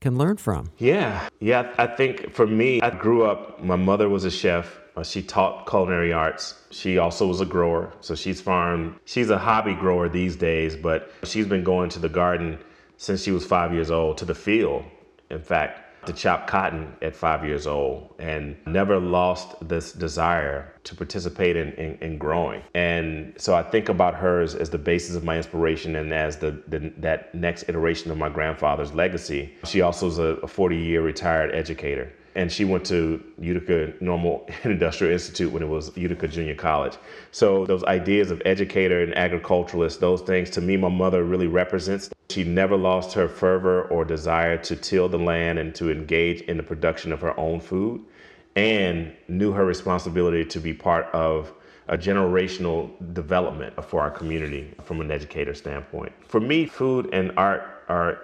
can 0.00 0.18
learn 0.18 0.36
from. 0.36 0.70
Yeah, 0.78 1.28
yeah. 1.40 1.72
I 1.78 1.86
think 1.86 2.32
for 2.32 2.46
me, 2.46 2.80
I 2.80 2.90
grew 2.90 3.24
up, 3.24 3.62
my 3.62 3.76
mother 3.76 4.08
was 4.08 4.24
a 4.24 4.30
chef. 4.30 4.80
Uh, 4.96 5.02
she 5.02 5.22
taught 5.22 5.68
culinary 5.68 6.12
arts. 6.12 6.54
She 6.70 6.98
also 6.98 7.26
was 7.26 7.40
a 7.40 7.46
grower. 7.46 7.92
So 8.00 8.14
she's 8.14 8.40
farmed. 8.40 8.94
She's 9.06 9.30
a 9.30 9.38
hobby 9.38 9.74
grower 9.74 10.08
these 10.08 10.36
days, 10.36 10.76
but 10.76 11.10
she's 11.24 11.46
been 11.46 11.64
going 11.64 11.88
to 11.90 11.98
the 11.98 12.08
garden 12.08 12.58
since 12.96 13.22
she 13.22 13.32
was 13.32 13.44
five 13.44 13.72
years 13.72 13.90
old, 13.90 14.18
to 14.18 14.24
the 14.24 14.36
field, 14.36 14.84
in 15.30 15.40
fact 15.40 15.83
to 16.06 16.12
chop 16.12 16.46
cotton 16.46 16.92
at 17.02 17.14
five 17.14 17.44
years 17.44 17.66
old 17.66 18.14
and 18.18 18.56
never 18.66 18.98
lost 18.98 19.56
this 19.66 19.92
desire 19.92 20.72
to 20.84 20.94
participate 20.94 21.56
in, 21.56 21.72
in, 21.72 21.98
in 22.00 22.18
growing. 22.18 22.62
And 22.74 23.34
so 23.36 23.54
I 23.54 23.62
think 23.62 23.88
about 23.88 24.14
her 24.14 24.40
as, 24.40 24.54
as 24.54 24.70
the 24.70 24.78
basis 24.78 25.16
of 25.16 25.24
my 25.24 25.36
inspiration 25.36 25.96
and 25.96 26.12
as 26.12 26.36
the, 26.36 26.62
the, 26.68 26.92
that 26.98 27.34
next 27.34 27.68
iteration 27.68 28.10
of 28.10 28.18
my 28.18 28.28
grandfather's 28.28 28.92
legacy. 28.92 29.54
She 29.64 29.80
also 29.80 30.06
is 30.08 30.18
a 30.18 30.46
40 30.46 30.76
year 30.76 31.02
retired 31.02 31.54
educator 31.54 32.12
and 32.34 32.50
she 32.50 32.64
went 32.64 32.84
to 32.86 33.22
Utica 33.38 33.92
Normal 34.00 34.48
Industrial 34.64 35.12
Institute 35.12 35.52
when 35.52 35.62
it 35.62 35.68
was 35.68 35.96
Utica 35.96 36.28
Junior 36.28 36.54
College. 36.54 36.96
So 37.30 37.64
those 37.66 37.84
ideas 37.84 38.30
of 38.30 38.42
educator 38.44 39.02
and 39.02 39.16
agriculturalist, 39.16 40.00
those 40.00 40.20
things 40.22 40.50
to 40.50 40.60
me, 40.60 40.76
my 40.76 40.88
mother 40.88 41.24
really 41.24 41.46
represents. 41.46 42.10
She 42.30 42.44
never 42.44 42.76
lost 42.76 43.12
her 43.14 43.28
fervor 43.28 43.84
or 43.84 44.04
desire 44.04 44.56
to 44.58 44.76
till 44.76 45.08
the 45.08 45.18
land 45.18 45.58
and 45.58 45.74
to 45.76 45.90
engage 45.90 46.40
in 46.42 46.56
the 46.56 46.62
production 46.62 47.12
of 47.12 47.20
her 47.20 47.38
own 47.38 47.60
food, 47.60 48.02
and 48.56 49.12
knew 49.28 49.52
her 49.52 49.64
responsibility 49.64 50.44
to 50.44 50.60
be 50.60 50.72
part 50.72 51.06
of 51.06 51.52
a 51.88 51.98
generational 51.98 52.90
development 53.12 53.74
for 53.84 54.00
our 54.00 54.10
community 54.10 54.72
from 54.84 55.00
an 55.00 55.10
educator 55.10 55.54
standpoint. 55.54 56.12
For 56.26 56.40
me, 56.40 56.66
food 56.66 57.10
and 57.12 57.32
art 57.36 57.84
are 57.88 58.20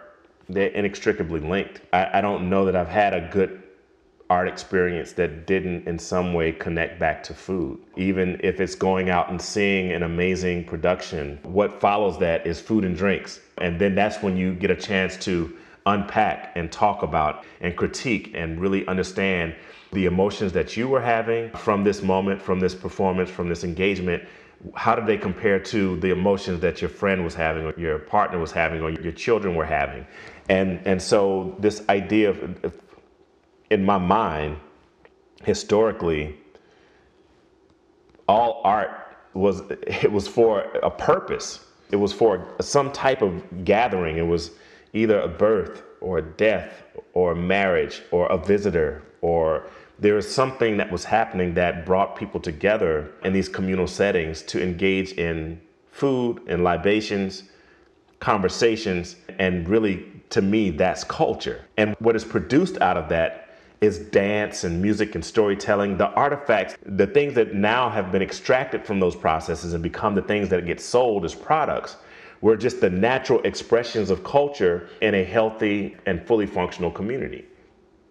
they're 0.49 0.71
inextricably 0.71 1.41
linked. 1.41 1.81
I, 1.93 2.19
I 2.19 2.21
don't 2.21 2.51
know 2.51 2.65
that 2.65 2.75
I've 2.75 2.89
had 2.89 3.15
a 3.15 3.29
good 3.33 3.60
art 4.31 4.47
experience 4.47 5.13
that 5.13 5.47
didn't 5.47 5.87
in 5.89 5.99
some 5.99 6.33
way 6.33 6.53
connect 6.53 7.01
back 7.01 7.23
to 7.25 7.35
food. 7.35 7.79
Even 7.97 8.41
if 8.45 8.61
it's 8.61 8.77
going 8.77 9.11
out 9.11 9.29
and 9.29 9.43
seeing 9.43 9.91
an 9.91 10.05
amazing 10.05 10.65
production, 10.65 11.39
what 11.43 11.81
follows 11.81 12.17
that 12.21 12.47
is 12.47 12.61
food 12.61 12.85
and 12.85 12.97
drinks. 12.97 13.41
And 13.59 13.79
then 13.81 13.97
that's 13.97 14.23
when 14.23 14.37
you 14.37 14.55
get 14.55 14.71
a 14.71 14.77
chance 14.77 15.17
to 15.25 15.55
unpack 15.87 16.53
and 16.55 16.71
talk 16.71 17.03
about 17.03 17.45
and 17.61 17.77
critique 17.77 18.31
and 18.35 18.61
really 18.61 18.87
understand 18.87 19.55
the 19.93 20.07
emotions 20.07 20.53
that 20.53 20.77
you 20.77 20.87
were 20.87 21.01
having 21.01 21.51
from 21.51 21.83
this 21.83 22.01
moment, 22.01 22.41
from 22.41 22.61
this 22.61 22.75
performance, 22.75 23.29
from 23.29 23.49
this 23.49 23.65
engagement. 23.65 24.23
How 24.75 24.95
did 24.95 25.07
they 25.07 25.19
compare 25.19 25.59
to 25.59 25.97
the 25.99 26.11
emotions 26.11 26.61
that 26.61 26.81
your 26.81 26.91
friend 26.91 27.25
was 27.25 27.35
having, 27.35 27.65
or 27.65 27.75
your 27.77 27.99
partner 27.99 28.39
was 28.39 28.53
having, 28.53 28.83
or 28.83 28.91
your 28.91 29.13
children 29.13 29.57
were 29.57 29.65
having? 29.65 30.07
And 30.49 30.81
and 30.87 31.03
so 31.03 31.57
this 31.59 31.83
idea 31.89 32.31
of 32.31 32.73
in 33.71 33.85
my 33.85 33.99
mind, 33.99 34.59
historically, 35.43 36.37
all 38.29 38.61
art 38.65 38.91
was 39.35 39.63
it 39.87 40.11
was 40.11 40.29
for 40.29 40.63
a 40.83 40.91
purpose. 40.91 41.67
It 41.91 41.97
was 41.97 42.13
for 42.13 42.55
some 42.61 42.93
type 42.93 43.23
of 43.23 43.65
gathering. 43.65 44.19
It 44.19 44.27
was 44.27 44.53
either 44.93 45.21
a 45.21 45.29
birth 45.29 45.83
or 46.01 46.19
a 46.19 46.23
death 46.23 46.83
or 47.15 47.33
a 47.33 47.37
marriage 47.37 48.03
or 48.11 48.27
a 48.27 48.39
visitor 48.39 49.03
or 49.23 49.67
there 49.99 50.15
was 50.15 50.33
something 50.33 50.79
that 50.79 50.91
was 50.91 51.05
happening 51.05 51.53
that 51.55 51.85
brought 51.85 52.17
people 52.17 52.41
together 52.41 53.13
in 53.23 53.35
these 53.35 53.49
communal 53.49 53.87
settings 53.87 54.41
to 54.43 54.63
engage 54.63 55.13
in 55.13 55.61
food 55.93 56.41
and 56.47 56.65
libations, 56.65 57.45
conversations, 58.19 59.17
and 59.39 59.69
really, 59.69 60.07
to 60.31 60.41
me, 60.41 60.71
that's 60.71 61.05
culture. 61.05 61.67
And 61.77 61.95
what 61.99 62.17
is 62.17 62.25
produced 62.25 62.81
out 62.81 62.97
of 62.97 63.11
that 63.11 63.50
is 63.81 63.99
dance 63.99 64.65
and 64.65 64.81
music 64.81 65.15
and 65.15 65.25
storytelling, 65.25 65.97
the 65.97 66.09
artifacts, 66.11 66.77
the 66.85 67.07
things 67.07 67.35
that 67.35 67.55
now 67.55 67.89
have 67.89 68.13
been 68.13 68.23
extracted 68.23 68.85
from 68.85 69.01
those 69.01 69.17
processes 69.17 69.73
and 69.73 69.83
become 69.83 70.15
the 70.15 70.23
things 70.23 70.49
that 70.51 70.67
get 70.67 70.81
sold 70.81 71.25
as 71.25 71.35
products 71.35 71.97
were 72.43 72.57
just 72.57 72.81
the 72.81 72.91
natural 72.91 73.41
expressions 73.43 74.11
of 74.11 74.25
culture 74.25 74.89
in 75.01 75.15
a 75.15 75.25
healthy 75.25 75.97
and 76.07 76.27
fully 76.27 76.47
functional 76.47 76.91
community. 76.91 77.45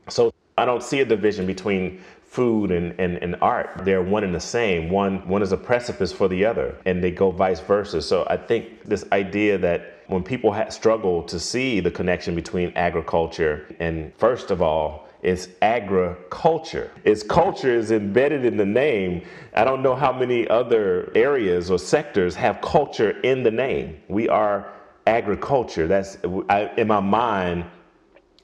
So 0.08 0.34
I 0.58 0.66
don't 0.66 0.84
see 0.84 1.02
a 1.02 1.06
division 1.06 1.46
between 1.46 2.02
food 2.26 2.72
and, 2.72 3.00
and, 3.00 3.18
and 3.18 3.36
art. 3.42 3.82
They're 3.84 4.04
one 4.04 4.24
and 4.24 4.34
the 4.34 4.40
same. 4.40 4.90
One 4.92 5.28
one 5.28 5.42
is 5.42 5.52
a 5.52 5.58
precipice 5.58 6.12
for 6.12 6.28
the 6.28 6.46
other, 6.46 6.76
and 6.86 7.04
they 7.04 7.10
go 7.10 7.32
vice 7.32 7.60
versa. 7.60 8.02
So 8.02 8.26
I 8.30 8.38
think 8.38 8.84
this 8.84 9.04
idea 9.12 9.58
that 9.58 10.04
when 10.08 10.24
people 10.24 10.54
ha- 10.54 10.70
struggle 10.70 11.24
to 11.24 11.40
see 11.40 11.80
the 11.80 11.90
connection 11.90 12.36
between 12.36 12.72
agriculture 12.76 13.68
and 13.80 14.14
first 14.18 14.52
of 14.52 14.62
all, 14.62 15.09
it's 15.22 15.50
agriculture. 15.62 16.92
Its 17.04 17.24
culture 17.24 17.74
is 17.76 17.92
embedded 17.92 18.46
in 18.46 18.56
the 18.58 18.66
name. 18.66 19.26
I 19.54 19.66
don't 19.66 19.82
know 19.82 19.96
how 19.96 20.14
many 20.14 20.48
other 20.48 21.12
areas 21.14 21.70
or 21.70 21.78
sectors 21.78 22.36
have 22.36 22.62
culture 22.62 23.12
in 23.22 23.44
the 23.44 23.52
name. 23.52 24.02
We 24.08 24.30
are 24.30 24.72
agriculture. 25.08 25.88
That's 25.88 26.18
I, 26.50 26.72
in 26.78 26.88
my 26.88 27.02
mind. 27.02 27.66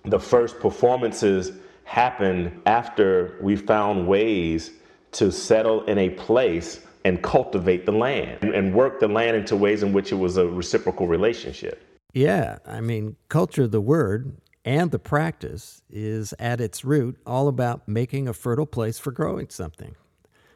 The 0.04 0.20
first 0.20 0.60
performances 0.60 1.52
happened 1.84 2.62
after 2.66 3.38
we 3.42 3.56
found 3.56 4.08
ways 4.08 4.72
to 5.14 5.32
settle 5.32 5.84
in 5.86 5.98
a 5.98 6.10
place 6.10 6.82
and 7.06 7.24
cultivate 7.24 7.86
the 7.86 7.92
land 7.92 8.44
and 8.44 8.74
work 8.74 9.00
the 9.00 9.08
land 9.08 9.38
into 9.38 9.56
ways 9.56 9.82
in 9.84 9.94
which 9.94 10.12
it 10.12 10.16
was 10.16 10.38
a 10.38 10.46
reciprocal 10.48 11.08
relationship. 11.08 11.82
Yeah, 12.14 12.58
I 12.66 12.82
mean, 12.82 13.16
culture, 13.30 13.68
the 13.68 13.82
word, 13.82 14.38
and 14.66 14.90
the 14.90 15.00
practice 15.00 15.84
is 15.90 16.34
at 16.40 16.60
its 16.60 16.84
root 16.84 17.18
all 17.26 17.48
about 17.48 17.88
making 17.88 18.28
a 18.28 18.34
fertile 18.34 18.66
place 18.66 18.98
for 18.98 19.12
growing 19.12 19.48
something. 19.50 19.96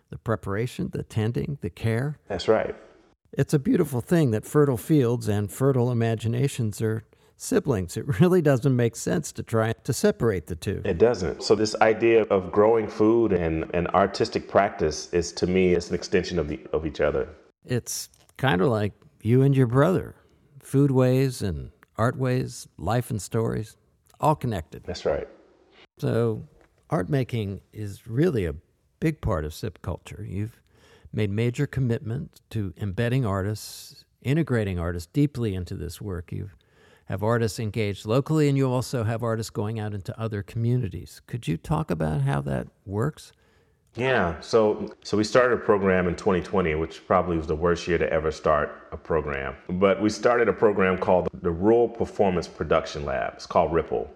The 0.09 0.17
preparation, 0.17 0.89
the 0.91 1.03
tending, 1.03 1.59
the 1.61 1.69
care. 1.69 2.17
That's 2.27 2.47
right. 2.47 2.75
It's 3.31 3.53
a 3.53 3.59
beautiful 3.59 4.01
thing 4.01 4.31
that 4.31 4.43
fertile 4.43 4.77
fields 4.77 5.27
and 5.27 5.51
fertile 5.51 5.91
imaginations 5.91 6.81
are 6.81 7.03
siblings. 7.37 7.95
It 7.95 8.19
really 8.19 8.41
doesn't 8.41 8.75
make 8.75 8.95
sense 8.95 9.31
to 9.33 9.43
try 9.43 9.73
to 9.83 9.93
separate 9.93 10.47
the 10.47 10.55
two. 10.55 10.81
It 10.83 10.97
doesn't. 10.97 11.43
So 11.43 11.53
this 11.53 11.75
idea 11.75 12.23
of 12.23 12.51
growing 12.51 12.87
food 12.87 13.31
and, 13.31 13.69
and 13.75 13.87
artistic 13.89 14.49
practice 14.49 15.13
is 15.13 15.31
to 15.33 15.45
me 15.45 15.73
it's 15.73 15.89
an 15.89 15.95
extension 15.95 16.39
of 16.39 16.47
the 16.47 16.59
of 16.73 16.87
each 16.87 16.99
other. 16.99 17.29
It's 17.63 18.09
kind 18.37 18.61
of 18.61 18.69
like 18.69 18.93
you 19.21 19.43
and 19.43 19.55
your 19.55 19.67
brother. 19.67 20.15
Food 20.63 20.89
ways 20.89 21.43
and 21.43 21.69
art 21.97 22.17
ways, 22.17 22.67
life 22.77 23.11
and 23.11 23.21
stories, 23.21 23.77
all 24.19 24.35
connected. 24.35 24.83
That's 24.83 25.05
right. 25.05 25.27
So 25.97 26.43
art 26.89 27.09
making 27.09 27.61
is 27.73 28.07
really 28.07 28.45
a 28.45 28.55
big 28.99 29.21
part 29.21 29.45
of 29.45 29.53
Sipp 29.53 29.81
Culture. 29.81 30.25
You've 30.27 30.61
made 31.11 31.29
major 31.29 31.65
commitment 31.67 32.41
to 32.51 32.73
embedding 32.77 33.25
artists, 33.25 34.05
integrating 34.21 34.77
artists 34.77 35.09
deeply 35.11 35.55
into 35.55 35.75
this 35.75 36.01
work. 36.01 36.31
You've 36.31 36.55
have 37.05 37.23
artists 37.23 37.59
engaged 37.59 38.05
locally, 38.05 38.47
and 38.47 38.55
you 38.55 38.69
also 38.69 39.03
have 39.03 39.23
artists 39.23 39.49
going 39.49 39.79
out 39.79 39.95
into 39.95 40.17
other 40.19 40.43
communities. 40.43 41.21
Could 41.25 41.47
you 41.47 41.57
talk 41.57 41.89
about 41.89 42.21
how 42.21 42.39
that 42.41 42.67
works? 42.85 43.31
Yeah, 43.95 44.39
so 44.39 44.93
so 45.03 45.17
we 45.17 45.23
started 45.23 45.55
a 45.55 45.61
program 45.61 46.07
in 46.07 46.15
2020, 46.15 46.75
which 46.75 47.05
probably 47.07 47.37
was 47.37 47.47
the 47.47 47.55
worst 47.55 47.87
year 47.87 47.97
to 47.97 48.11
ever 48.13 48.31
start 48.31 48.87
a 48.91 48.97
program. 48.97 49.55
But 49.67 50.01
we 50.01 50.09
started 50.09 50.47
a 50.47 50.53
program 50.53 50.97
called 50.97 51.27
the 51.41 51.49
Rural 51.49 51.89
Performance 51.89 52.47
Production 52.47 53.03
Lab. 53.03 53.33
It's 53.35 53.47
called 53.47 53.73
Ripple, 53.73 54.09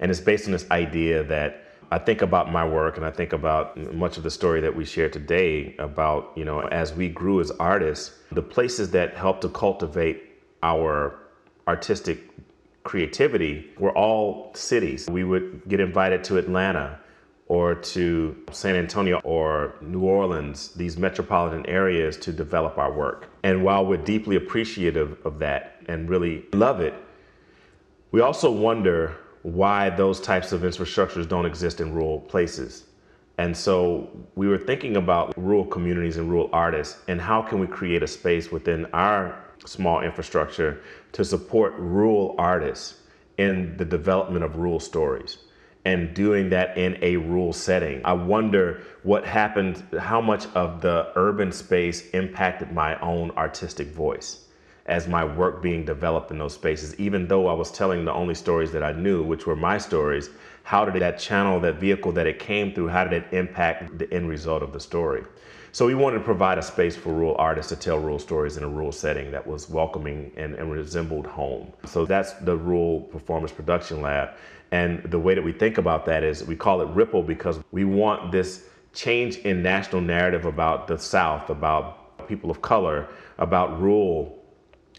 and 0.00 0.10
it's 0.10 0.20
based 0.20 0.46
on 0.46 0.52
this 0.52 0.68
idea 0.70 1.22
that 1.24 1.64
I 1.92 1.98
think 1.98 2.22
about 2.22 2.50
my 2.50 2.66
work 2.66 2.96
and 2.96 3.06
I 3.06 3.10
think 3.10 3.32
about 3.32 3.76
much 3.94 4.16
of 4.16 4.24
the 4.24 4.30
story 4.30 4.60
that 4.60 4.74
we 4.74 4.84
shared 4.84 5.12
today 5.12 5.76
about 5.78 6.32
you 6.34 6.44
know 6.44 6.60
as 6.68 6.92
we 6.92 7.08
grew 7.08 7.40
as 7.40 7.52
artists, 7.52 8.18
the 8.32 8.42
places 8.42 8.90
that 8.90 9.16
help 9.16 9.40
to 9.42 9.48
cultivate 9.48 10.40
our 10.64 11.20
artistic 11.68 12.28
creativity 12.82 13.70
were 13.78 13.96
all 13.96 14.52
cities. 14.54 15.08
We 15.08 15.22
would 15.22 15.62
get 15.68 15.78
invited 15.78 16.24
to 16.24 16.38
Atlanta 16.38 16.98
or 17.52 17.74
to 17.74 18.34
San 18.50 18.76
Antonio 18.76 19.20
or 19.24 19.74
New 19.82 20.00
Orleans, 20.04 20.68
these 20.68 20.96
metropolitan 20.96 21.66
areas 21.66 22.16
to 22.16 22.32
develop 22.32 22.78
our 22.78 22.90
work. 22.90 23.28
And 23.42 23.62
while 23.62 23.84
we're 23.84 23.98
deeply 23.98 24.36
appreciative 24.36 25.18
of 25.26 25.38
that 25.40 25.76
and 25.84 26.08
really 26.08 26.46
love 26.54 26.80
it, 26.80 26.94
we 28.10 28.22
also 28.22 28.50
wonder 28.50 29.18
why 29.42 29.90
those 29.90 30.18
types 30.18 30.52
of 30.52 30.62
infrastructures 30.62 31.28
don't 31.28 31.44
exist 31.44 31.82
in 31.82 31.92
rural 31.92 32.20
places. 32.20 32.84
And 33.36 33.54
so 33.54 34.08
we 34.34 34.48
were 34.48 34.56
thinking 34.56 34.96
about 34.96 35.34
rural 35.36 35.66
communities 35.66 36.16
and 36.16 36.30
rural 36.30 36.48
artists 36.54 37.02
and 37.06 37.20
how 37.20 37.42
can 37.42 37.58
we 37.58 37.66
create 37.66 38.02
a 38.02 38.08
space 38.08 38.50
within 38.50 38.86
our 38.94 39.44
small 39.66 40.00
infrastructure 40.00 40.80
to 41.12 41.22
support 41.22 41.74
rural 41.76 42.34
artists 42.38 43.00
in 43.36 43.76
the 43.76 43.84
development 43.84 44.42
of 44.42 44.56
rural 44.56 44.80
stories 44.80 45.36
and 45.84 46.14
doing 46.14 46.50
that 46.50 46.76
in 46.78 46.96
a 47.02 47.16
rural 47.16 47.52
setting. 47.52 48.00
I 48.04 48.12
wonder 48.12 48.82
what 49.02 49.26
happened, 49.26 49.82
how 49.98 50.20
much 50.20 50.46
of 50.54 50.80
the 50.80 51.10
urban 51.16 51.50
space 51.50 52.08
impacted 52.10 52.72
my 52.72 52.98
own 53.00 53.32
artistic 53.32 53.88
voice 53.88 54.38
as 54.86 55.06
my 55.06 55.24
work 55.24 55.62
being 55.62 55.84
developed 55.84 56.30
in 56.30 56.38
those 56.38 56.54
spaces. 56.54 56.98
Even 56.98 57.26
though 57.26 57.46
I 57.46 57.52
was 57.52 57.70
telling 57.70 58.04
the 58.04 58.12
only 58.12 58.34
stories 58.34 58.72
that 58.72 58.82
I 58.82 58.92
knew, 58.92 59.22
which 59.22 59.46
were 59.46 59.56
my 59.56 59.78
stories, 59.78 60.30
how 60.64 60.84
did 60.84 61.00
that 61.02 61.18
channel, 61.18 61.60
that 61.60 61.76
vehicle 61.76 62.12
that 62.12 62.26
it 62.26 62.38
came 62.38 62.72
through, 62.72 62.88
how 62.88 63.04
did 63.04 63.24
it 63.24 63.32
impact 63.32 63.98
the 63.98 64.12
end 64.12 64.28
result 64.28 64.62
of 64.62 64.72
the 64.72 64.80
story? 64.80 65.24
So 65.74 65.86
we 65.86 65.94
wanted 65.94 66.18
to 66.18 66.24
provide 66.24 66.58
a 66.58 66.62
space 66.62 66.94
for 66.94 67.14
rural 67.14 67.34
artists 67.38 67.70
to 67.70 67.76
tell 67.76 67.98
rural 67.98 68.18
stories 68.18 68.58
in 68.58 68.62
a 68.62 68.68
rural 68.68 68.92
setting 68.92 69.30
that 69.30 69.46
was 69.46 69.70
welcoming 69.70 70.30
and, 70.36 70.54
and 70.54 70.70
resembled 70.70 71.26
home. 71.26 71.72
So 71.86 72.04
that's 72.04 72.34
the 72.34 72.54
Rural 72.54 73.00
Performance 73.00 73.52
Production 73.52 74.02
Lab. 74.02 74.30
And 74.72 75.02
the 75.04 75.18
way 75.18 75.34
that 75.34 75.42
we 75.42 75.52
think 75.52 75.78
about 75.78 76.06
that 76.06 76.24
is 76.24 76.42
we 76.44 76.56
call 76.56 76.80
it 76.80 76.88
Ripple 76.88 77.22
because 77.22 77.60
we 77.70 77.84
want 77.84 78.32
this 78.32 78.64
change 78.94 79.36
in 79.38 79.62
national 79.62 80.00
narrative 80.00 80.46
about 80.46 80.88
the 80.88 80.98
South, 80.98 81.50
about 81.50 82.26
people 82.26 82.50
of 82.50 82.62
color, 82.62 83.08
about 83.38 83.80
rural 83.80 84.42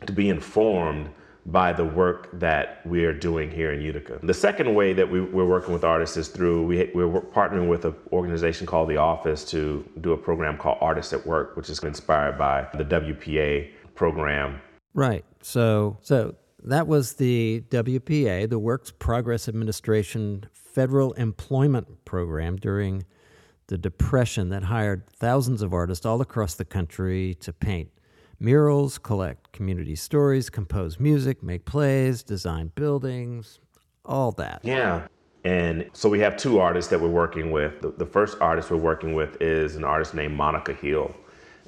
to 0.05 0.13
be 0.13 0.29
informed 0.29 1.09
by 1.45 1.73
the 1.73 1.83
work 1.83 2.29
that 2.39 2.85
we 2.85 3.03
are 3.03 3.13
doing 3.13 3.51
here 3.51 3.73
in 3.73 3.81
Utica. 3.81 4.19
The 4.23 4.33
second 4.33 4.73
way 4.75 4.93
that 4.93 5.09
we, 5.09 5.19
are 5.19 5.45
working 5.45 5.73
with 5.73 5.83
artists 5.83 6.15
is 6.15 6.29
through, 6.29 6.65
we, 6.65 6.89
we're 6.93 7.19
partnering 7.19 7.67
with 7.67 7.83
an 7.83 7.95
organization 8.13 8.65
called 8.65 8.87
The 8.87 8.97
Office 8.97 9.43
to 9.45 9.83
do 9.99 10.13
a 10.13 10.17
program 10.17 10.57
called 10.57 10.77
Artists 10.79 11.11
at 11.11 11.25
Work, 11.25 11.57
which 11.57 11.69
is 11.69 11.79
inspired 11.79 12.37
by 12.37 12.67
the 12.77 12.85
WPA 12.85 13.71
program. 13.95 14.61
Right. 14.93 15.25
So, 15.41 15.97
so 16.01 16.35
that 16.63 16.87
was 16.87 17.13
the 17.13 17.63
WPA, 17.69 18.49
the 18.49 18.59
Works 18.59 18.91
Progress 18.91 19.47
Administration 19.47 20.45
federal 20.53 21.13
employment 21.13 22.05
program 22.05 22.55
during 22.55 23.05
the 23.67 23.77
Depression 23.77 24.49
that 24.49 24.63
hired 24.63 25.07
thousands 25.09 25.61
of 25.61 25.73
artists 25.73 26.05
all 26.05 26.21
across 26.21 26.55
the 26.55 26.65
country 26.65 27.35
to 27.35 27.53
paint 27.53 27.89
murals, 28.39 28.97
collect 28.97 29.51
community 29.51 29.95
stories, 29.95 30.49
compose 30.49 30.99
music, 30.99 31.43
make 31.43 31.65
plays, 31.65 32.23
design 32.23 32.71
buildings, 32.75 33.59
all 34.05 34.31
that. 34.33 34.61
Yeah. 34.63 35.07
And 35.45 35.89
so 35.93 36.07
we 36.09 36.19
have 36.19 36.37
two 36.37 36.59
artists 36.59 36.89
that 36.89 36.99
we're 36.99 37.09
working 37.09 37.51
with. 37.51 37.81
The, 37.81 37.89
the, 37.89 38.05
first 38.05 38.37
artist 38.39 38.71
we're 38.71 38.77
working 38.77 39.13
with 39.13 39.41
is 39.41 39.75
an 39.75 39.83
artist 39.83 40.13
named 40.13 40.35
Monica 40.35 40.73
Hill. 40.73 41.13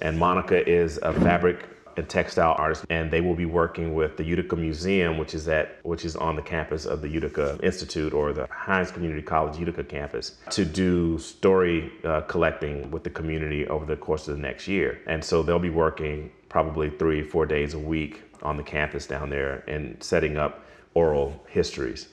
And 0.01 0.17
Monica 0.17 0.67
is 0.67 0.97
a 1.03 1.13
fabric 1.13 1.74
and 1.97 2.07
textile 2.07 2.55
artist, 2.57 2.85
and 2.89 3.11
they 3.11 3.21
will 3.21 3.35
be 3.35 3.45
working 3.45 3.93
with 3.93 4.17
the 4.17 4.23
Utica 4.23 4.55
Museum, 4.55 5.17
which 5.17 5.33
is 5.33 5.47
at 5.47 5.79
which 5.83 6.05
is 6.05 6.15
on 6.15 6.35
the 6.35 6.41
campus 6.41 6.85
of 6.85 7.01
the 7.01 7.09
Utica 7.09 7.57
Institute 7.63 8.13
or 8.13 8.33
the 8.33 8.47
Hinds 8.51 8.91
Community 8.91 9.21
College 9.21 9.57
Utica 9.57 9.83
campus, 9.83 10.37
to 10.51 10.65
do 10.65 11.17
story 11.17 11.91
uh, 12.03 12.21
collecting 12.21 12.91
with 12.91 13.03
the 13.03 13.09
community 13.09 13.67
over 13.67 13.85
the 13.85 13.95
course 13.95 14.27
of 14.27 14.35
the 14.35 14.41
next 14.41 14.67
year. 14.67 14.99
And 15.07 15.23
so 15.23 15.43
they'll 15.43 15.59
be 15.59 15.69
working 15.69 16.31
probably 16.49 16.89
three, 16.89 17.23
four 17.23 17.45
days 17.45 17.73
a 17.73 17.79
week 17.79 18.23
on 18.41 18.57
the 18.57 18.63
campus 18.63 19.07
down 19.07 19.29
there 19.29 19.63
and 19.67 20.01
setting 20.03 20.37
up 20.37 20.65
oral 20.93 21.43
histories. 21.47 22.07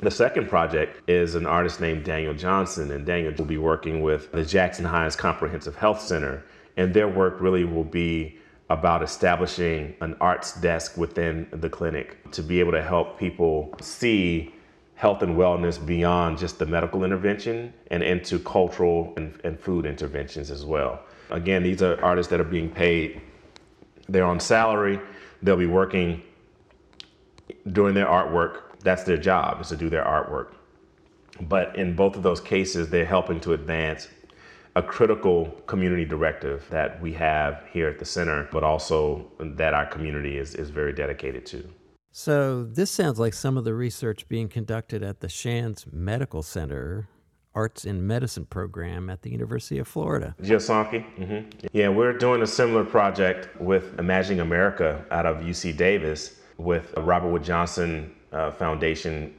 The 0.00 0.10
second 0.10 0.48
project 0.48 1.08
is 1.08 1.34
an 1.34 1.46
artist 1.46 1.80
named 1.80 2.04
Daniel 2.04 2.34
Johnson, 2.34 2.90
and 2.90 3.06
Daniel 3.06 3.32
will 3.36 3.46
be 3.46 3.56
working 3.56 4.02
with 4.02 4.30
the 4.30 4.44
Jackson 4.44 4.84
Hinds 4.84 5.16
Comprehensive 5.16 5.76
Health 5.76 6.02
Center, 6.02 6.44
and 6.76 6.92
their 6.92 7.08
work 7.08 7.40
really 7.40 7.64
will 7.64 7.84
be 7.84 8.38
about 8.68 9.02
establishing 9.02 9.94
an 10.00 10.16
arts 10.20 10.60
desk 10.60 10.96
within 10.96 11.46
the 11.52 11.68
clinic 11.68 12.30
to 12.32 12.42
be 12.42 12.58
able 12.60 12.72
to 12.72 12.82
help 12.82 13.18
people 13.18 13.74
see 13.80 14.52
health 14.94 15.22
and 15.22 15.36
wellness 15.36 15.84
beyond 15.84 16.38
just 16.38 16.58
the 16.58 16.66
medical 16.66 17.04
intervention 17.04 17.72
and 17.90 18.02
into 18.02 18.38
cultural 18.38 19.12
and, 19.16 19.38
and 19.44 19.60
food 19.60 19.86
interventions 19.86 20.50
as 20.50 20.64
well. 20.64 21.00
Again, 21.30 21.62
these 21.62 21.82
are 21.82 22.02
artists 22.02 22.30
that 22.30 22.40
are 22.40 22.44
being 22.44 22.70
paid, 22.70 23.20
they're 24.08 24.24
on 24.24 24.40
salary, 24.40 25.00
they'll 25.42 25.56
be 25.56 25.66
working 25.66 26.22
doing 27.72 27.94
their 27.94 28.06
artwork 28.06 28.62
that's 28.86 29.02
their 29.02 29.16
job 29.16 29.60
is 29.60 29.68
to 29.68 29.76
do 29.76 29.90
their 29.90 30.04
artwork. 30.04 30.52
But 31.40 31.74
in 31.74 31.96
both 31.96 32.14
of 32.16 32.22
those 32.22 32.40
cases, 32.40 32.88
they're 32.88 33.04
helping 33.04 33.40
to 33.40 33.52
advance 33.52 34.06
a 34.76 34.82
critical 34.82 35.46
community 35.66 36.04
directive 36.04 36.68
that 36.68 37.00
we 37.00 37.10
have 37.14 37.64
here 37.72 37.88
at 37.88 37.98
the 37.98 38.04
center, 38.04 38.46
but 38.52 38.62
also 38.62 39.26
that 39.40 39.72
our 39.72 39.86
community 39.86 40.36
is, 40.36 40.54
is 40.54 40.68
very 40.68 40.92
dedicated 40.92 41.46
to. 41.46 41.66
So, 42.12 42.64
this 42.64 42.90
sounds 42.90 43.18
like 43.18 43.32
some 43.32 43.56
of 43.56 43.64
the 43.64 43.74
research 43.74 44.28
being 44.28 44.48
conducted 44.48 45.02
at 45.02 45.20
the 45.20 45.28
Shands 45.28 45.86
Medical 45.90 46.42
Center 46.42 47.08
Arts 47.54 47.86
in 47.86 48.06
Medicine 48.06 48.44
program 48.44 49.08
at 49.08 49.22
the 49.22 49.30
University 49.30 49.78
of 49.78 49.88
Florida. 49.88 50.34
Jill 50.42 50.58
Sonke? 50.58 51.04
Mm-hmm. 51.16 51.66
Yeah, 51.72 51.88
we're 51.88 52.12
doing 52.12 52.42
a 52.42 52.46
similar 52.46 52.84
project 52.84 53.58
with 53.58 53.98
Imagining 53.98 54.40
America 54.40 55.04
out 55.10 55.24
of 55.24 55.38
UC 55.38 55.76
Davis 55.78 56.38
with 56.58 56.92
Robert 56.98 57.30
Wood 57.30 57.44
Johnson 57.44 58.14
uh, 58.32 58.50
Foundation 58.50 59.34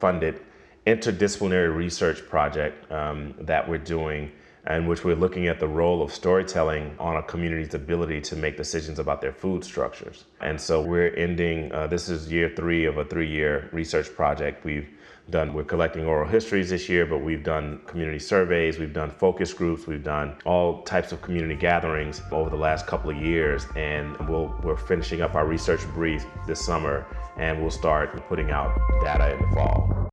funded 0.00 0.40
interdisciplinary 0.86 1.74
research 1.74 2.26
project 2.28 2.90
um, 2.90 3.34
that 3.38 3.68
we're 3.68 3.78
doing 3.78 4.32
in 4.68 4.86
which 4.86 5.04
we're 5.04 5.16
looking 5.16 5.48
at 5.48 5.58
the 5.58 5.66
role 5.66 6.02
of 6.02 6.12
storytelling 6.12 6.94
on 6.98 7.16
a 7.16 7.22
community's 7.22 7.74
ability 7.74 8.20
to 8.20 8.36
make 8.36 8.56
decisions 8.56 8.98
about 8.98 9.20
their 9.20 9.32
food 9.32 9.64
structures. 9.64 10.24
And 10.40 10.60
so 10.60 10.80
we're 10.80 11.14
ending, 11.14 11.72
uh, 11.72 11.88
this 11.88 12.08
is 12.08 12.30
year 12.30 12.52
three 12.54 12.84
of 12.84 12.98
a 12.98 13.04
three 13.04 13.28
year 13.28 13.68
research 13.72 14.14
project. 14.14 14.64
We've 14.64 14.88
done, 15.30 15.52
we're 15.52 15.64
collecting 15.64 16.04
oral 16.04 16.28
histories 16.28 16.70
this 16.70 16.88
year, 16.88 17.06
but 17.06 17.18
we've 17.18 17.42
done 17.42 17.80
community 17.86 18.18
surveys, 18.18 18.78
we've 18.78 18.92
done 18.92 19.10
focus 19.10 19.52
groups, 19.52 19.86
we've 19.86 20.04
done 20.04 20.36
all 20.44 20.82
types 20.82 21.12
of 21.12 21.22
community 21.22 21.54
gatherings 21.56 22.22
over 22.30 22.50
the 22.50 22.56
last 22.56 22.86
couple 22.86 23.10
of 23.10 23.16
years. 23.16 23.66
And 23.74 24.16
we'll, 24.28 24.54
we're 24.62 24.76
finishing 24.76 25.22
up 25.22 25.34
our 25.34 25.46
research 25.46 25.84
brief 25.94 26.24
this 26.46 26.64
summer 26.64 27.06
and 27.36 27.60
we'll 27.60 27.70
start 27.70 28.28
putting 28.28 28.50
out 28.50 28.78
data 29.02 29.34
in 29.34 29.40
the 29.40 29.54
fall. 29.54 30.08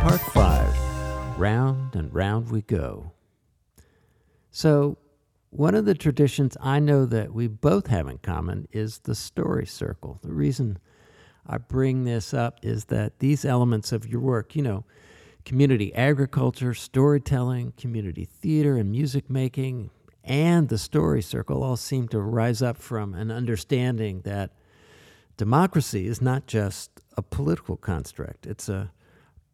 Part 0.00 0.20
5 0.20 0.89
Round 1.40 1.96
and 1.96 2.12
Round 2.12 2.50
We 2.50 2.60
Go. 2.60 3.12
So, 4.50 4.98
one 5.48 5.74
of 5.74 5.86
the 5.86 5.94
traditions 5.94 6.54
I 6.60 6.80
know 6.80 7.06
that 7.06 7.32
we 7.32 7.46
both 7.46 7.86
have 7.86 8.08
in 8.08 8.18
common 8.18 8.68
is 8.72 8.98
the 8.98 9.14
story 9.14 9.64
circle. 9.64 10.18
The 10.22 10.34
reason 10.34 10.78
I 11.46 11.56
bring 11.56 12.04
this 12.04 12.34
up 12.34 12.58
is 12.62 12.84
that 12.86 13.20
these 13.20 13.46
elements 13.46 13.90
of 13.90 14.06
your 14.06 14.20
work, 14.20 14.54
you 14.54 14.60
know, 14.60 14.84
community 15.46 15.94
agriculture, 15.94 16.74
storytelling, 16.74 17.72
community 17.78 18.26
theater, 18.26 18.76
and 18.76 18.90
music 18.90 19.30
making, 19.30 19.88
and 20.22 20.68
the 20.68 20.76
story 20.76 21.22
circle 21.22 21.64
all 21.64 21.78
seem 21.78 22.06
to 22.08 22.20
rise 22.20 22.60
up 22.60 22.76
from 22.76 23.14
an 23.14 23.30
understanding 23.30 24.20
that 24.24 24.50
democracy 25.38 26.06
is 26.06 26.20
not 26.20 26.46
just 26.46 27.00
a 27.16 27.22
political 27.22 27.78
construct, 27.78 28.46
it's 28.46 28.68
a 28.68 28.92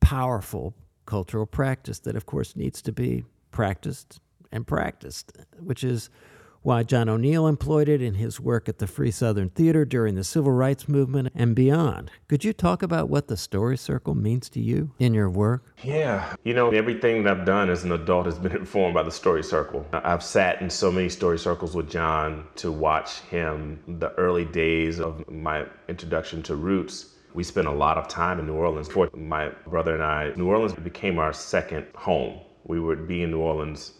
powerful 0.00 0.74
cultural 1.06 1.46
practice 1.46 1.98
that, 2.00 2.16
of 2.16 2.26
course, 2.26 2.56
needs 2.56 2.82
to 2.82 2.92
be 2.92 3.24
practiced 3.50 4.20
and 4.52 4.66
practiced, 4.66 5.32
which 5.58 5.82
is 5.82 6.10
why 6.66 6.82
John 6.82 7.08
O'Neal 7.08 7.46
employed 7.46 7.88
it 7.88 8.02
in 8.02 8.14
his 8.14 8.40
work 8.40 8.68
at 8.68 8.80
the 8.80 8.88
Free 8.88 9.12
Southern 9.12 9.50
Theater 9.50 9.84
during 9.84 10.16
the 10.16 10.24
Civil 10.24 10.50
Rights 10.50 10.88
Movement 10.88 11.28
and 11.32 11.54
beyond. 11.54 12.10
Could 12.26 12.44
you 12.44 12.52
talk 12.52 12.82
about 12.82 13.08
what 13.08 13.28
the 13.28 13.36
story 13.36 13.76
circle 13.76 14.16
means 14.16 14.48
to 14.48 14.60
you 14.60 14.90
in 14.98 15.14
your 15.14 15.30
work? 15.30 15.76
Yeah. 15.84 16.34
You 16.42 16.54
know, 16.54 16.70
everything 16.70 17.22
that 17.22 17.38
I've 17.38 17.46
done 17.46 17.70
as 17.70 17.84
an 17.84 17.92
adult 17.92 18.26
has 18.26 18.36
been 18.40 18.56
informed 18.56 18.94
by 18.94 19.04
the 19.04 19.12
story 19.12 19.44
circle. 19.44 19.86
I've 19.92 20.24
sat 20.24 20.60
in 20.60 20.68
so 20.68 20.90
many 20.90 21.08
story 21.08 21.38
circles 21.38 21.76
with 21.76 21.88
John 21.88 22.48
to 22.56 22.72
watch 22.72 23.20
him 23.20 23.80
the 23.86 24.10
early 24.14 24.44
days 24.44 24.98
of 24.98 25.30
my 25.30 25.66
introduction 25.86 26.42
to 26.42 26.56
Roots. 26.56 27.14
We 27.36 27.44
spent 27.44 27.66
a 27.66 27.70
lot 27.70 27.98
of 27.98 28.08
time 28.08 28.38
in 28.40 28.46
New 28.46 28.54
Orleans. 28.54 28.88
For 28.88 29.10
my 29.14 29.50
brother 29.66 29.92
and 29.92 30.02
I, 30.02 30.32
New 30.36 30.48
Orleans 30.48 30.72
became 30.72 31.18
our 31.18 31.34
second 31.34 31.86
home. 31.94 32.40
We 32.64 32.80
would 32.80 33.06
be 33.06 33.22
in 33.22 33.30
New 33.30 33.40
Orleans 33.40 33.92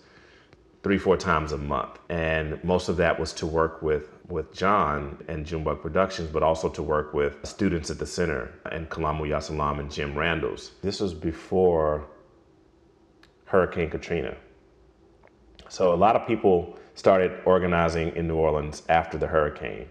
three, 0.82 0.96
four 0.96 1.18
times 1.18 1.52
a 1.52 1.58
month. 1.58 1.98
And 2.08 2.58
most 2.64 2.88
of 2.88 2.96
that 2.96 3.20
was 3.20 3.34
to 3.34 3.46
work 3.46 3.82
with, 3.82 4.08
with 4.28 4.54
John 4.54 5.22
and 5.28 5.44
Junebug 5.44 5.82
Productions, 5.82 6.30
but 6.30 6.42
also 6.42 6.70
to 6.70 6.82
work 6.82 7.12
with 7.12 7.36
students 7.44 7.90
at 7.90 7.98
the 7.98 8.06
center 8.06 8.54
and 8.72 8.88
Kalamu 8.88 9.28
ya 9.28 9.40
Salaam 9.40 9.80
and 9.80 9.92
Jim 9.92 10.14
Randels. 10.14 10.70
This 10.80 11.00
was 11.00 11.12
before 11.12 12.06
Hurricane 13.44 13.90
Katrina. 13.90 14.34
So 15.68 15.92
a 15.92 16.00
lot 16.06 16.16
of 16.16 16.26
people 16.26 16.78
started 16.94 17.38
organizing 17.44 18.16
in 18.16 18.28
New 18.28 18.36
Orleans 18.36 18.82
after 18.88 19.18
the 19.18 19.26
hurricane 19.26 19.88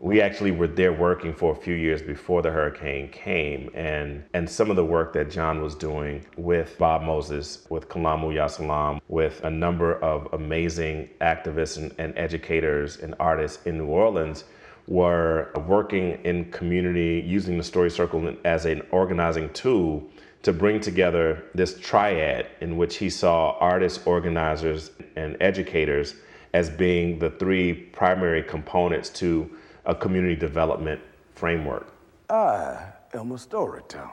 we 0.00 0.20
actually 0.20 0.50
were 0.50 0.66
there 0.66 0.92
working 0.92 1.32
for 1.32 1.52
a 1.52 1.56
few 1.56 1.74
years 1.74 2.02
before 2.02 2.42
the 2.42 2.50
hurricane 2.50 3.08
came 3.08 3.70
and 3.74 4.22
and 4.34 4.48
some 4.48 4.68
of 4.70 4.76
the 4.76 4.84
work 4.84 5.12
that 5.14 5.30
John 5.30 5.62
was 5.62 5.74
doing 5.74 6.24
with 6.36 6.76
Bob 6.78 7.02
Moses, 7.02 7.66
with 7.70 7.88
Kalamu 7.88 8.34
ya 8.34 8.46
Salaam, 8.46 9.00
with 9.08 9.42
a 9.44 9.50
number 9.50 9.94
of 10.02 10.28
amazing 10.32 11.08
activists 11.20 11.78
and, 11.78 11.94
and 11.98 12.16
educators 12.16 12.98
and 12.98 13.14
artists 13.18 13.64
in 13.66 13.78
New 13.78 13.86
Orleans 13.86 14.44
were 14.86 15.50
working 15.66 16.12
in 16.24 16.50
community 16.52 17.24
using 17.26 17.56
the 17.58 17.64
story 17.64 17.90
circle 17.90 18.34
as 18.44 18.66
an 18.66 18.82
organizing 18.90 19.48
tool 19.52 20.08
to 20.42 20.52
bring 20.52 20.78
together 20.78 21.42
this 21.54 21.78
triad 21.80 22.46
in 22.60 22.76
which 22.76 22.98
he 22.98 23.10
saw 23.10 23.56
artists, 23.58 24.06
organizers, 24.06 24.92
and 25.16 25.36
educators 25.40 26.14
as 26.54 26.70
being 26.70 27.18
the 27.18 27.30
three 27.30 27.72
primary 27.72 28.42
components 28.42 29.10
to 29.10 29.50
a 29.86 29.94
community 29.94 30.34
development 30.36 31.00
framework? 31.34 31.92
Ah, 32.28 32.92
I 33.14 33.16
am 33.16 33.32
a 33.32 33.38
storyteller. 33.38 34.10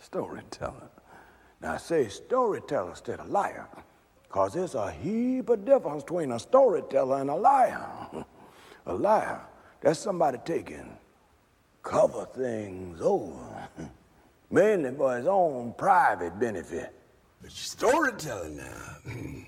storyteller. 0.00 0.88
Now 1.62 1.74
I 1.74 1.76
say 1.78 2.08
storyteller 2.08 2.90
instead 2.90 3.20
of 3.20 3.30
liar, 3.30 3.66
because 4.22 4.54
there's 4.54 4.74
a 4.74 4.90
heap 4.90 5.48
of 5.48 5.64
difference 5.64 6.02
between 6.02 6.32
a 6.32 6.38
storyteller 6.38 7.20
and 7.20 7.30
a 7.30 7.34
liar. 7.34 7.86
a 8.86 8.94
liar, 8.94 9.40
that's 9.80 10.00
somebody 10.00 10.38
taking 10.44 10.98
cover 11.82 12.26
things 12.34 13.00
over, 13.00 13.68
mainly 14.50 14.90
for 14.94 15.16
his 15.16 15.26
own 15.26 15.72
private 15.78 16.38
benefit. 16.38 16.92
But 17.40 17.52
storytelling 17.52 18.56
now, 18.56 18.96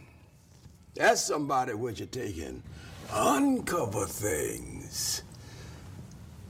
that's 0.94 1.22
somebody 1.22 1.74
what 1.74 1.98
you're 1.98 2.06
taking 2.08 2.62
uncover 3.12 4.06
things 4.06 5.22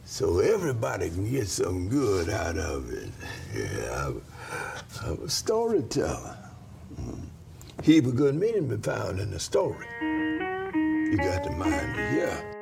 so 0.04 0.38
everybody 0.38 1.10
can 1.10 1.30
get 1.30 1.48
some 1.48 1.88
good 1.88 2.30
out 2.30 2.56
of 2.56 2.90
it. 2.92 3.10
Yeah, 3.54 4.06
I'm, 4.06 4.22
I'm 5.04 5.22
a 5.24 5.28
storyteller. 5.28 6.36
Mm. 7.00 7.20
Heap 7.82 8.06
of 8.06 8.16
good 8.16 8.34
meaning 8.34 8.68
be 8.68 8.76
found 8.76 9.20
in 9.20 9.30
the 9.30 9.38
story. 9.38 9.86
You 10.00 11.16
got 11.18 11.44
the 11.44 11.50
mind 11.50 11.94
to 11.94 12.10
hear. 12.10 12.56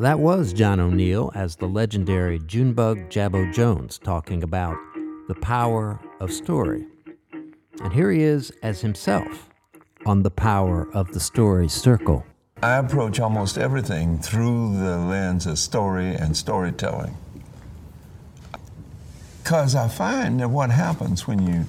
That 0.00 0.20
was 0.20 0.52
John 0.52 0.80
O'Neal 0.80 1.32
as 1.34 1.56
the 1.56 1.66
legendary 1.66 2.38
Junebug 2.38 3.10
Jabbo 3.10 3.52
Jones 3.52 3.98
talking 3.98 4.42
about 4.42 4.76
the 5.26 5.34
power 5.34 6.00
of 6.20 6.32
story. 6.32 6.86
And 7.82 7.92
here 7.92 8.10
he 8.10 8.22
is 8.22 8.50
as 8.62 8.80
himself 8.80 9.50
on 10.06 10.22
the 10.22 10.30
power 10.30 10.88
of 10.94 11.12
the 11.12 11.20
story 11.20 11.68
circle. 11.68 12.24
I 12.60 12.78
approach 12.78 13.20
almost 13.20 13.56
everything 13.56 14.18
through 14.18 14.78
the 14.78 14.98
lens 14.98 15.46
of 15.46 15.60
story 15.60 16.14
and 16.14 16.36
storytelling. 16.36 17.16
Because 19.42 19.76
I 19.76 19.86
find 19.86 20.40
that 20.40 20.48
what 20.50 20.70
happens 20.70 21.26
when 21.26 21.46
you, 21.46 21.66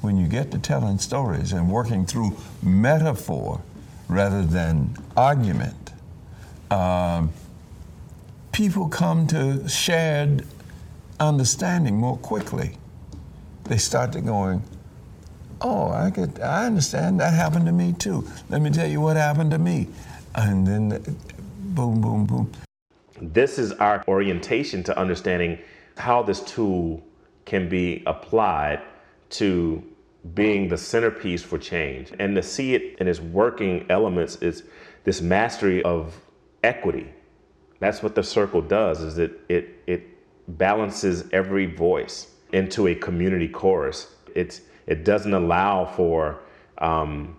when 0.00 0.16
you 0.16 0.26
get 0.26 0.50
to 0.50 0.58
telling 0.58 0.98
stories 0.98 1.52
and 1.52 1.70
working 1.70 2.04
through 2.04 2.36
metaphor 2.60 3.62
rather 4.08 4.42
than 4.42 4.96
argument, 5.16 5.92
um, 6.72 7.30
people 8.50 8.88
come 8.88 9.28
to 9.28 9.68
shared 9.68 10.44
understanding 11.20 11.96
more 11.96 12.16
quickly. 12.16 12.78
They 13.64 13.78
start 13.78 14.12
to 14.14 14.20
going, 14.20 14.64
oh, 15.60 15.92
I 15.92 16.10
could, 16.10 16.40
I 16.40 16.66
understand. 16.66 17.20
That 17.20 17.32
happened 17.32 17.66
to 17.66 17.72
me 17.72 17.92
too. 17.92 18.28
Let 18.48 18.60
me 18.60 18.70
tell 18.70 18.88
you 18.88 19.00
what 19.00 19.16
happened 19.16 19.52
to 19.52 19.58
me 19.58 19.86
and 20.34 20.66
then 20.66 21.16
boom, 21.74 22.00
boom, 22.00 22.26
boom. 22.26 22.52
This 23.20 23.58
is 23.58 23.72
our 23.72 24.04
orientation 24.08 24.82
to 24.84 24.98
understanding 24.98 25.58
how 25.96 26.22
this 26.22 26.40
tool 26.40 27.02
can 27.44 27.68
be 27.68 28.02
applied 28.06 28.82
to 29.30 29.82
being 30.34 30.68
the 30.68 30.78
centerpiece 30.78 31.42
for 31.42 31.58
change. 31.58 32.12
And 32.18 32.34
to 32.36 32.42
see 32.42 32.74
it 32.74 32.98
in 32.98 33.08
its 33.08 33.20
working 33.20 33.86
elements 33.90 34.36
is 34.36 34.64
this 35.04 35.20
mastery 35.20 35.82
of 35.82 36.18
equity. 36.62 37.12
That's 37.80 38.02
what 38.02 38.14
the 38.14 38.22
circle 38.22 38.62
does 38.62 39.00
is 39.00 39.16
that 39.16 39.32
it 39.48 39.82
it 39.86 40.02
balances 40.46 41.24
every 41.32 41.66
voice 41.66 42.28
into 42.52 42.86
a 42.88 42.94
community 42.94 43.48
chorus. 43.48 44.14
It's 44.34 44.60
it 44.86 45.04
doesn't 45.04 45.34
allow 45.34 45.84
for 45.84 46.40
um, 46.78 47.36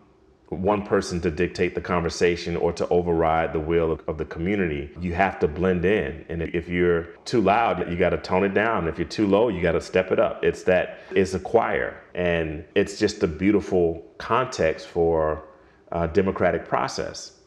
one 0.54 0.86
person 0.86 1.20
to 1.22 1.32
dictate 1.32 1.76
the 1.76 1.82
conversation 1.82 2.56
or 2.56 2.72
to 2.74 2.88
override 2.90 3.54
the 3.54 3.60
will 3.60 3.92
of, 3.92 4.02
of, 4.08 4.18
the 4.18 4.26
community. 4.26 4.90
You 5.00 5.14
have 5.14 5.40
to 5.40 5.48
blend 5.48 5.86
in. 5.86 6.26
And 6.30 6.42
if 6.42 6.70
you're 6.70 7.04
too 7.26 7.42
loud, 7.42 7.90
you 7.90 7.98
got 7.98 8.12
to 8.12 8.18
tone 8.18 8.44
it 8.44 8.54
down. 8.54 8.88
If 8.88 8.98
you're 8.98 9.08
too 9.08 9.28
low, 9.28 9.50
you 9.50 9.62
got 9.62 9.74
to 9.74 9.82
step 9.82 10.12
it 10.12 10.20
up. 10.20 10.44
It's 10.44 10.64
that, 10.64 11.00
it's 11.12 11.34
a 11.34 11.40
choir. 11.40 12.02
And 12.16 12.64
it's 12.76 13.00
just 13.00 13.24
a 13.24 13.28
beautiful 13.28 14.06
context 14.18 14.88
for 14.88 15.46
a 15.92 16.08
democratic 16.08 16.68
process. 16.68 17.40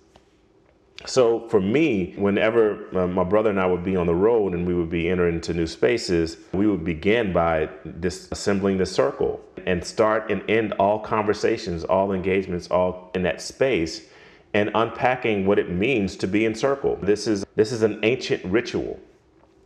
So 1.04 1.46
for 1.48 1.60
me, 1.60 2.14
whenever 2.16 2.88
uh, 2.96 3.06
my 3.06 3.22
brother 3.22 3.50
and 3.50 3.60
I 3.60 3.66
would 3.66 3.84
be 3.84 3.96
on 3.96 4.06
the 4.06 4.14
road 4.14 4.54
and 4.54 4.66
we 4.66 4.74
would 4.74 4.88
be 4.88 5.08
entering 5.08 5.36
into 5.36 5.52
new 5.52 5.66
spaces, 5.66 6.38
we 6.52 6.66
would 6.66 6.84
begin 6.84 7.32
by 7.32 7.68
disassembling 8.00 8.78
the 8.78 8.86
circle 8.86 9.40
and 9.66 9.84
start 9.84 10.30
and 10.30 10.42
end 10.48 10.72
all 10.74 10.98
conversations, 10.98 11.84
all 11.84 12.12
engagements, 12.12 12.68
all 12.70 13.10
in 13.14 13.22
that 13.22 13.42
space 13.42 14.08
and 14.56 14.70
unpacking 14.74 15.44
what 15.44 15.58
it 15.58 15.68
means 15.68 16.16
to 16.16 16.26
be 16.26 16.46
in 16.46 16.54
circle. 16.54 16.96
This 17.02 17.26
is 17.26 17.44
this 17.56 17.72
is 17.72 17.82
an 17.82 18.00
ancient 18.02 18.42
ritual. 18.46 18.98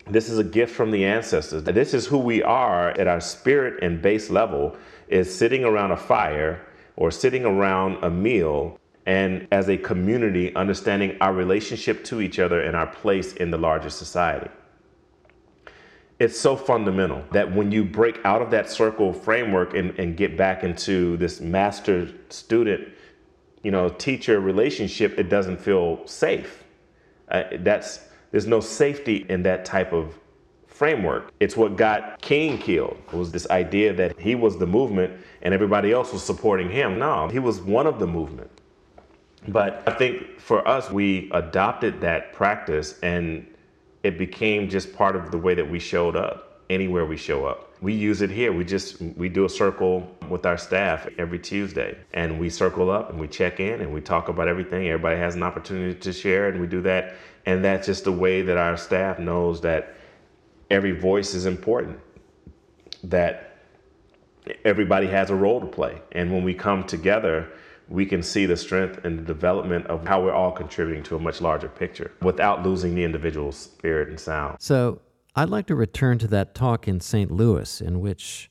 This 0.09 0.29
is 0.29 0.39
a 0.39 0.45
gift 0.45 0.75
from 0.75 0.91
the 0.91 1.05
ancestors. 1.05 1.63
This 1.63 1.95
is 1.95 2.07
who 2.07 2.19
we 2.19 2.43
are 2.43 2.91
at 2.91 3.07
our 3.07 3.21
spirit 3.21 3.85
and 3.85 4.03
base 4.03 4.31
level 4.31 4.77
is 5.07 5.33
sitting 5.33 5.65
around 5.65 5.93
a 5.93 5.97
fire 5.97 6.67
or 6.97 7.13
sitting 7.13 7.45
around 7.45 8.03
a 8.03 8.11
meal 8.11 8.80
and 9.11 9.49
as 9.51 9.69
a 9.69 9.77
community, 9.77 10.55
understanding 10.55 11.17
our 11.21 11.33
relationship 11.33 12.05
to 12.05 12.21
each 12.21 12.39
other 12.39 12.61
and 12.61 12.77
our 12.77 12.87
place 12.87 13.33
in 13.33 13.51
the 13.51 13.59
larger 13.59 13.91
society. 13.91 14.49
It's 16.21 16.39
so 16.39 16.55
fundamental 16.55 17.25
that 17.33 17.53
when 17.53 17.73
you 17.73 17.83
break 17.83 18.25
out 18.25 18.41
of 18.41 18.53
that 18.53 18.71
circle 18.71 19.13
framework 19.13 19.75
and, 19.75 19.99
and 19.99 20.17
get 20.17 20.37
back 20.37 20.63
into 20.63 21.17
this 21.17 21.41
master 21.41 22.09
student, 22.29 22.89
you 23.65 23.73
know, 23.73 23.89
teacher 23.89 24.39
relationship, 24.39 25.19
it 25.19 25.29
doesn't 25.29 25.61
feel 25.61 26.07
safe. 26.07 26.63
Uh, 27.29 27.43
that's 27.63 28.07
there's 28.31 28.47
no 28.47 28.61
safety 28.61 29.27
in 29.29 29.43
that 29.43 29.65
type 29.65 29.93
of 29.93 30.15
framework. 30.69 31.33
It's 31.41 31.57
what 31.57 31.75
got 31.75 32.23
King 32.23 32.59
killed. 32.59 32.97
It 33.13 33.17
was 33.17 33.33
this 33.33 33.51
idea 33.51 33.93
that 33.93 34.21
he 34.21 34.37
was 34.37 34.57
the 34.57 34.69
movement 34.69 35.21
and 35.43 35.53
everybody 35.53 35.91
else 35.91 36.13
was 36.13 36.23
supporting 36.23 36.71
him. 36.71 37.01
No, 37.01 37.27
he 37.27 37.41
was 37.41 37.61
one 37.61 37.89
of 37.89 37.99
the 37.99 38.07
movement. 38.07 38.60
But 39.49 39.83
I 39.87 39.93
think 39.93 40.39
for 40.39 40.67
us, 40.67 40.91
we 40.91 41.31
adopted 41.33 42.01
that 42.03 42.33
practice 42.33 42.99
and 43.03 43.47
it 44.03 44.19
became 44.19 44.69
just 44.69 44.95
part 44.95 45.17
of 45.17 45.31
the 45.31 45.39
way 45.39 45.55
that 45.55 45.69
we 45.69 45.79
showed 45.79 46.17
up 46.17 46.63
anywhere 46.71 47.05
we 47.05 47.17
show 47.17 47.47
up. 47.47 47.73
We 47.83 47.95
use 47.95 48.21
it 48.23 48.31
here. 48.31 48.53
We 48.53 48.65
just 48.65 49.01
we 49.01 49.29
do 49.29 49.45
a 49.45 49.49
circle 49.49 50.15
with 50.29 50.45
our 50.45 50.59
staff 50.59 51.09
every 51.19 51.39
Tuesday 51.39 51.97
and 52.13 52.39
we 52.39 52.51
circle 52.51 52.91
up 52.91 53.11
and 53.11 53.19
we 53.19 53.27
check 53.27 53.59
in 53.59 53.81
and 53.81 53.93
we 53.93 54.01
talk 54.01 54.29
about 54.29 54.49
everything. 54.49 54.87
Everybody 54.89 55.17
has 55.19 55.35
an 55.35 55.43
opportunity 55.43 55.99
to 55.99 56.13
share 56.13 56.49
and 56.49 56.61
we 56.61 56.67
do 56.67 56.83
that. 56.83 57.15
And 57.47 57.65
that's 57.65 57.87
just 57.87 58.05
the 58.05 58.13
way 58.13 58.43
that 58.43 58.59
our 58.59 58.77
staff 58.77 59.19
knows 59.19 59.63
that 59.63 59.97
every 60.71 60.93
voice 60.93 61.35
is 61.35 61.47
important. 61.47 61.99
That 63.05 63.57
everybody 64.65 65.07
has 65.07 65.31
a 65.31 65.35
role 65.35 65.61
to 65.61 65.67
play. 65.67 66.03
And 66.13 66.31
when 66.33 66.45
we 66.45 66.53
come 66.53 66.85
together, 66.85 67.51
we 67.91 68.07
can 68.07 68.23
see 68.23 68.47
the 68.47 68.57
strength 68.57 69.05
and 69.05 69.19
the 69.19 69.23
development 69.23 69.87
of 69.89 70.07
how 70.07 70.23
we're 70.23 70.33
all 70.33 70.53
contributing 70.53 71.03
to 71.03 71.17
a 71.17 71.19
much 71.19 71.41
larger 71.41 71.69
picture 71.69 72.13
without 72.23 72.65
losing 72.65 72.95
the 72.95 73.03
individual 73.05 73.51
spirit 73.51 74.09
and 74.09 74.19
sound. 74.19 74.57
So, 74.61 75.01
I'd 75.37 75.49
like 75.49 75.67
to 75.67 75.75
return 75.77 76.19
to 76.19 76.27
that 76.29 76.55
talk 76.55 76.89
in 76.89 77.01
St. 77.01 77.31
Louis, 77.31 77.81
in 77.81 78.01
which 78.01 78.51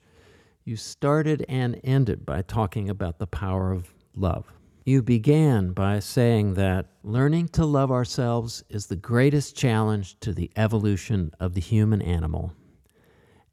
you 0.64 0.76
started 0.76 1.46
and 1.50 1.80
ended 1.84 2.26
by 2.26 2.42
talking 2.42 2.90
about 2.90 3.20
the 3.20 3.28
power 3.28 3.72
of 3.72 3.94
love. 4.16 4.46
You 4.86 5.02
began 5.02 5.74
by 5.74 6.00
saying 6.00 6.54
that 6.56 6.88
learning 7.04 7.50
to 7.50 7.66
love 7.66 7.92
ourselves 7.92 8.64
is 8.70 8.88
the 8.88 8.96
greatest 8.96 9.56
challenge 9.56 10.20
to 10.22 10.34
the 10.34 10.52
evolution 10.56 11.32
of 11.40 11.54
the 11.54 11.62
human 11.62 12.02
animal. 12.02 12.54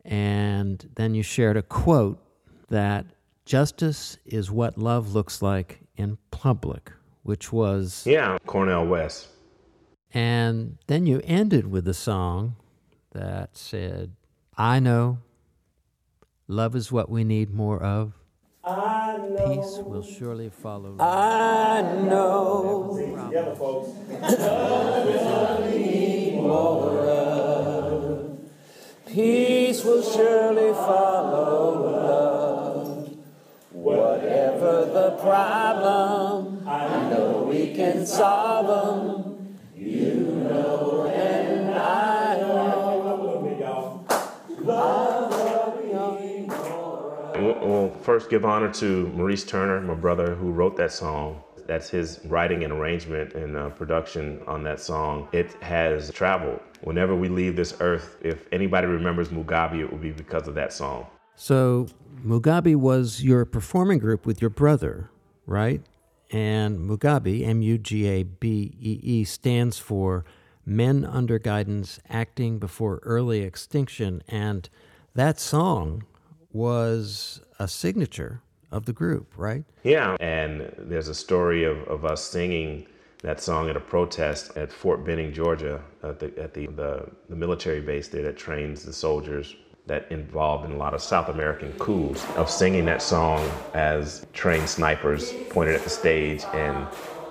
And 0.05 0.89
then 0.95 1.15
you 1.15 1.23
shared 1.23 1.57
a 1.57 1.63
quote 1.63 2.23
that 2.69 3.07
Justice 3.47 4.19
is 4.27 4.51
what 4.51 4.77
love 4.77 5.15
looks 5.15 5.41
like 5.41 5.79
in 5.97 6.19
public, 6.33 6.91
which 7.23 7.53
was. 7.53 8.05
Yeah, 8.05 8.39
Cornel 8.45 8.85
West. 8.87 9.29
And 10.13 10.79
then 10.89 11.07
you 11.07 11.21
ended 11.23 11.71
with 11.71 11.87
a 11.87 11.95
song 11.95 12.57
that 13.13 13.57
said, 13.57 14.17
I 14.59 14.81
know 14.81 15.19
love 16.49 16.75
is 16.75 16.91
what 16.91 17.09
we 17.09 17.23
need 17.23 17.55
more 17.55 17.81
of. 17.81 18.15
I 18.65 19.19
know. 19.19 19.55
Peace 19.55 19.79
will 19.79 20.03
surely 20.03 20.51
follow. 20.51 20.97
I 20.99 21.83
know. 22.03 22.97
Together, 23.29 23.55
folks. 23.55 23.91
love 24.41 25.09
is 25.09 25.23
what 25.23 25.63
we 25.63 25.79
need 25.79 26.35
more 26.35 26.99
of. 26.99 28.41
Peace 29.07 29.85
will 29.85 30.03
surely 30.03 30.73
follow 30.73 31.93
love. 31.93 32.36
Whatever 33.87 34.85
the 34.87 35.11
problem, 35.23 36.67
I 36.67 37.09
know 37.09 37.47
we 37.49 37.73
can 37.73 38.05
solve 38.05 38.67
them. 38.67 39.59
You 39.77 40.25
know 40.49 41.07
and 41.07 41.73
I 41.73 42.41
know. 42.41 42.77
We'll 47.39 47.91
first 48.03 48.29
give 48.29 48.45
honor 48.45 48.73
to 48.73 49.07
Maurice 49.09 49.45
Turner, 49.45 49.81
my 49.81 49.95
brother, 49.95 50.35
who 50.35 50.51
wrote 50.51 50.77
that 50.79 50.91
song. 50.91 51.45
That's 51.69 51.89
his 51.89 52.19
writing 52.25 52.65
and 52.65 52.73
arrangement 52.73 53.35
and 53.35 53.57
uh, 53.57 53.71
production 53.71 54.41
on 54.49 54.65
that 54.65 54.81
song. 54.81 55.29
It 55.31 55.53
has 55.63 56.11
traveled. 56.11 56.61
Whenever 56.81 57.15
we 57.15 57.29
leave 57.29 57.55
this 57.55 57.77
earth, 57.79 58.17
if 58.21 58.49
anybody 58.51 58.89
remembers 58.89 59.29
Mugabee, 59.29 59.81
it 59.83 59.91
will 59.93 59.99
be 59.99 60.11
because 60.11 60.49
of 60.49 60.57
that 60.57 60.73
song. 60.73 61.07
So 61.37 61.87
Mugabee 62.25 62.77
was 62.77 63.23
your 63.23 63.45
performing 63.45 63.99
group 63.99 64.27
with 64.27 64.41
your 64.41 64.51
brother, 64.51 65.11
right? 65.47 65.83
And 66.31 66.79
Mugabee, 66.79 67.47
M 67.47 67.63
U 67.63 67.79
G 67.79 68.07
A 68.07 68.23
B 68.25 68.75
E 68.81 69.01
E, 69.03 69.25
stands 69.25 69.79
for 69.79 70.25
Men 70.65 71.05
Under 71.05 71.39
Guidance 71.39 72.01
Acting 72.09 72.59
Before 72.59 73.01
Early 73.05 73.43
Extinction. 73.43 74.23
And 74.27 74.69
that 75.15 75.39
song 75.39 76.05
was 76.53 77.41
a 77.59 77.69
signature 77.69 78.43
of 78.73 78.87
the 78.87 78.93
group, 78.93 79.33
right? 79.37 79.65
Yeah. 79.85 80.17
And 80.19 80.73
there's 80.79 81.09
a 81.09 81.15
story 81.15 81.65
of, 81.65 81.79
of 81.87 82.05
us 82.05 82.23
singing 82.25 82.87
that 83.23 83.41
song 83.41 83.71
at 83.71 83.77
a 83.77 83.81
protest 83.81 84.57
at 84.57 84.73
Fort 84.73 85.05
Benning, 85.05 85.33
Georgia, 85.33 85.83
at 86.03 86.19
the, 86.19 86.27
at 86.39 86.55
the, 86.55 86.67
the, 86.67 87.09
the 87.29 87.37
military 87.37 87.81
base 87.81 88.09
there 88.09 88.23
that 88.23 88.37
trains 88.37 88.85
the 88.85 88.93
soldiers 88.93 89.55
that 89.87 90.11
involved 90.11 90.65
in 90.65 90.73
a 90.73 90.77
lot 90.77 90.95
of 90.95 91.01
South 91.01 91.29
American 91.29 91.73
coups 91.75 92.25
of 92.37 92.51
singing 92.51 92.85
that 92.87 93.01
song 93.01 93.49
as 93.75 94.27
trained 94.33 94.69
snipers 94.69 95.33
pointed 95.51 95.75
at 95.75 95.83
the 95.83 95.91
stage 95.91 96.43
and 96.53 96.87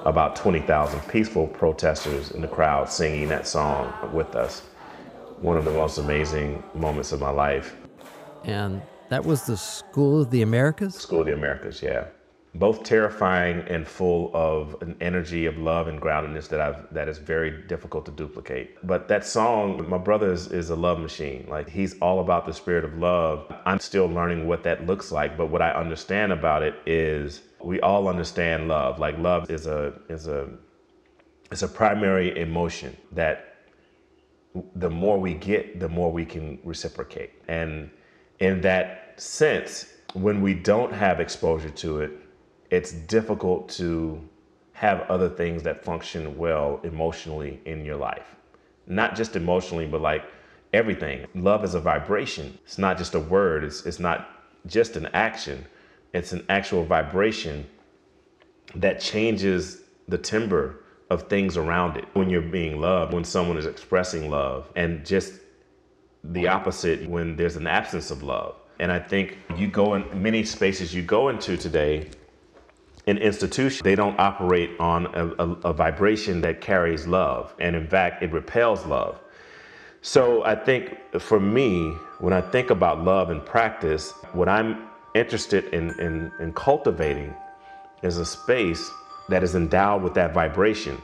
about 0.06 0.36
20,000 0.36 1.00
peaceful 1.10 1.48
protesters 1.48 2.32
in 2.32 2.42
the 2.42 2.48
crowd 2.48 2.90
singing 2.90 3.28
that 3.28 3.48
song 3.48 3.94
with 4.14 4.36
us. 4.36 4.62
One 5.42 5.58
of 5.58 5.66
the 5.66 5.72
most 5.72 5.98
amazing 5.98 6.64
moments 6.74 7.12
of 7.12 7.20
my 7.20 7.30
life. 7.30 7.76
And 8.46 8.82
that 9.10 9.26
was 9.26 9.46
the 9.46 9.58
School 9.58 10.22
of 10.22 10.32
the 10.32 10.42
Americas? 10.42 10.96
School 10.96 11.22
of 11.22 11.26
the 11.26 11.34
Americas, 11.34 11.82
yeah 11.82 12.06
both 12.56 12.84
terrifying 12.84 13.60
and 13.68 13.86
full 13.86 14.32
of 14.34 14.82
an 14.82 14.96
energy 15.02 15.46
of 15.46 15.58
love 15.58 15.88
and 15.88 16.02
groundedness 16.02 16.48
that 16.50 16.62
I've 16.62 16.94
that 16.94 17.10
is 17.10 17.18
very 17.18 17.64
difficult 17.68 18.06
to 18.06 18.12
duplicate. 18.12 18.78
But 18.88 19.10
that 19.10 19.26
song, 19.26 19.88
my 19.90 19.98
brother 19.98 20.32
is, 20.32 20.48
is 20.48 20.70
a 20.70 20.76
love 20.76 21.00
machine. 21.00 21.46
Like 21.50 21.70
he's 21.70 22.00
all 22.00 22.22
about 22.22 22.46
the 22.46 22.54
spirit 22.54 22.86
of 22.86 22.98
love. 22.98 23.54
I'm 23.66 23.80
still 23.80 24.08
learning 24.08 24.48
what 24.48 24.64
that 24.64 24.86
looks 24.86 25.12
like, 25.12 25.38
but 25.38 25.48
what 25.48 25.62
I 25.62 25.72
understand 25.72 26.32
about 26.32 26.64
it 26.64 26.76
is 26.86 27.42
we 27.62 27.82
all 27.82 28.08
understand 28.08 28.70
love. 28.70 29.00
Like 29.00 29.18
love 29.18 29.52
is 29.52 29.68
a 29.68 29.94
is 30.08 30.28
a 30.28 30.50
it's 31.52 31.62
a 31.62 31.68
primary 31.68 32.38
emotion 32.40 32.96
that 33.12 33.56
the 34.76 34.90
more 34.90 35.20
we 35.20 35.34
get, 35.34 35.80
the 35.82 35.90
more 35.90 36.12
we 36.12 36.26
can 36.26 36.60
reciprocate. 36.64 37.32
And 37.50 37.92
in 38.40 38.62
that 38.62 39.14
sense, 39.18 39.88
when 40.14 40.42
we 40.42 40.54
don't 40.54 40.94
have 40.94 41.20
exposure 41.20 41.70
to 41.70 42.00
it, 42.00 42.12
it's 42.76 42.92
difficult 42.92 43.70
to 43.70 44.22
have 44.74 45.02
other 45.10 45.30
things 45.30 45.64
that 45.64 45.84
function 45.84 46.38
well 46.38 46.82
emotionally 46.84 47.62
in 47.66 47.86
your 47.86 47.96
life. 47.96 48.36
Not 48.88 49.16
just 49.16 49.36
emotionally, 49.38 49.88
but 49.88 50.02
like 50.02 50.26
everything. 50.74 51.26
Love 51.34 51.64
is 51.64 51.74
a 51.74 51.80
vibration. 51.80 52.58
It's 52.66 52.78
not 52.78 52.98
just 52.98 53.16
a 53.16 53.20
word. 53.20 53.64
It's 53.64 53.86
it's 53.86 54.00
not 54.00 54.30
just 54.68 54.98
an 54.98 55.08
action. 55.14 55.66
It's 56.14 56.34
an 56.34 56.46
actual 56.50 56.84
vibration 56.84 57.66
that 58.76 59.00
changes 59.00 59.82
the 60.10 60.18
timbre 60.18 60.82
of 61.10 61.30
things 61.30 61.56
around 61.56 61.96
it 61.98 62.06
when 62.14 62.30
you're 62.30 62.42
being 62.42 62.82
loved, 62.82 63.14
when 63.14 63.24
someone 63.24 63.58
is 63.58 63.66
expressing 63.66 64.30
love, 64.30 64.70
and 64.76 65.06
just 65.06 65.34
the 66.24 66.48
opposite 66.48 67.08
when 67.08 67.36
there's 67.38 67.56
an 67.56 67.68
absence 67.68 68.12
of 68.12 68.24
love. 68.24 68.56
And 68.80 68.92
I 68.92 69.00
think 69.00 69.38
you 69.56 69.68
go 69.68 69.94
in 69.96 70.22
many 70.22 70.44
spaces 70.44 70.94
you 70.94 71.04
go 71.04 71.30
into 71.30 71.56
today, 71.56 72.10
in 73.08 73.18
institutions, 73.20 73.82
they 73.84 73.96
don't 73.96 74.20
operate 74.20 74.72
on 74.80 75.06
a, 75.08 75.28
a, 75.44 75.52
a 75.70 75.74
vibration 75.74 76.42
that 76.42 76.62
carries 76.62 77.06
love. 77.06 77.54
And 77.60 77.76
in 77.76 77.88
fact, 77.88 78.24
it 78.24 78.32
repels 78.32 78.86
love. 78.86 79.20
So 80.02 80.44
I 80.44 80.56
think 80.56 80.98
for 81.20 81.40
me, 81.40 81.92
when 82.20 82.34
I 82.34 82.42
think 82.42 82.70
about 82.70 83.04
love 83.04 83.30
and 83.30 83.46
practice, 83.46 84.12
what 84.34 84.50
I'm 84.50 84.88
interested 85.14 85.66
in, 85.74 86.00
in, 86.00 86.32
in 86.40 86.54
cultivating 86.54 87.34
is 88.04 88.18
a 88.18 88.26
space 88.26 88.92
that 89.30 89.44
is 89.44 89.56
endowed 89.56 90.04
with 90.04 90.14
that 90.16 90.34
vibration 90.34 91.02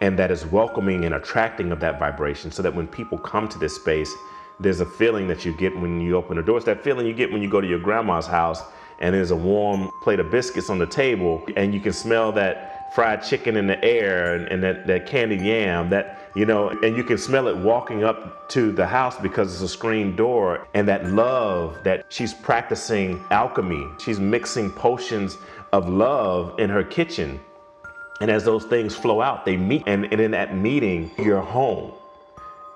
and 0.00 0.18
that 0.18 0.30
is 0.30 0.44
welcoming 0.46 1.04
and 1.04 1.14
attracting 1.14 1.72
of 1.72 1.80
that 1.80 1.98
vibration 1.98 2.50
so 2.50 2.62
that 2.62 2.74
when 2.74 2.86
people 2.86 3.16
come 3.16 3.48
to 3.48 3.58
this 3.58 3.76
space, 3.76 4.12
there's 4.60 4.80
a 4.80 4.86
feeling 4.86 5.26
that 5.28 5.44
you 5.44 5.56
get 5.56 5.74
when 5.78 6.00
you 6.00 6.16
open 6.16 6.36
the 6.36 6.42
door. 6.42 6.56
It's 6.56 6.66
that 6.66 6.82
feeling 6.82 7.06
you 7.06 7.14
get 7.14 7.32
when 7.32 7.42
you 7.42 7.48
go 7.48 7.60
to 7.60 7.66
your 7.66 7.78
grandma's 7.78 8.26
house 8.26 8.62
and 9.00 9.14
there's 9.14 9.30
a 9.30 9.36
warm 9.36 9.90
plate 10.02 10.20
of 10.20 10.30
biscuits 10.30 10.70
on 10.70 10.78
the 10.78 10.86
table 10.86 11.44
and 11.56 11.74
you 11.74 11.80
can 11.80 11.92
smell 11.92 12.32
that 12.32 12.92
fried 12.94 13.22
chicken 13.22 13.56
in 13.56 13.66
the 13.66 13.82
air 13.84 14.34
and, 14.34 14.46
and 14.48 14.62
that, 14.62 14.86
that 14.86 15.06
candied 15.06 15.40
yam 15.40 15.90
that 15.90 16.30
you 16.36 16.46
know 16.46 16.68
and 16.68 16.96
you 16.96 17.02
can 17.02 17.18
smell 17.18 17.48
it 17.48 17.56
walking 17.56 18.04
up 18.04 18.48
to 18.48 18.70
the 18.70 18.86
house 18.86 19.18
because 19.20 19.52
it's 19.52 19.62
a 19.62 19.68
screen 19.68 20.14
door 20.14 20.68
and 20.74 20.86
that 20.86 21.06
love 21.06 21.76
that 21.82 22.06
she's 22.08 22.32
practicing 22.32 23.22
alchemy. 23.30 23.84
She's 23.98 24.20
mixing 24.20 24.70
potions 24.70 25.38
of 25.72 25.88
love 25.88 26.58
in 26.60 26.70
her 26.70 26.84
kitchen. 26.84 27.40
And 28.20 28.30
as 28.30 28.44
those 28.44 28.64
things 28.64 28.94
flow 28.94 29.20
out 29.20 29.44
they 29.44 29.56
meet 29.56 29.82
and, 29.86 30.04
and 30.04 30.20
in 30.20 30.30
that 30.30 30.56
meeting 30.56 31.10
you're 31.18 31.42
home 31.42 31.92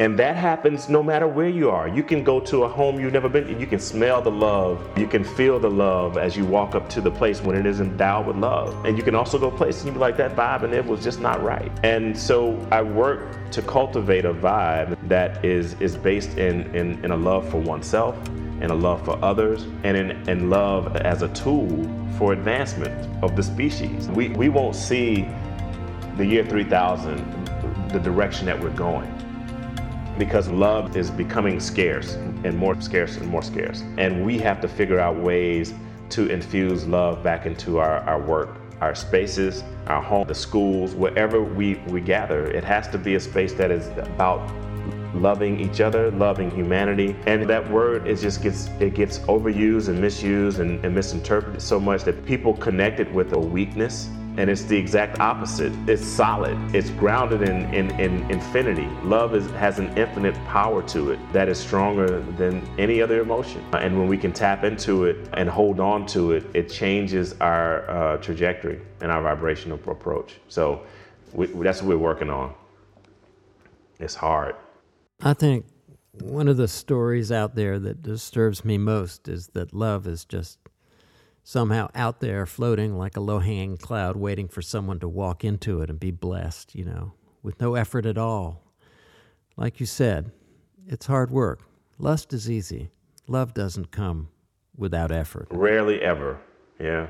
and 0.00 0.16
that 0.16 0.36
happens 0.36 0.88
no 0.88 1.02
matter 1.02 1.26
where 1.26 1.48
you 1.48 1.70
are. 1.70 1.88
You 1.88 2.04
can 2.04 2.22
go 2.22 2.38
to 2.38 2.62
a 2.62 2.68
home 2.68 3.00
you've 3.00 3.12
never 3.12 3.28
been. 3.28 3.58
You 3.58 3.66
can 3.66 3.80
smell 3.80 4.22
the 4.22 4.30
love. 4.30 4.80
You 4.96 5.08
can 5.08 5.24
feel 5.24 5.58
the 5.58 5.70
love 5.70 6.16
as 6.16 6.36
you 6.36 6.44
walk 6.44 6.76
up 6.76 6.88
to 6.90 7.00
the 7.00 7.10
place 7.10 7.40
when 7.42 7.56
it 7.56 7.66
is 7.66 7.80
endowed 7.80 8.28
with 8.28 8.36
love. 8.36 8.84
And 8.84 8.96
you 8.96 9.02
can 9.02 9.16
also 9.16 9.40
go 9.40 9.50
places 9.50 9.86
and 9.86 9.94
be 9.94 9.98
like, 9.98 10.16
that 10.18 10.36
vibe 10.36 10.62
and 10.62 10.72
it 10.72 10.86
was 10.86 11.02
just 11.02 11.18
not 11.18 11.42
right. 11.42 11.72
And 11.82 12.16
so 12.16 12.64
I 12.70 12.80
work 12.80 13.50
to 13.50 13.60
cultivate 13.60 14.24
a 14.24 14.32
vibe 14.32 14.96
that 15.08 15.44
is, 15.44 15.74
is 15.80 15.96
based 15.96 16.38
in, 16.38 16.72
in, 16.76 17.04
in 17.04 17.10
a 17.10 17.16
love 17.16 17.50
for 17.50 17.58
oneself 17.58 18.16
and 18.60 18.70
a 18.70 18.74
love 18.74 19.04
for 19.04 19.18
others 19.24 19.64
and 19.82 19.96
in, 19.96 20.10
in 20.28 20.48
love 20.48 20.94
as 20.98 21.22
a 21.22 21.28
tool 21.30 21.90
for 22.18 22.32
advancement 22.32 22.94
of 23.24 23.34
the 23.34 23.42
species. 23.42 24.06
We, 24.06 24.28
we 24.28 24.48
won't 24.48 24.76
see 24.76 25.28
the 26.16 26.24
year 26.24 26.44
3000, 26.44 27.90
the 27.90 27.98
direction 27.98 28.46
that 28.46 28.60
we're 28.60 28.70
going 28.70 29.17
because 30.18 30.48
love 30.48 30.96
is 30.96 31.10
becoming 31.10 31.60
scarce 31.60 32.14
and 32.44 32.56
more 32.56 32.80
scarce 32.80 33.16
and 33.16 33.26
more 33.28 33.42
scarce. 33.42 33.82
And 33.96 34.24
we 34.24 34.38
have 34.38 34.60
to 34.60 34.68
figure 34.68 34.98
out 34.98 35.16
ways 35.16 35.72
to 36.10 36.28
infuse 36.28 36.86
love 36.86 37.22
back 37.22 37.46
into 37.46 37.78
our, 37.78 37.98
our 38.00 38.20
work, 38.20 38.56
our 38.80 38.94
spaces, 38.94 39.62
our 39.86 40.02
home, 40.02 40.26
the 40.26 40.34
schools, 40.34 40.94
wherever 40.94 41.42
we, 41.42 41.76
we 41.86 42.00
gather. 42.00 42.46
It 42.46 42.64
has 42.64 42.88
to 42.88 42.98
be 42.98 43.14
a 43.14 43.20
space 43.20 43.52
that 43.54 43.70
is 43.70 43.86
about 43.98 44.50
loving 45.14 45.58
each 45.60 45.80
other, 45.80 46.10
loving 46.12 46.50
humanity. 46.50 47.16
And 47.26 47.48
that 47.48 47.68
word 47.70 48.06
it 48.06 48.16
just 48.16 48.42
gets 48.42 48.68
it 48.80 48.94
gets 48.94 49.20
overused 49.20 49.88
and 49.88 50.00
misused 50.00 50.60
and, 50.60 50.84
and 50.84 50.94
misinterpreted 50.94 51.62
so 51.62 51.80
much 51.80 52.04
that 52.04 52.24
people 52.26 52.54
connect 52.54 53.00
it 53.00 53.12
with 53.12 53.32
a 53.32 53.38
weakness 53.38 54.10
and 54.38 54.48
it's 54.48 54.62
the 54.62 54.76
exact 54.76 55.18
opposite. 55.18 55.72
It's 55.88 56.04
solid. 56.04 56.56
It's 56.72 56.90
grounded 56.90 57.42
in, 57.42 57.74
in, 57.74 57.90
in 57.98 58.30
infinity. 58.30 58.86
Love 59.02 59.34
is, 59.34 59.50
has 59.50 59.80
an 59.80 59.98
infinite 59.98 60.36
power 60.46 60.80
to 60.90 61.10
it 61.10 61.18
that 61.32 61.48
is 61.48 61.58
stronger 61.58 62.20
than 62.36 62.62
any 62.78 63.02
other 63.02 63.20
emotion. 63.20 63.64
And 63.72 63.98
when 63.98 64.06
we 64.06 64.16
can 64.16 64.32
tap 64.32 64.62
into 64.62 65.06
it 65.06 65.28
and 65.32 65.48
hold 65.48 65.80
on 65.80 66.06
to 66.06 66.32
it, 66.32 66.46
it 66.54 66.70
changes 66.70 67.34
our 67.40 67.90
uh, 67.90 68.16
trajectory 68.18 68.80
and 69.00 69.10
our 69.10 69.22
vibrational 69.22 69.76
approach. 69.90 70.36
So 70.46 70.84
we, 71.32 71.46
that's 71.46 71.82
what 71.82 71.88
we're 71.88 71.98
working 71.98 72.30
on. 72.30 72.54
It's 73.98 74.14
hard. 74.14 74.54
I 75.20 75.34
think 75.34 75.66
one 76.12 76.46
of 76.46 76.56
the 76.56 76.68
stories 76.68 77.32
out 77.32 77.56
there 77.56 77.80
that 77.80 78.02
disturbs 78.02 78.64
me 78.64 78.78
most 78.78 79.26
is 79.26 79.48
that 79.48 79.74
love 79.74 80.06
is 80.06 80.24
just 80.24 80.57
somehow 81.48 81.88
out 81.94 82.20
there 82.20 82.44
floating 82.44 82.94
like 82.98 83.16
a 83.16 83.20
low 83.20 83.38
hanging 83.38 83.78
cloud, 83.78 84.14
waiting 84.14 84.46
for 84.46 84.60
someone 84.60 85.00
to 85.00 85.08
walk 85.08 85.42
into 85.42 85.80
it 85.80 85.88
and 85.88 85.98
be 85.98 86.10
blessed, 86.10 86.74
you 86.74 86.84
know, 86.84 87.10
with 87.42 87.58
no 87.58 87.74
effort 87.74 88.04
at 88.04 88.18
all. 88.18 88.62
Like 89.56 89.80
you 89.80 89.86
said, 89.86 90.30
it's 90.86 91.06
hard 91.06 91.30
work. 91.30 91.62
Lust 91.96 92.34
is 92.34 92.50
easy. 92.50 92.90
Love 93.26 93.54
doesn't 93.54 93.90
come 93.90 94.28
without 94.76 95.10
effort. 95.10 95.48
Rarely 95.50 96.02
ever, 96.02 96.38
yeah. 96.78 97.06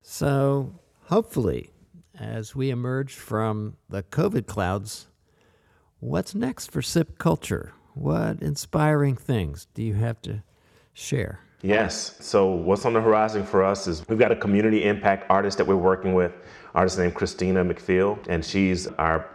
So, 0.00 0.78
hopefully, 1.06 1.70
as 2.16 2.54
we 2.54 2.70
emerge 2.70 3.14
from 3.14 3.76
the 3.88 4.04
COVID 4.04 4.46
clouds, 4.46 5.08
what's 5.98 6.36
next 6.36 6.70
for 6.70 6.82
Sipp 6.82 7.18
Culture? 7.18 7.72
What 7.94 8.40
inspiring 8.40 9.16
things 9.16 9.66
do 9.74 9.82
you 9.82 9.94
have 9.94 10.22
to 10.22 10.44
share? 10.92 11.43
Yes. 11.64 12.16
So 12.20 12.50
what's 12.50 12.84
on 12.84 12.92
the 12.92 13.00
horizon 13.00 13.42
for 13.42 13.64
us 13.64 13.86
is 13.86 14.06
we've 14.06 14.18
got 14.18 14.30
a 14.30 14.36
community 14.36 14.84
impact 14.84 15.24
artist 15.30 15.56
that 15.56 15.66
we're 15.66 15.76
working 15.76 16.12
with, 16.12 16.32
artist 16.74 16.98
named 16.98 17.14
Christina 17.14 17.64
McPhail, 17.64 18.18
and 18.28 18.44
she's 18.44 18.86
our 18.98 19.30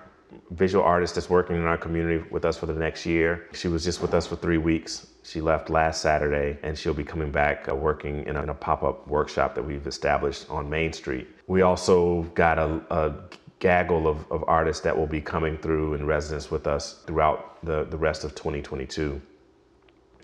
visual 0.52 0.84
artist 0.84 1.16
that's 1.16 1.28
working 1.28 1.56
in 1.56 1.64
our 1.64 1.78
community 1.78 2.24
with 2.30 2.46
us 2.46 2.56
for 2.56 2.68
the 2.68 2.74
next 2.74 3.04
year. 3.04 3.48
She 3.54 3.68
was 3.68 3.84
just 3.84 4.00
with 4.00 4.14
us 4.14 4.28
for 4.28 4.36
three 4.36 4.60
weeks. 4.60 5.08
She 5.24 5.42
left 5.42 5.72
last 5.72 6.02
Saturday, 6.02 6.60
and 6.62 6.78
she'll 6.78 6.94
be 6.94 7.04
coming 7.04 7.32
back 7.32 7.68
uh, 7.68 7.74
working 7.74 8.24
in 8.28 8.36
a, 8.36 8.44
a 8.44 8.54
pop-up 8.54 9.08
workshop 9.08 9.56
that 9.56 9.64
we've 9.64 9.88
established 9.88 10.48
on 10.52 10.70
Main 10.70 10.94
Street. 10.94 11.28
We 11.48 11.64
also 11.64 12.24
got 12.36 12.60
a, 12.60 12.80
a 12.92 13.16
gaggle 13.58 14.08
of, 14.08 14.32
of 14.32 14.44
artists 14.48 14.84
that 14.84 14.96
will 14.96 15.08
be 15.08 15.20
coming 15.20 15.58
through 15.58 15.96
in 15.96 16.06
residence 16.06 16.52
with 16.52 16.68
us 16.68 17.02
throughout 17.08 17.64
the, 17.66 17.86
the 17.86 17.98
rest 17.98 18.24
of 18.24 18.36
2022. 18.36 19.20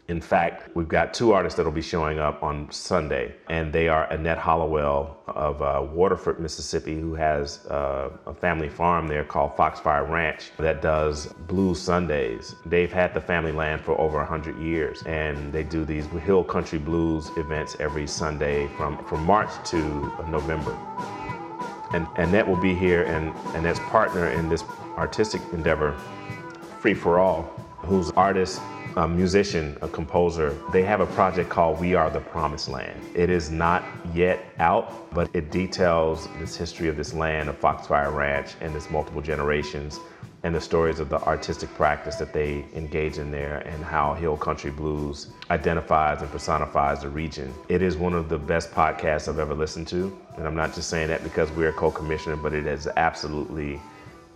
In 0.08 0.22
fact, 0.22 0.76
we've 0.76 0.88
got 0.88 1.16
two 1.16 1.32
artists 1.32 1.58
that'll 1.58 1.72
be 1.72 1.82
showing 1.82 2.20
up 2.20 2.44
on 2.44 2.70
Sunday, 2.70 3.34
and 3.50 3.74
they 3.74 3.88
are 3.88 4.04
Annette 4.12 4.38
Hollowell 4.38 5.18
of 5.26 5.64
uh, 5.64 5.84
Waterford, 5.92 6.40
Mississippi, 6.40 7.00
who 7.00 7.16
has 7.16 7.66
uh, 7.66 8.12
a 8.28 8.34
family 8.34 8.70
farm 8.70 9.08
there 9.08 9.24
called 9.24 9.58
Foxfire 9.58 10.06
Ranch 10.06 10.52
that 10.60 10.84
does 10.84 11.26
blues 11.48 11.82
Sundays. 11.82 12.54
They've 12.68 12.92
had 12.92 13.16
the 13.16 13.22
family 13.22 13.52
land 13.52 13.82
for 13.82 14.00
over 14.00 14.20
100 14.20 14.60
years, 14.60 15.02
and 15.08 15.52
they 15.52 15.64
do 15.64 15.84
these 15.84 16.06
hill 16.06 16.44
country 16.44 16.78
blues 16.78 17.32
events 17.36 17.76
every 17.80 18.06
Sunday 18.06 18.68
from, 18.78 19.04
from 19.06 19.26
March 19.26 19.50
to 19.72 19.78
November. 20.30 20.78
And 21.94 22.08
Annette 22.18 22.48
will 22.48 22.62
be 22.62 22.76
here, 22.76 23.06
and 23.06 23.34
Annette's 23.56 23.80
partner 23.80 24.30
in 24.30 24.50
this 24.50 24.64
artistic 24.98 25.42
endeavor, 25.52 25.98
Free 26.80 26.94
for 26.94 27.18
All, 27.18 27.42
whose 27.80 28.12
artist 28.12 28.62
a 28.96 29.08
musician, 29.08 29.78
a 29.82 29.88
composer. 29.90 30.56
They 30.72 30.84
have 30.84 31.02
a 31.02 31.06
project 31.08 31.50
called 31.50 31.80
We 31.80 31.96
Are 31.96 32.10
the 32.10 32.22
Promised 32.22 32.70
Land. 32.70 33.02
It 33.14 33.30
is 33.30 33.52
not 33.52 33.84
yet 34.14 34.40
out, 34.58 35.14
but 35.14 35.30
it 35.34 35.52
details 35.52 36.30
this 36.40 36.56
history 36.56 36.88
of 36.88 36.96
this 36.96 37.14
land 37.14 37.50
of 37.50 37.58
Foxfire 37.58 38.12
Ranch 38.12 38.54
and 38.62 38.74
its 38.74 38.90
multiple 38.90 39.22
generations 39.22 40.00
and 40.44 40.56
the 40.56 40.62
stories 40.62 41.00
of 41.00 41.10
the 41.10 41.20
artistic 41.24 41.74
practice 41.74 42.16
that 42.18 42.32
they 42.32 42.64
engage 42.76 43.18
in 43.18 43.32
there 43.32 43.58
and 43.68 43.84
how 43.84 44.14
Hill 44.14 44.38
Country 44.38 44.72
Blues 44.72 45.28
identifies 45.50 46.22
and 46.22 46.32
personifies 46.32 47.02
the 47.02 47.10
region. 47.10 47.54
It 47.68 47.82
is 47.82 47.98
one 47.98 48.14
of 48.14 48.30
the 48.30 48.38
best 48.38 48.72
podcasts 48.72 49.28
I've 49.28 49.40
ever 49.40 49.56
listened 49.56 49.88
to. 49.90 50.16
And 50.38 50.46
I'm 50.48 50.56
not 50.56 50.74
just 50.74 50.90
saying 50.90 51.08
that 51.10 51.24
because 51.24 51.52
we're 51.52 51.74
co-commissioner, 51.74 52.36
but 52.36 52.54
it 52.54 52.68
is 52.68 52.88
absolutely 52.96 53.82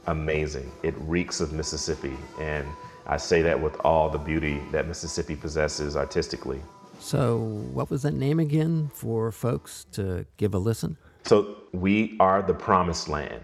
amazing. 0.08 0.70
It 0.84 0.96
reeks 0.98 1.40
of 1.40 1.54
Mississippi 1.54 2.18
and 2.40 2.68
I 3.10 3.18
say 3.18 3.42
that 3.42 3.60
with 3.60 3.76
all 3.84 4.08
the 4.08 4.20
beauty 4.20 4.62
that 4.72 4.88
Mississippi 4.88 5.36
possesses 5.36 5.98
artistically. 5.98 6.62
So, 7.00 7.38
what 7.74 7.90
was 7.90 8.04
that 8.04 8.14
name 8.14 8.40
again 8.40 8.92
for 8.94 9.32
folks 9.32 9.88
to 9.94 10.28
give 10.38 10.54
a 10.54 10.60
listen? 10.60 10.96
So, 11.24 11.58
we 11.74 12.16
are 12.20 12.44
the 12.44 12.54
promised 12.54 13.10
land. 13.10 13.42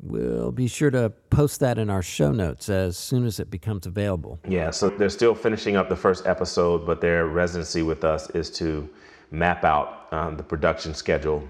We'll 0.00 0.52
be 0.52 0.68
sure 0.68 0.92
to 0.92 1.10
post 1.30 1.58
that 1.58 1.78
in 1.78 1.90
our 1.90 2.02
show 2.02 2.30
notes 2.30 2.68
as 2.68 2.96
soon 2.96 3.26
as 3.26 3.40
it 3.40 3.50
becomes 3.50 3.86
available. 3.86 4.38
Yeah, 4.46 4.70
so 4.70 4.88
they're 4.88 5.08
still 5.08 5.34
finishing 5.34 5.74
up 5.74 5.88
the 5.88 5.96
first 5.96 6.24
episode, 6.24 6.86
but 6.86 7.00
their 7.00 7.26
residency 7.26 7.82
with 7.82 8.04
us 8.04 8.30
is 8.30 8.48
to 8.50 8.88
map 9.32 9.64
out 9.64 10.06
um, 10.12 10.36
the 10.36 10.44
production 10.44 10.94
schedule, 10.94 11.42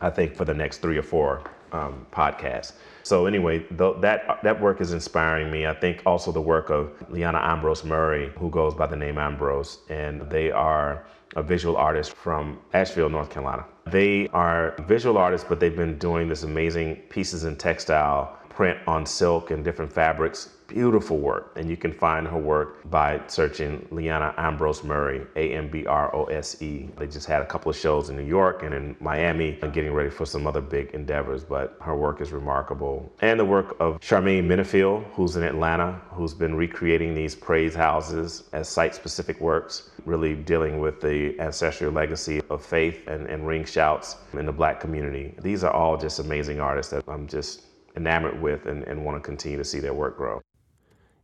I 0.00 0.08
think, 0.08 0.34
for 0.34 0.46
the 0.46 0.54
next 0.54 0.78
three 0.78 0.96
or 0.96 1.02
four 1.02 1.42
um, 1.72 2.06
podcast. 2.10 2.72
So 3.08 3.24
anyway, 3.24 3.60
th- 3.60 3.96
that 4.00 4.42
that 4.42 4.60
work 4.60 4.82
is 4.82 4.92
inspiring 4.92 5.50
me. 5.50 5.66
I 5.66 5.72
think 5.72 6.02
also 6.04 6.30
the 6.30 6.42
work 6.42 6.68
of 6.68 6.92
Liana 7.08 7.40
Ambrose 7.42 7.82
Murray, 7.82 8.30
who 8.36 8.50
goes 8.50 8.74
by 8.74 8.86
the 8.86 8.96
name 8.96 9.16
Ambrose, 9.16 9.78
and 9.88 10.28
they 10.28 10.50
are 10.50 11.06
a 11.34 11.42
visual 11.42 11.78
artist 11.78 12.12
from 12.12 12.58
Asheville, 12.74 13.08
North 13.08 13.30
Carolina. 13.30 13.64
They 13.86 14.28
are 14.34 14.74
visual 14.86 15.16
artists, 15.16 15.46
but 15.48 15.58
they've 15.58 15.74
been 15.74 15.96
doing 15.96 16.28
this 16.28 16.42
amazing 16.42 16.96
pieces 17.08 17.44
in 17.44 17.56
textile, 17.56 18.37
print 18.58 18.76
on 18.88 19.06
silk 19.06 19.52
and 19.52 19.62
different 19.64 19.92
fabrics 19.92 20.48
beautiful 20.66 21.16
work. 21.16 21.52
And 21.56 21.70
you 21.70 21.76
can 21.76 21.92
find 21.92 22.26
her 22.26 22.38
work 22.38 22.90
by 22.90 23.20
searching 23.26 23.86
Liana 23.90 24.34
Ambrose 24.36 24.84
Murray, 24.84 25.26
A 25.36 25.54
M 25.54 25.68
B 25.68 25.86
R 25.86 26.14
O 26.14 26.24
S 26.24 26.60
E. 26.60 26.90
They 26.96 27.06
just 27.06 27.26
had 27.26 27.40
a 27.40 27.46
couple 27.46 27.70
of 27.70 27.76
shows 27.76 28.10
in 28.10 28.16
New 28.16 28.26
York 28.26 28.64
and 28.64 28.74
in 28.74 28.96
Miami 29.00 29.58
and 29.62 29.72
getting 29.72 29.92
ready 29.92 30.10
for 30.10 30.26
some 30.26 30.46
other 30.46 30.60
big 30.60 30.90
endeavors, 30.90 31.42
but 31.42 31.78
her 31.80 31.96
work 31.96 32.20
is 32.20 32.32
remarkable. 32.32 33.10
And 33.22 33.40
the 33.40 33.44
work 33.44 33.76
of 33.80 33.98
Charmaine 34.00 34.44
Minniefield, 34.44 35.04
who's 35.12 35.36
in 35.36 35.42
Atlanta, 35.42 36.00
who's 36.10 36.34
been 36.34 36.54
recreating 36.54 37.14
these 37.14 37.34
praise 37.34 37.74
houses 37.74 38.44
as 38.52 38.68
site 38.68 38.94
specific 38.94 39.40
works, 39.40 39.90
really 40.04 40.34
dealing 40.34 40.80
with 40.80 41.00
the 41.00 41.38
ancestral 41.40 41.92
legacy 41.92 42.42
of 42.50 42.64
faith 42.64 43.06
and, 43.06 43.26
and 43.28 43.46
ring 43.46 43.64
shouts 43.64 44.16
in 44.34 44.44
the 44.44 44.52
black 44.52 44.80
community. 44.80 45.34
These 45.40 45.64
are 45.64 45.72
all 45.72 45.96
just 45.96 46.18
amazing 46.18 46.60
artists 46.60 46.92
that 46.92 47.04
I'm 47.08 47.26
just 47.26 47.62
enamored 47.96 48.40
with 48.40 48.66
and, 48.66 48.84
and 48.84 49.04
want 49.04 49.16
to 49.16 49.20
continue 49.20 49.58
to 49.58 49.64
see 49.64 49.80
their 49.80 49.94
work 49.94 50.16
grow. 50.16 50.40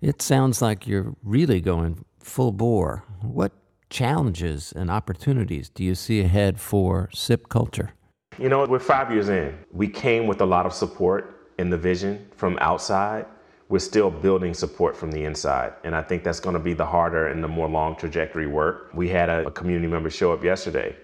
It 0.00 0.20
sounds 0.20 0.60
like 0.60 0.86
you're 0.86 1.14
really 1.22 1.60
going 1.60 2.04
full 2.20 2.52
bore. 2.52 3.04
What 3.22 3.52
challenges 3.90 4.72
and 4.72 4.90
opportunities 4.90 5.68
do 5.68 5.84
you 5.84 5.94
see 5.94 6.20
ahead 6.20 6.60
for 6.60 7.08
Sipp 7.12 7.48
Culture? 7.48 7.94
You 8.38 8.48
know, 8.48 8.66
we're 8.66 8.80
five 8.80 9.12
years 9.12 9.28
in. 9.28 9.56
We 9.72 9.88
came 9.88 10.26
with 10.26 10.40
a 10.40 10.46
lot 10.46 10.66
of 10.66 10.72
support 10.72 11.52
in 11.58 11.70
the 11.70 11.78
vision 11.78 12.28
from 12.36 12.58
outside. 12.60 13.26
We're 13.68 13.78
still 13.78 14.10
building 14.10 14.52
support 14.52 14.96
from 14.96 15.12
the 15.12 15.24
inside. 15.24 15.72
And 15.84 15.94
I 15.94 16.02
think 16.02 16.24
that's 16.24 16.40
going 16.40 16.54
to 16.54 16.60
be 16.60 16.74
the 16.74 16.84
harder 16.84 17.28
and 17.28 17.42
the 17.42 17.48
more 17.48 17.68
long 17.68 17.96
trajectory 17.96 18.46
work. 18.46 18.90
We 18.92 19.08
had 19.08 19.28
a, 19.28 19.46
a 19.46 19.50
community 19.50 19.86
member 19.86 20.10
show 20.10 20.32
up 20.32 20.42
yesterday 20.42 20.96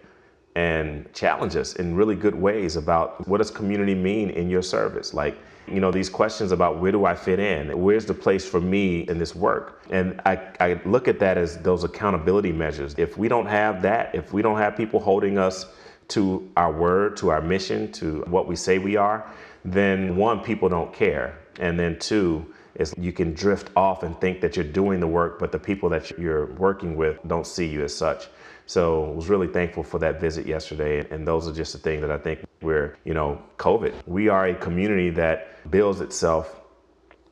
and 0.56 1.10
challenge 1.14 1.54
us 1.56 1.76
in 1.76 1.94
really 1.94 2.16
good 2.16 2.34
ways 2.34 2.76
about 2.76 3.26
what 3.28 3.38
does 3.38 3.50
community 3.50 3.94
mean 3.94 4.30
in 4.30 4.50
your 4.50 4.62
service? 4.62 5.14
Like, 5.14 5.38
you 5.70 5.80
know, 5.80 5.90
these 5.90 6.08
questions 6.08 6.52
about 6.52 6.78
where 6.78 6.92
do 6.92 7.04
I 7.04 7.14
fit 7.14 7.38
in? 7.38 7.80
Where's 7.80 8.06
the 8.06 8.14
place 8.14 8.46
for 8.46 8.60
me 8.60 9.00
in 9.02 9.18
this 9.18 9.34
work? 9.34 9.82
And 9.90 10.20
I, 10.26 10.40
I 10.60 10.80
look 10.84 11.08
at 11.08 11.18
that 11.20 11.38
as 11.38 11.58
those 11.58 11.84
accountability 11.84 12.52
measures. 12.52 12.94
If 12.98 13.16
we 13.16 13.28
don't 13.28 13.46
have 13.46 13.82
that, 13.82 14.14
if 14.14 14.32
we 14.32 14.42
don't 14.42 14.58
have 14.58 14.76
people 14.76 15.00
holding 15.00 15.38
us 15.38 15.66
to 16.08 16.50
our 16.56 16.72
word, 16.72 17.16
to 17.18 17.28
our 17.30 17.40
mission, 17.40 17.92
to 17.92 18.22
what 18.22 18.48
we 18.48 18.56
say 18.56 18.78
we 18.78 18.96
are, 18.96 19.30
then 19.64 20.16
one, 20.16 20.40
people 20.40 20.68
don't 20.68 20.92
care. 20.92 21.38
And 21.58 21.78
then 21.78 21.98
two, 21.98 22.46
is 22.76 22.94
you 22.98 23.12
can 23.12 23.34
drift 23.34 23.70
off 23.76 24.02
and 24.02 24.18
think 24.20 24.40
that 24.40 24.56
you're 24.56 24.64
doing 24.64 25.00
the 25.00 25.06
work, 25.06 25.38
but 25.38 25.52
the 25.52 25.58
people 25.58 25.88
that 25.90 26.10
you're 26.18 26.46
working 26.54 26.96
with 26.96 27.18
don't 27.26 27.46
see 27.46 27.66
you 27.66 27.84
as 27.84 27.94
such. 27.94 28.28
So 28.70 29.04
I 29.06 29.10
was 29.16 29.28
really 29.28 29.48
thankful 29.48 29.82
for 29.82 29.98
that 29.98 30.20
visit 30.20 30.46
yesterday. 30.46 31.04
And 31.10 31.26
those 31.26 31.48
are 31.48 31.52
just 31.52 31.72
the 31.72 31.80
things 31.80 32.02
that 32.02 32.12
I 32.12 32.18
think 32.18 32.44
we're, 32.62 32.96
you 33.02 33.14
know, 33.14 33.42
COVID. 33.56 33.92
We 34.06 34.28
are 34.28 34.46
a 34.46 34.54
community 34.54 35.10
that 35.10 35.68
builds 35.72 36.00
itself 36.00 36.60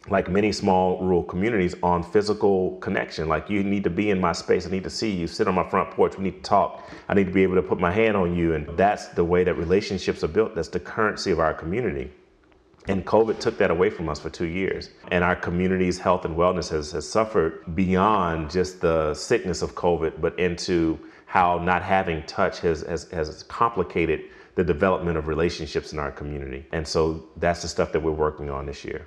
like 0.08 0.28
many 0.28 0.50
small 0.50 1.00
rural 1.00 1.22
communities 1.22 1.76
on 1.80 2.02
physical 2.02 2.76
connection. 2.78 3.28
Like 3.28 3.48
you 3.48 3.62
need 3.62 3.84
to 3.84 3.90
be 3.90 4.10
in 4.10 4.20
my 4.20 4.32
space. 4.32 4.66
I 4.66 4.70
need 4.70 4.82
to 4.82 4.90
see 4.90 5.12
you, 5.12 5.28
sit 5.28 5.46
on 5.46 5.54
my 5.54 5.68
front 5.70 5.92
porch. 5.92 6.18
We 6.18 6.24
need 6.24 6.42
to 6.42 6.50
talk. 6.50 6.90
I 7.08 7.14
need 7.14 7.26
to 7.28 7.32
be 7.32 7.44
able 7.44 7.54
to 7.54 7.62
put 7.62 7.78
my 7.78 7.92
hand 7.92 8.16
on 8.16 8.34
you. 8.34 8.54
And 8.54 8.76
that's 8.76 9.06
the 9.06 9.22
way 9.22 9.44
that 9.44 9.54
relationships 9.54 10.24
are 10.24 10.28
built. 10.28 10.56
That's 10.56 10.66
the 10.66 10.80
currency 10.80 11.30
of 11.30 11.38
our 11.38 11.54
community. 11.54 12.10
And 12.88 13.06
COVID 13.06 13.38
took 13.38 13.58
that 13.58 13.70
away 13.70 13.90
from 13.90 14.08
us 14.08 14.18
for 14.18 14.30
two 14.30 14.46
years. 14.46 14.90
And 15.12 15.22
our 15.22 15.36
community's 15.36 16.00
health 16.00 16.24
and 16.24 16.36
wellness 16.36 16.68
has, 16.70 16.90
has 16.92 17.08
suffered 17.08 17.76
beyond 17.76 18.50
just 18.50 18.80
the 18.80 19.14
sickness 19.14 19.62
of 19.62 19.76
COVID, 19.76 20.20
but 20.20 20.36
into 20.36 20.98
how 21.28 21.58
not 21.58 21.82
having 21.82 22.22
touch 22.22 22.60
has, 22.60 22.80
has, 22.80 23.04
has 23.10 23.42
complicated 23.44 24.22
the 24.54 24.64
development 24.64 25.18
of 25.18 25.28
relationships 25.28 25.92
in 25.92 25.98
our 25.98 26.10
community. 26.10 26.66
And 26.72 26.88
so 26.88 27.28
that's 27.36 27.60
the 27.60 27.68
stuff 27.68 27.92
that 27.92 28.00
we're 28.00 28.12
working 28.12 28.48
on 28.48 28.64
this 28.64 28.82
year. 28.82 29.06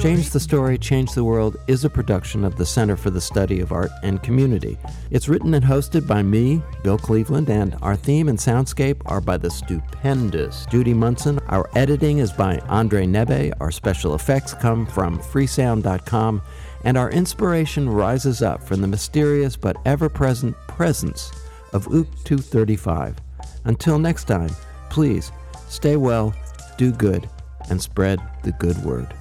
Change 0.00 0.30
the 0.30 0.40
Story, 0.40 0.78
Change 0.78 1.12
the 1.12 1.24
World 1.24 1.56
is 1.68 1.84
a 1.84 1.90
production 1.90 2.44
of 2.44 2.56
the 2.56 2.66
Center 2.66 2.96
for 2.96 3.10
the 3.10 3.20
Study 3.20 3.60
of 3.60 3.72
Art 3.72 3.90
and 4.02 4.22
Community. 4.22 4.78
It's 5.10 5.28
written 5.28 5.54
and 5.54 5.64
hosted 5.64 6.06
by 6.06 6.22
me, 6.22 6.62
Bill 6.82 6.98
Cleveland, 6.98 7.50
and 7.50 7.76
our 7.82 7.96
theme 7.96 8.28
and 8.28 8.38
soundscape 8.38 9.02
are 9.06 9.20
by 9.20 9.36
the 9.36 9.50
stupendous 9.50 10.66
Judy 10.66 10.94
Munson. 10.94 11.38
Our 11.48 11.68
editing 11.76 12.18
is 12.18 12.32
by 12.32 12.58
Andre 12.68 13.06
Nebe. 13.06 13.52
Our 13.60 13.70
special 13.70 14.14
effects 14.14 14.54
come 14.54 14.86
from 14.86 15.18
freesound.com 15.18 16.42
and 16.84 16.96
our 16.96 17.10
inspiration 17.10 17.88
rises 17.88 18.42
up 18.42 18.62
from 18.62 18.80
the 18.80 18.88
mysterious 18.88 19.56
but 19.56 19.76
ever 19.84 20.08
present 20.08 20.56
presence 20.68 21.30
of 21.72 21.86
OOC 21.86 22.24
235. 22.24 23.16
Until 23.64 23.98
next 23.98 24.24
time, 24.24 24.50
please 24.88 25.32
stay 25.68 25.96
well, 25.96 26.34
do 26.78 26.92
good, 26.92 27.28
and 27.68 27.80
spread 27.80 28.20
the 28.42 28.52
good 28.52 28.76
word. 28.84 29.14